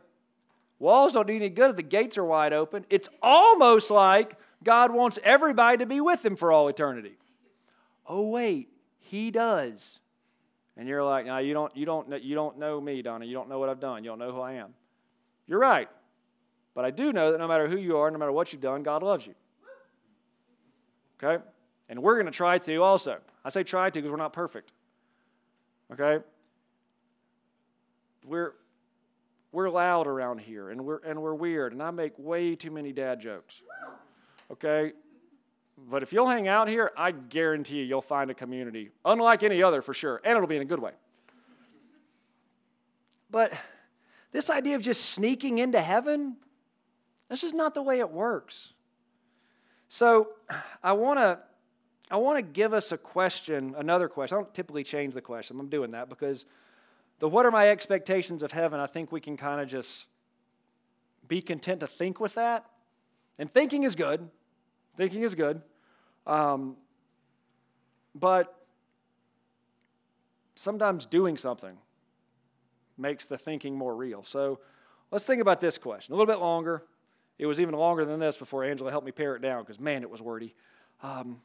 walls 0.77 1.13
don't 1.13 1.27
do 1.27 1.35
any 1.35 1.49
good 1.49 1.71
if 1.71 1.75
the 1.75 1.83
gates 1.83 2.17
are 2.17 2.25
wide 2.25 2.53
open. 2.53 2.85
It's 2.89 3.09
almost 3.21 3.89
like 3.89 4.37
God 4.63 4.93
wants 4.93 5.17
everybody 5.23 5.77
to 5.77 5.85
be 5.85 5.99
with 5.99 6.23
Him 6.23 6.35
for 6.35 6.51
all 6.51 6.67
eternity. 6.67 7.17
Oh, 8.05 8.29
wait, 8.29 8.69
He 8.99 9.31
does. 9.31 9.99
And 10.77 10.87
you're 10.87 11.03
like, 11.03 11.25
no, 11.25 11.37
you 11.37 11.53
don't, 11.53 11.75
you 11.75 11.85
don't, 11.85 12.23
you 12.23 12.35
don't 12.35 12.57
know 12.57 12.79
me, 12.81 13.01
Donnie. 13.01 13.27
You 13.27 13.33
don't 13.33 13.49
know 13.49 13.59
what 13.59 13.69
I've 13.69 13.79
done. 13.79 14.03
You 14.03 14.11
don't 14.11 14.19
know 14.19 14.31
who 14.31 14.41
I 14.41 14.53
am. 14.53 14.73
You're 15.47 15.59
right. 15.59 15.89
But 16.73 16.85
I 16.85 16.91
do 16.91 17.13
know 17.13 17.31
that 17.31 17.37
no 17.37 17.47
matter 17.47 17.67
who 17.67 17.77
you 17.77 17.97
are, 17.97 18.09
no 18.09 18.17
matter 18.17 18.31
what 18.31 18.51
you've 18.51 18.61
done, 18.61 18.81
God 18.81 19.03
loves 19.03 19.27
you. 19.27 19.35
Okay? 21.23 21.43
And 21.89 22.01
we're 22.01 22.15
going 22.15 22.25
to 22.25 22.31
try 22.31 22.57
to 22.57 22.75
also. 22.77 23.17
I 23.45 23.49
say 23.49 23.63
try 23.63 23.89
to 23.89 23.93
because 23.93 24.11
we're 24.11 24.17
not 24.17 24.33
perfect. 24.33 24.71
Okay? 25.91 26.23
We're, 28.25 28.53
we're 29.51 29.69
loud 29.69 30.07
around 30.07 30.39
here 30.39 30.69
and 30.69 30.85
we're, 30.85 30.99
and 30.99 31.21
we're 31.21 31.35
weird, 31.35 31.73
and 31.73 31.81
I 31.83 31.91
make 31.91 32.13
way 32.17 32.55
too 32.55 32.71
many 32.71 32.91
dad 32.91 33.19
jokes. 33.19 33.61
Okay? 34.51 34.93
But 35.77 36.03
if 36.03 36.13
you'll 36.13 36.27
hang 36.27 36.47
out 36.47 36.67
here, 36.67 36.91
I 36.95 37.11
guarantee 37.11 37.77
you 37.77 37.83
you'll 37.83 38.01
find 38.01 38.29
a 38.29 38.33
community, 38.33 38.91
unlike 39.03 39.43
any 39.43 39.63
other 39.63 39.81
for 39.81 39.93
sure, 39.93 40.21
and 40.23 40.35
it'll 40.35 40.47
be 40.47 40.55
in 40.55 40.61
a 40.61 40.65
good 40.65 40.79
way. 40.79 40.91
But 43.29 43.53
this 44.31 44.49
idea 44.49 44.75
of 44.75 44.81
just 44.81 45.05
sneaking 45.05 45.57
into 45.57 45.81
heaven, 45.81 46.37
that's 47.27 47.41
just 47.41 47.55
not 47.55 47.73
the 47.73 47.81
way 47.81 47.99
it 47.99 48.11
works. 48.11 48.72
So 49.93 50.29
I 50.81 50.93
want 50.93 51.19
to 51.19 51.37
I 52.09 52.17
want 52.17 52.39
to 52.39 52.41
give 52.41 52.73
us 52.73 52.91
a 52.91 52.97
question, 52.97 53.75
another 53.77 54.07
question. 54.07 54.35
I 54.35 54.41
don't 54.41 54.51
typically 54.51 54.83
change 54.83 55.13
the 55.13 55.21
question. 55.21 55.59
I'm 55.59 55.69
doing 55.69 55.91
that 55.91 56.09
because 56.09 56.45
the 57.19 57.29
what 57.29 57.45
are 57.45 57.51
my 57.51 57.69
expectations 57.69 58.41
of 58.41 58.51
heaven, 58.51 58.79
I 58.79 58.87
think 58.87 59.11
we 59.11 59.21
can 59.21 59.37
kind 59.37 59.61
of 59.61 59.67
just 59.67 60.05
be 61.27 61.43
content 61.43 61.81
to 61.81 61.87
think 61.87 62.19
with 62.19 62.33
that. 62.33 62.65
And 63.37 63.53
thinking 63.53 63.83
is 63.83 63.95
good. 63.95 64.27
Thinking 64.97 65.21
is 65.21 65.35
good. 65.35 65.61
Um, 66.25 66.75
but 68.15 68.65
sometimes 70.55 71.05
doing 71.05 71.37
something 71.37 71.77
makes 72.97 73.27
the 73.27 73.37
thinking 73.37 73.75
more 73.75 73.95
real. 73.95 74.23
So 74.23 74.59
let's 75.11 75.25
think 75.25 75.39
about 75.39 75.61
this 75.61 75.77
question 75.77 76.15
a 76.15 76.17
little 76.17 76.33
bit 76.33 76.41
longer. 76.41 76.81
It 77.39 77.45
was 77.45 77.59
even 77.59 77.75
longer 77.75 78.05
than 78.05 78.19
this 78.19 78.37
before 78.37 78.63
Angela 78.63 78.91
helped 78.91 79.05
me 79.05 79.11
pare 79.11 79.35
it 79.35 79.41
down 79.41 79.63
because, 79.63 79.79
man, 79.79 80.03
it 80.03 80.09
was 80.09 80.21
wordy. 80.21 80.53
Um, 81.01 81.41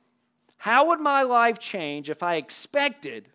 how 0.58 0.88
would 0.88 1.00
my 1.00 1.22
life 1.22 1.58
change 1.58 2.10
if 2.10 2.22
I 2.22 2.34
expected, 2.34 3.28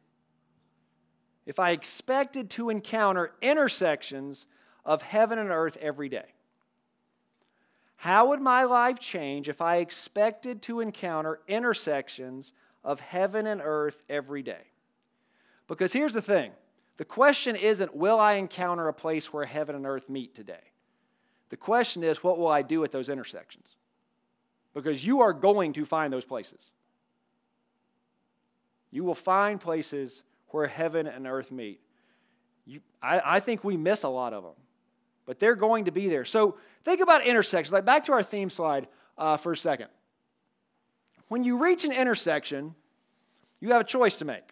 if 1.45 1.59
I 1.59 1.71
expected 1.71 2.49
to 2.51 2.69
encounter 2.69 3.31
intersections 3.41 4.45
of 4.85 5.01
heaven 5.01 5.39
and 5.39 5.49
earth 5.49 5.77
every 5.81 6.09
day? 6.09 6.25
How 7.95 8.27
would 8.27 8.41
my 8.41 8.65
life 8.65 8.99
change 8.99 9.47
if 9.47 9.61
I 9.61 9.77
expected 9.77 10.61
to 10.63 10.81
encounter 10.81 11.39
intersections 11.47 12.51
of 12.83 12.99
heaven 12.99 13.47
and 13.47 13.61
earth 13.63 14.03
every 14.09 14.43
day? 14.43 14.65
Because 15.67 15.93
here's 15.93 16.13
the 16.13 16.21
thing 16.21 16.51
the 16.97 17.05
question 17.05 17.55
isn't, 17.55 17.95
will 17.95 18.19
I 18.19 18.33
encounter 18.33 18.89
a 18.89 18.93
place 18.93 19.31
where 19.31 19.45
heaven 19.45 19.75
and 19.75 19.85
earth 19.85 20.09
meet 20.09 20.35
today? 20.35 20.72
The 21.53 21.57
question 21.57 22.03
is, 22.03 22.23
what 22.23 22.39
will 22.39 22.47
I 22.47 22.63
do 22.63 22.83
at 22.83 22.91
those 22.91 23.09
intersections? 23.09 23.75
Because 24.73 25.05
you 25.05 25.21
are 25.21 25.33
going 25.33 25.73
to 25.73 25.85
find 25.85 26.11
those 26.11 26.25
places. 26.25 26.71
You 28.89 29.03
will 29.03 29.13
find 29.13 29.61
places 29.61 30.23
where 30.47 30.65
heaven 30.65 31.05
and 31.05 31.27
earth 31.27 31.51
meet. 31.51 31.79
You, 32.65 32.79
I, 33.03 33.21
I 33.23 33.39
think 33.39 33.63
we 33.63 33.77
miss 33.77 34.01
a 34.01 34.09
lot 34.09 34.33
of 34.33 34.43
them 34.43 34.53
but 35.25 35.39
they're 35.39 35.55
going 35.55 35.85
to 35.85 35.91
be 35.91 36.09
there. 36.09 36.25
So 36.25 36.57
think 36.83 37.01
about 37.01 37.25
intersections. 37.25 37.71
Like 37.71 37.85
back 37.85 38.03
to 38.05 38.13
our 38.13 38.23
theme 38.23 38.49
slide 38.49 38.87
uh, 39.17 39.37
for 39.37 39.51
a 39.51 39.57
second. 39.57 39.87
When 41.27 41.43
you 41.43 41.57
reach 41.57 41.85
an 41.85 41.91
intersection, 41.91 42.75
you 43.59 43.71
have 43.71 43.81
a 43.81 43.85
choice 43.85 44.17
to 44.17 44.25
make. 44.25 44.43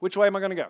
Which 0.00 0.16
way 0.16 0.26
am 0.26 0.36
I 0.36 0.40
going 0.40 0.50
to 0.50 0.56
go? 0.56 0.68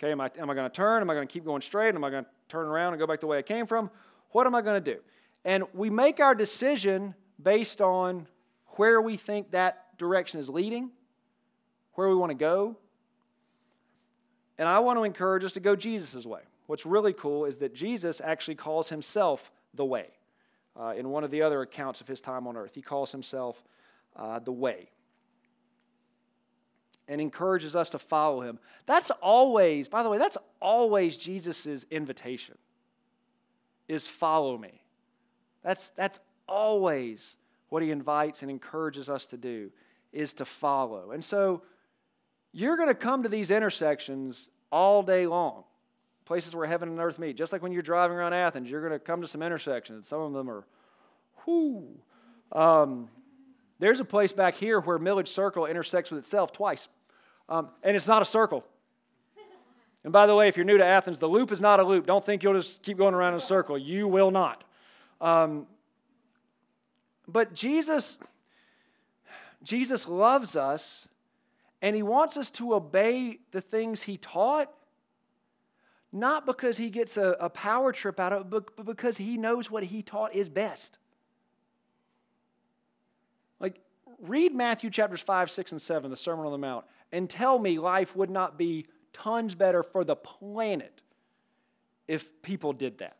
Okay, 0.00 0.12
am 0.12 0.20
I, 0.20 0.30
am 0.38 0.48
I 0.48 0.54
going 0.54 0.68
to 0.68 0.74
turn? 0.74 1.02
Am 1.02 1.10
I 1.10 1.14
going 1.14 1.28
to 1.28 1.32
keep 1.32 1.44
going 1.44 1.60
straight? 1.60 1.94
Am 1.94 2.02
I 2.02 2.10
going 2.10 2.24
to 2.24 2.30
turn 2.48 2.66
around 2.66 2.94
and 2.94 3.00
go 3.00 3.06
back 3.06 3.20
the 3.20 3.26
way 3.26 3.36
I 3.36 3.42
came 3.42 3.66
from? 3.66 3.90
What 4.30 4.46
am 4.46 4.54
I 4.54 4.62
going 4.62 4.82
to 4.82 4.94
do? 4.94 5.00
And 5.44 5.64
we 5.74 5.90
make 5.90 6.20
our 6.20 6.34
decision 6.34 7.14
based 7.42 7.80
on 7.80 8.26
where 8.76 9.02
we 9.02 9.16
think 9.16 9.50
that 9.50 9.98
direction 9.98 10.40
is 10.40 10.48
leading, 10.48 10.90
where 11.94 12.08
we 12.08 12.14
want 12.14 12.30
to 12.30 12.36
go. 12.36 12.76
And 14.56 14.66
I 14.66 14.78
want 14.78 14.98
to 14.98 15.04
encourage 15.04 15.44
us 15.44 15.52
to 15.52 15.60
go 15.60 15.76
Jesus' 15.76 16.24
way 16.24 16.40
what's 16.70 16.86
really 16.86 17.12
cool 17.12 17.46
is 17.46 17.58
that 17.58 17.74
Jesus 17.74 18.20
actually 18.24 18.54
calls 18.54 18.88
himself 18.90 19.50
the 19.74 19.84
way. 19.84 20.06
Uh, 20.78 20.94
in 20.96 21.08
one 21.08 21.24
of 21.24 21.32
the 21.32 21.42
other 21.42 21.62
accounts 21.62 22.00
of 22.00 22.06
his 22.06 22.20
time 22.20 22.46
on 22.46 22.56
earth, 22.56 22.76
he 22.76 22.80
calls 22.80 23.10
himself 23.10 23.64
uh, 24.14 24.38
the 24.38 24.52
way 24.52 24.88
and 27.10 27.20
encourages 27.20 27.74
us 27.76 27.90
to 27.90 27.98
follow 27.98 28.40
him. 28.40 28.58
That's 28.86 29.10
always, 29.10 29.88
by 29.88 30.02
the 30.02 30.08
way, 30.08 30.16
that's 30.16 30.38
always 30.60 31.16
Jesus' 31.16 31.84
invitation 31.90 32.56
is 33.88 34.06
follow 34.06 34.56
me. 34.56 34.80
That's, 35.62 35.90
that's 35.90 36.20
always 36.48 37.36
what 37.68 37.82
he 37.82 37.90
invites 37.90 38.42
and 38.42 38.50
encourages 38.50 39.10
us 39.10 39.26
to 39.26 39.36
do 39.36 39.70
is 40.12 40.34
to 40.34 40.44
follow. 40.44 41.10
And 41.10 41.24
so 41.24 41.62
you're 42.52 42.76
going 42.76 42.88
to 42.88 42.94
come 42.94 43.24
to 43.24 43.28
these 43.28 43.50
intersections 43.50 44.48
all 44.70 45.02
day 45.02 45.26
long 45.26 45.64
places 46.30 46.54
where 46.54 46.64
heaven 46.64 46.88
and 46.88 47.00
earth 47.00 47.18
meet. 47.18 47.36
Just 47.36 47.52
like 47.52 47.60
when 47.60 47.72
you're 47.72 47.82
driving 47.82 48.16
around 48.16 48.34
Athens, 48.34 48.70
you're 48.70 48.80
going 48.80 48.92
to 48.92 49.00
come 49.00 49.20
to 49.20 49.26
some 49.26 49.42
intersections. 49.42 50.06
Some 50.06 50.20
of 50.20 50.32
them 50.32 50.48
are, 50.48 50.64
whoo. 51.44 51.88
Um, 52.52 53.08
there's 53.80 53.98
a 53.98 54.04
place 54.04 54.32
back 54.32 54.54
here 54.54 54.78
where 54.78 54.96
Milledge 54.96 55.26
Circle 55.26 55.66
intersects 55.66 56.12
with 56.12 56.20
itself 56.20 56.52
twice, 56.52 56.86
um, 57.50 57.68
and 57.82 57.96
it's 57.96 58.06
not 58.06 58.22
a 58.22 58.24
circle. 58.24 58.64
And 60.02 60.12
by 60.12 60.26
the 60.26 60.34
way, 60.34 60.48
if 60.48 60.56
you're 60.56 60.64
new 60.64 60.78
to 60.78 60.84
Athens, 60.84 61.18
the 61.18 61.28
loop 61.28 61.52
is 61.52 61.60
not 61.60 61.78
a 61.78 61.82
loop. 61.82 62.06
Don't 62.06 62.24
think 62.24 62.42
you'll 62.42 62.54
just 62.54 62.82
keep 62.82 62.96
going 62.96 63.12
around 63.12 63.34
in 63.34 63.38
a 63.38 63.42
circle. 63.42 63.76
You 63.76 64.08
will 64.08 64.30
not. 64.30 64.64
Um, 65.20 65.66
but 67.28 67.52
Jesus, 67.52 68.16
Jesus 69.62 70.08
loves 70.08 70.56
us, 70.56 71.06
and 71.82 71.94
He 71.94 72.02
wants 72.02 72.38
us 72.38 72.50
to 72.52 72.74
obey 72.74 73.40
the 73.50 73.60
things 73.60 74.04
He 74.04 74.16
taught 74.16 74.72
not 76.12 76.44
because 76.46 76.76
he 76.76 76.90
gets 76.90 77.16
a, 77.16 77.36
a 77.40 77.48
power 77.48 77.92
trip 77.92 78.18
out 78.18 78.32
of 78.32 78.40
it, 78.42 78.50
but, 78.50 78.76
but 78.76 78.86
because 78.86 79.16
he 79.16 79.36
knows 79.36 79.70
what 79.70 79.84
he 79.84 80.02
taught 80.02 80.34
is 80.34 80.48
best. 80.48 80.98
Like, 83.60 83.80
read 84.20 84.54
Matthew 84.54 84.90
chapters 84.90 85.20
5, 85.20 85.50
6, 85.50 85.72
and 85.72 85.82
7, 85.82 86.10
the 86.10 86.16
Sermon 86.16 86.46
on 86.46 86.52
the 86.52 86.58
Mount, 86.58 86.84
and 87.12 87.28
tell 87.28 87.58
me 87.58 87.78
life 87.78 88.14
would 88.14 88.30
not 88.30 88.58
be 88.58 88.86
tons 89.12 89.54
better 89.54 89.82
for 89.82 90.04
the 90.04 90.16
planet 90.16 91.02
if 92.06 92.28
people 92.42 92.72
did 92.72 92.98
that. 92.98 93.16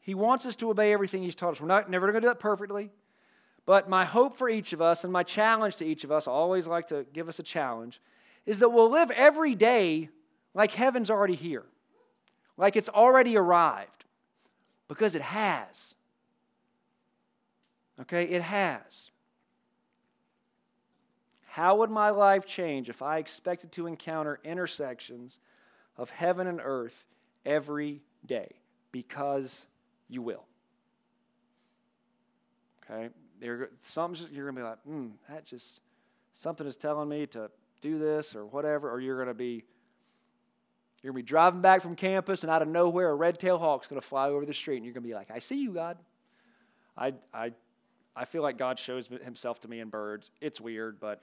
He 0.00 0.14
wants 0.14 0.46
us 0.46 0.56
to 0.56 0.70
obey 0.70 0.92
everything 0.92 1.22
He's 1.22 1.34
taught 1.34 1.52
us. 1.52 1.60
We're 1.60 1.66
not 1.66 1.90
never 1.90 2.06
going 2.06 2.14
to 2.14 2.20
do 2.22 2.28
that 2.28 2.40
perfectly, 2.40 2.90
but 3.66 3.90
my 3.90 4.06
hope 4.06 4.38
for 4.38 4.48
each 4.48 4.72
of 4.72 4.80
us 4.80 5.04
and 5.04 5.12
my 5.12 5.22
challenge 5.22 5.76
to 5.76 5.84
each 5.84 6.04
of 6.04 6.10
us, 6.10 6.26
I 6.26 6.30
always 6.30 6.66
like 6.66 6.86
to 6.86 7.04
give 7.12 7.28
us 7.28 7.38
a 7.38 7.42
challenge, 7.42 8.00
is 8.46 8.60
that 8.60 8.70
we'll 8.70 8.88
live 8.88 9.10
every 9.10 9.54
day 9.54 10.08
like 10.54 10.72
heaven's 10.72 11.10
already 11.10 11.34
here, 11.34 11.66
like 12.56 12.76
it's 12.76 12.88
already 12.88 13.36
arrived, 13.36 14.04
because 14.88 15.14
it 15.14 15.20
has. 15.20 15.94
Okay, 18.00 18.24
it 18.24 18.40
has. 18.40 19.10
How 21.58 21.74
would 21.74 21.90
my 21.90 22.10
life 22.10 22.46
change 22.46 22.88
if 22.88 23.02
I 23.02 23.18
expected 23.18 23.72
to 23.72 23.88
encounter 23.88 24.38
intersections 24.44 25.38
of 25.96 26.08
heaven 26.08 26.46
and 26.46 26.60
earth 26.62 27.04
every 27.44 28.00
day? 28.24 28.60
Because 28.92 29.66
you 30.08 30.22
will. 30.22 30.44
Okay? 32.84 33.08
Some 33.80 34.14
you're 34.30 34.44
going 34.44 34.54
to 34.54 34.60
be 34.60 34.68
like, 34.68 34.78
hmm, 34.82 35.08
that 35.28 35.46
just, 35.46 35.80
something 36.32 36.64
is 36.64 36.76
telling 36.76 37.08
me 37.08 37.26
to 37.26 37.50
do 37.80 37.98
this 37.98 38.36
or 38.36 38.46
whatever, 38.46 38.88
or 38.88 39.00
you're 39.00 39.16
going 39.16 39.26
to 39.26 39.34
be 39.34 39.64
you're 41.02 41.12
going 41.12 41.22
to 41.22 41.24
be 41.24 41.28
driving 41.28 41.60
back 41.60 41.82
from 41.82 41.96
campus, 41.96 42.44
and 42.44 42.52
out 42.52 42.62
of 42.62 42.68
nowhere, 42.68 43.10
a 43.10 43.14
red 43.16 43.36
tailed 43.40 43.60
hawk's 43.60 43.88
going 43.88 44.00
to 44.00 44.06
fly 44.06 44.28
over 44.28 44.46
the 44.46 44.54
street, 44.54 44.76
and 44.76 44.84
you're 44.84 44.94
going 44.94 45.02
to 45.02 45.08
be 45.08 45.14
like, 45.14 45.32
I 45.32 45.40
see 45.40 45.60
you, 45.60 45.72
God. 45.72 45.98
I, 46.96 47.14
I, 47.34 47.52
I 48.18 48.24
feel 48.24 48.42
like 48.42 48.58
God 48.58 48.80
shows 48.80 49.08
himself 49.22 49.60
to 49.60 49.68
me 49.68 49.78
in 49.78 49.90
birds. 49.90 50.32
It's 50.40 50.60
weird, 50.60 50.98
but 50.98 51.22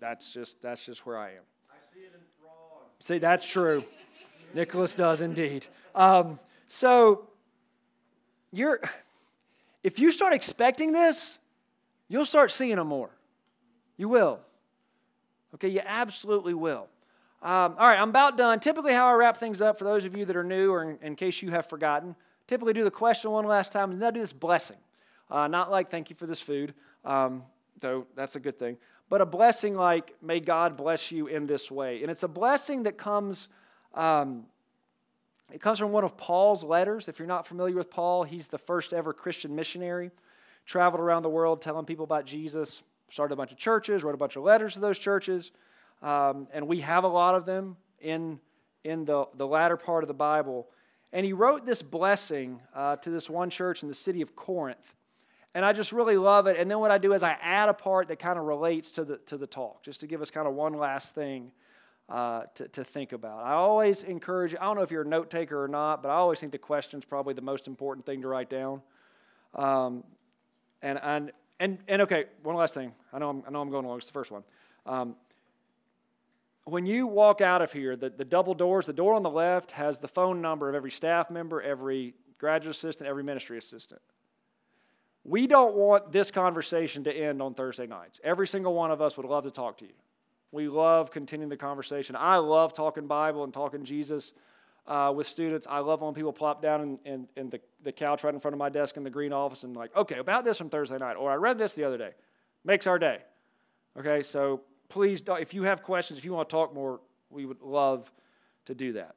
that's 0.00 0.32
just 0.32 0.62
that's 0.62 0.82
just 0.82 1.04
where 1.04 1.18
I 1.18 1.28
am. 1.28 1.42
I 1.70 1.74
see 1.92 2.00
it 2.00 2.12
in 2.14 2.20
frogs. 2.40 2.88
See, 3.00 3.18
that's 3.18 3.46
true. 3.46 3.84
Nicholas 4.54 4.94
does 4.94 5.20
indeed. 5.20 5.66
Um, 5.94 6.38
so 6.68 7.28
you're 8.50 8.80
if 9.84 9.98
you 9.98 10.10
start 10.10 10.32
expecting 10.32 10.92
this, 10.92 11.38
you'll 12.08 12.24
start 12.24 12.50
seeing 12.50 12.76
them 12.76 12.86
more. 12.88 13.10
You 13.98 14.08
will. 14.08 14.40
Okay, 15.54 15.68
you 15.68 15.82
absolutely 15.84 16.54
will. 16.54 16.88
Um, 17.42 17.74
all 17.78 17.88
right, 17.88 18.00
I'm 18.00 18.08
about 18.08 18.38
done. 18.38 18.58
Typically, 18.58 18.94
how 18.94 19.06
I 19.06 19.12
wrap 19.12 19.36
things 19.36 19.60
up 19.60 19.78
for 19.78 19.84
those 19.84 20.06
of 20.06 20.16
you 20.16 20.24
that 20.24 20.36
are 20.36 20.44
new 20.44 20.72
or 20.72 20.92
in, 20.92 20.98
in 21.02 21.14
case 21.14 21.42
you 21.42 21.50
have 21.50 21.68
forgotten, 21.68 22.16
typically 22.46 22.72
do 22.72 22.84
the 22.84 22.90
question 22.90 23.30
one 23.30 23.44
last 23.44 23.70
time 23.72 23.90
and 23.90 24.00
then 24.00 24.08
I 24.08 24.10
do 24.12 24.20
this 24.20 24.32
blessing. 24.32 24.78
Uh, 25.32 25.48
not 25.48 25.70
like 25.70 25.90
thank 25.90 26.10
you 26.10 26.16
for 26.16 26.26
this 26.26 26.42
food, 26.42 26.74
um, 27.06 27.42
though 27.80 28.06
that's 28.14 28.36
a 28.36 28.40
good 28.40 28.58
thing, 28.58 28.76
but 29.08 29.22
a 29.22 29.26
blessing 29.26 29.74
like 29.74 30.14
may 30.20 30.40
God 30.40 30.76
bless 30.76 31.10
you 31.10 31.26
in 31.26 31.46
this 31.46 31.70
way. 31.70 32.02
And 32.02 32.10
it's 32.10 32.22
a 32.22 32.28
blessing 32.28 32.82
that 32.82 32.98
comes. 32.98 33.48
Um, 33.94 34.44
it 35.50 35.62
comes 35.62 35.78
from 35.78 35.90
one 35.90 36.04
of 36.04 36.18
Paul's 36.18 36.62
letters. 36.62 37.08
If 37.08 37.18
you're 37.18 37.26
not 37.26 37.46
familiar 37.46 37.74
with 37.74 37.90
Paul, 37.90 38.24
he's 38.24 38.46
the 38.46 38.58
first 38.58 38.92
ever 38.92 39.14
Christian 39.14 39.54
missionary. 39.56 40.10
Traveled 40.66 41.00
around 41.00 41.22
the 41.22 41.30
world 41.30 41.62
telling 41.62 41.86
people 41.86 42.04
about 42.04 42.26
Jesus, 42.26 42.82
started 43.10 43.32
a 43.32 43.36
bunch 43.36 43.52
of 43.52 43.58
churches, 43.58 44.04
wrote 44.04 44.14
a 44.14 44.18
bunch 44.18 44.36
of 44.36 44.42
letters 44.42 44.74
to 44.74 44.80
those 44.80 44.98
churches. 44.98 45.50
Um, 46.02 46.46
and 46.52 46.68
we 46.68 46.80
have 46.82 47.04
a 47.04 47.08
lot 47.08 47.34
of 47.34 47.46
them 47.46 47.76
in, 48.00 48.38
in 48.84 49.06
the, 49.06 49.26
the 49.34 49.46
latter 49.46 49.78
part 49.78 50.04
of 50.04 50.08
the 50.08 50.14
Bible. 50.14 50.68
And 51.10 51.24
he 51.24 51.32
wrote 51.32 51.64
this 51.64 51.82
blessing 51.82 52.60
uh, 52.74 52.96
to 52.96 53.10
this 53.10 53.30
one 53.30 53.48
church 53.48 53.82
in 53.82 53.88
the 53.88 53.94
city 53.94 54.20
of 54.20 54.36
Corinth. 54.36 54.94
And 55.54 55.64
I 55.64 55.72
just 55.72 55.92
really 55.92 56.16
love 56.16 56.46
it. 56.46 56.56
And 56.58 56.70
then 56.70 56.78
what 56.78 56.90
I 56.90 56.98
do 56.98 57.12
is 57.12 57.22
I 57.22 57.36
add 57.42 57.68
a 57.68 57.74
part 57.74 58.08
that 58.08 58.18
kind 58.18 58.38
of 58.38 58.46
relates 58.46 58.90
to 58.92 59.04
the, 59.04 59.18
to 59.26 59.36
the 59.36 59.46
talk, 59.46 59.82
just 59.82 60.00
to 60.00 60.06
give 60.06 60.22
us 60.22 60.30
kind 60.30 60.48
of 60.48 60.54
one 60.54 60.74
last 60.74 61.14
thing 61.14 61.52
uh, 62.08 62.44
to, 62.54 62.68
to 62.68 62.84
think 62.84 63.12
about. 63.12 63.44
I 63.44 63.52
always 63.52 64.02
encourage, 64.02 64.54
I 64.54 64.64
don't 64.64 64.76
know 64.76 64.82
if 64.82 64.90
you're 64.90 65.02
a 65.02 65.06
note 65.06 65.30
taker 65.30 65.62
or 65.62 65.68
not, 65.68 66.02
but 66.02 66.08
I 66.08 66.14
always 66.14 66.40
think 66.40 66.52
the 66.52 66.58
question 66.58 66.98
is 66.98 67.04
probably 67.04 67.34
the 67.34 67.42
most 67.42 67.66
important 67.66 68.06
thing 68.06 68.22
to 68.22 68.28
write 68.28 68.48
down. 68.48 68.82
Um, 69.54 70.04
and, 70.80 70.98
and, 71.02 71.32
and, 71.60 71.78
and 71.86 72.02
okay, 72.02 72.24
one 72.42 72.56
last 72.56 72.74
thing. 72.74 72.92
I 73.12 73.18
know 73.18 73.30
I'm, 73.30 73.42
I 73.46 73.50
know 73.50 73.60
I'm 73.60 73.70
going 73.70 73.84
along. 73.84 73.98
It's 73.98 74.06
the 74.06 74.12
first 74.12 74.30
one. 74.30 74.44
Um, 74.86 75.16
when 76.64 76.86
you 76.86 77.06
walk 77.06 77.40
out 77.40 77.60
of 77.60 77.72
here, 77.72 77.96
the, 77.96 78.10
the 78.10 78.24
double 78.24 78.54
doors, 78.54 78.86
the 78.86 78.92
door 78.92 79.14
on 79.14 79.22
the 79.22 79.30
left 79.30 79.72
has 79.72 79.98
the 79.98 80.08
phone 80.08 80.40
number 80.40 80.68
of 80.68 80.74
every 80.74 80.90
staff 80.90 81.30
member, 81.30 81.60
every 81.60 82.14
graduate 82.38 82.76
assistant, 82.76 83.08
every 83.08 83.22
ministry 83.22 83.58
assistant. 83.58 84.00
We 85.24 85.46
don't 85.46 85.74
want 85.74 86.10
this 86.10 86.30
conversation 86.30 87.04
to 87.04 87.12
end 87.12 87.40
on 87.40 87.54
Thursday 87.54 87.86
nights. 87.86 88.20
Every 88.24 88.48
single 88.48 88.74
one 88.74 88.90
of 88.90 89.00
us 89.00 89.16
would 89.16 89.26
love 89.26 89.44
to 89.44 89.50
talk 89.50 89.78
to 89.78 89.84
you. 89.84 89.92
We 90.50 90.68
love 90.68 91.10
continuing 91.10 91.48
the 91.48 91.56
conversation. 91.56 92.16
I 92.16 92.36
love 92.36 92.74
talking 92.74 93.06
Bible 93.06 93.44
and 93.44 93.54
talking 93.54 93.84
Jesus 93.84 94.32
uh, 94.86 95.12
with 95.14 95.26
students. 95.26 95.66
I 95.70 95.78
love 95.78 96.02
when 96.02 96.12
people 96.12 96.32
plop 96.32 96.60
down 96.60 96.82
in, 96.82 96.98
in, 97.04 97.28
in, 97.36 97.50
the, 97.50 97.60
the 97.84 97.92
couch 97.92 98.24
right 98.24 98.34
in 98.34 98.40
front 98.40 98.54
of 98.54 98.58
my 98.58 98.68
desk 98.68 98.96
in 98.96 99.04
the 99.04 99.10
green 99.10 99.32
office 99.32 99.62
and, 99.62 99.76
like, 99.76 99.94
okay, 99.96 100.18
about 100.18 100.44
this 100.44 100.58
from 100.58 100.68
Thursday 100.68 100.98
night, 100.98 101.14
or 101.14 101.30
I 101.30 101.36
read 101.36 101.56
this 101.56 101.74
the 101.74 101.84
other 101.84 101.96
day. 101.96 102.10
Makes 102.64 102.86
our 102.86 102.98
day. 102.98 103.18
Okay, 103.98 104.22
so 104.22 104.62
please, 104.88 105.22
if 105.26 105.54
you 105.54 105.62
have 105.62 105.82
questions, 105.82 106.18
if 106.18 106.24
you 106.24 106.32
want 106.32 106.48
to 106.48 106.52
talk 106.52 106.74
more, 106.74 107.00
we 107.30 107.46
would 107.46 107.62
love 107.62 108.10
to 108.66 108.74
do 108.74 108.92
that. 108.94 109.14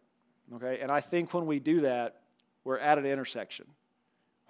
Okay, 0.56 0.80
and 0.82 0.91
I 0.91 1.01
think 1.01 1.34
when 1.34 1.47
we 1.47 1.60
do 1.60 1.82
that, 1.82 2.22
we're 2.64 2.78
at 2.78 2.97
an 2.97 3.06
intersection 3.06 3.66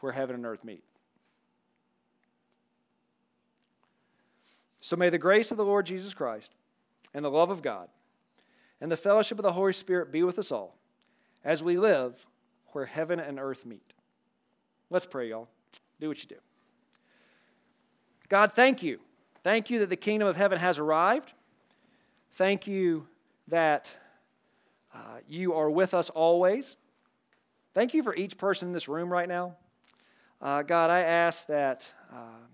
where 0.01 0.11
heaven 0.11 0.35
and 0.35 0.45
earth 0.45 0.63
meet. 0.63 0.83
So 4.85 4.95
may 4.95 5.09
the 5.09 5.17
grace 5.17 5.49
of 5.49 5.57
the 5.57 5.65
Lord 5.65 5.87
Jesus 5.87 6.13
Christ 6.13 6.53
and 7.11 7.25
the 7.25 7.31
love 7.31 7.49
of 7.49 7.63
God 7.63 7.89
and 8.79 8.91
the 8.91 8.95
fellowship 8.95 9.39
of 9.39 9.43
the 9.43 9.53
Holy 9.53 9.73
Spirit 9.73 10.11
be 10.11 10.21
with 10.21 10.37
us 10.37 10.51
all 10.51 10.77
as 11.43 11.63
we 11.63 11.75
live 11.75 12.23
where 12.67 12.85
heaven 12.85 13.19
and 13.19 13.39
earth 13.39 13.65
meet. 13.65 13.95
Let's 14.91 15.07
pray, 15.07 15.29
y'all. 15.29 15.47
Do 15.99 16.07
what 16.07 16.21
you 16.21 16.29
do. 16.29 16.35
God, 18.29 18.53
thank 18.53 18.83
you. 18.83 18.99
Thank 19.41 19.71
you 19.71 19.79
that 19.79 19.89
the 19.89 19.95
kingdom 19.95 20.27
of 20.27 20.35
heaven 20.35 20.59
has 20.59 20.77
arrived. 20.77 21.33
Thank 22.33 22.67
you 22.67 23.07
that 23.47 23.91
uh, 24.93 24.99
you 25.27 25.55
are 25.55 25.71
with 25.71 25.95
us 25.95 26.11
always. 26.11 26.75
Thank 27.73 27.95
you 27.95 28.03
for 28.03 28.15
each 28.15 28.37
person 28.37 28.67
in 28.67 28.73
this 28.75 28.87
room 28.87 29.11
right 29.11 29.27
now. 29.27 29.55
Uh, 30.39 30.61
God, 30.61 30.91
I 30.91 30.99
ask 30.99 31.47
that. 31.47 31.91
Uh, 32.13 32.45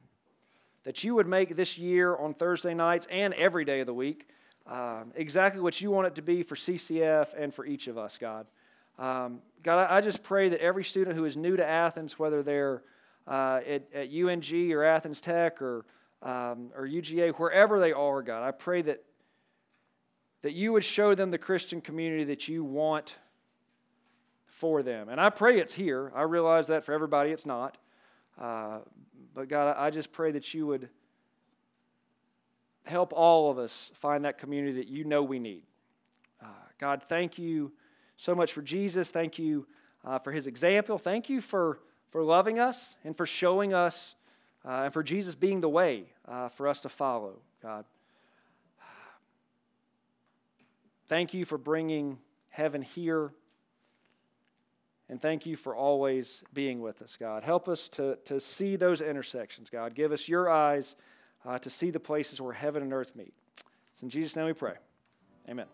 that 0.83 1.03
you 1.03 1.15
would 1.15 1.27
make 1.27 1.55
this 1.55 1.77
year 1.77 2.15
on 2.15 2.33
Thursday 2.33 2.73
nights 2.73 3.07
and 3.09 3.33
every 3.35 3.65
day 3.65 3.79
of 3.81 3.87
the 3.87 3.93
week 3.93 4.27
um, 4.67 5.11
exactly 5.15 5.61
what 5.61 5.81
you 5.81 5.91
want 5.91 6.07
it 6.07 6.15
to 6.15 6.21
be 6.21 6.43
for 6.43 6.55
CCF 6.55 7.29
and 7.37 7.53
for 7.53 7.65
each 7.65 7.87
of 7.87 7.97
us, 7.97 8.17
God. 8.17 8.45
Um, 8.99 9.41
God, 9.63 9.87
I, 9.89 9.97
I, 9.97 10.01
just 10.01 10.21
pray 10.21 10.49
that 10.49 10.59
every 10.59 10.83
student 10.83 11.15
who 11.15 11.25
is 11.25 11.35
new 11.35 11.55
to 11.57 11.65
Athens, 11.65 12.19
whether 12.19 12.43
they're 12.43 12.83
uh, 13.27 13.61
at, 13.67 13.83
at, 13.93 14.09
UNG 14.13 14.71
or 14.71 14.83
Athens 14.83 15.19
Tech 15.21 15.61
or, 15.61 15.85
um, 16.21 16.69
or 16.75 16.87
UGA, 16.87 17.33
wherever 17.35 17.79
they 17.79 17.91
are, 17.91 18.21
God, 18.21 18.43
I 18.43 18.51
pray 18.51 18.81
that, 18.83 19.03
that 20.43 20.53
you 20.53 20.73
would 20.73 20.83
show 20.83 21.15
them 21.15 21.31
the 21.31 21.37
Christian 21.37 21.81
community 21.81 22.25
that 22.25 22.47
you 22.47 22.63
want 22.63 23.15
for 24.45 24.83
them. 24.83 25.09
And 25.09 25.19
I 25.19 25.29
pray 25.29 25.59
it's 25.59 25.73
here. 25.73 26.11
I 26.15 26.23
realize 26.23 26.67
that 26.67 26.85
for 26.85 26.93
everybody 26.93 27.31
it's 27.31 27.45
not. 27.45 27.77
Uh, 28.39 28.79
but 29.33 29.47
God, 29.47 29.75
I 29.77 29.89
just 29.89 30.11
pray 30.11 30.31
that 30.31 30.53
you 30.53 30.67
would 30.67 30.89
help 32.83 33.13
all 33.13 33.51
of 33.51 33.57
us 33.57 33.91
find 33.95 34.25
that 34.25 34.37
community 34.37 34.73
that 34.77 34.87
you 34.87 35.03
know 35.03 35.23
we 35.23 35.39
need. 35.39 35.63
Uh, 36.41 36.47
God, 36.79 37.03
thank 37.03 37.37
you 37.37 37.71
so 38.17 38.35
much 38.35 38.53
for 38.53 38.61
Jesus. 38.61 39.11
Thank 39.11 39.39
you 39.39 39.67
uh, 40.03 40.19
for 40.19 40.31
his 40.31 40.47
example. 40.47 40.97
Thank 40.97 41.29
you 41.29 41.41
for, 41.41 41.79
for 42.11 42.23
loving 42.23 42.59
us 42.59 42.95
and 43.03 43.15
for 43.15 43.25
showing 43.25 43.73
us 43.73 44.15
uh, 44.65 44.83
and 44.83 44.93
for 44.93 45.03
Jesus 45.03 45.35
being 45.35 45.61
the 45.61 45.69
way 45.69 46.05
uh, 46.27 46.49
for 46.49 46.67
us 46.67 46.81
to 46.81 46.89
follow, 46.89 47.39
God. 47.61 47.85
Thank 51.07 51.33
you 51.33 51.45
for 51.45 51.57
bringing 51.57 52.19
heaven 52.49 52.81
here 52.81 53.33
and 55.11 55.21
thank 55.21 55.45
you 55.45 55.57
for 55.57 55.75
always 55.75 56.41
being 56.53 56.81
with 56.81 57.01
us, 57.01 57.17
God. 57.19 57.43
Help 57.43 57.67
us 57.67 57.89
to, 57.89 58.17
to 58.23 58.39
see 58.39 58.77
those 58.77 59.01
intersections, 59.01 59.69
God. 59.69 59.93
Give 59.93 60.13
us 60.13 60.29
your 60.29 60.49
eyes 60.49 60.95
uh, 61.45 61.59
to 61.59 61.69
see 61.69 61.91
the 61.91 61.99
places 61.99 62.39
where 62.39 62.53
heaven 62.53 62.81
and 62.81 62.93
earth 62.93 63.13
meet. 63.13 63.33
It's 63.91 64.01
in 64.01 64.09
Jesus' 64.09 64.37
name 64.37 64.45
we 64.45 64.53
pray. 64.53 64.75
Amen. 65.49 65.67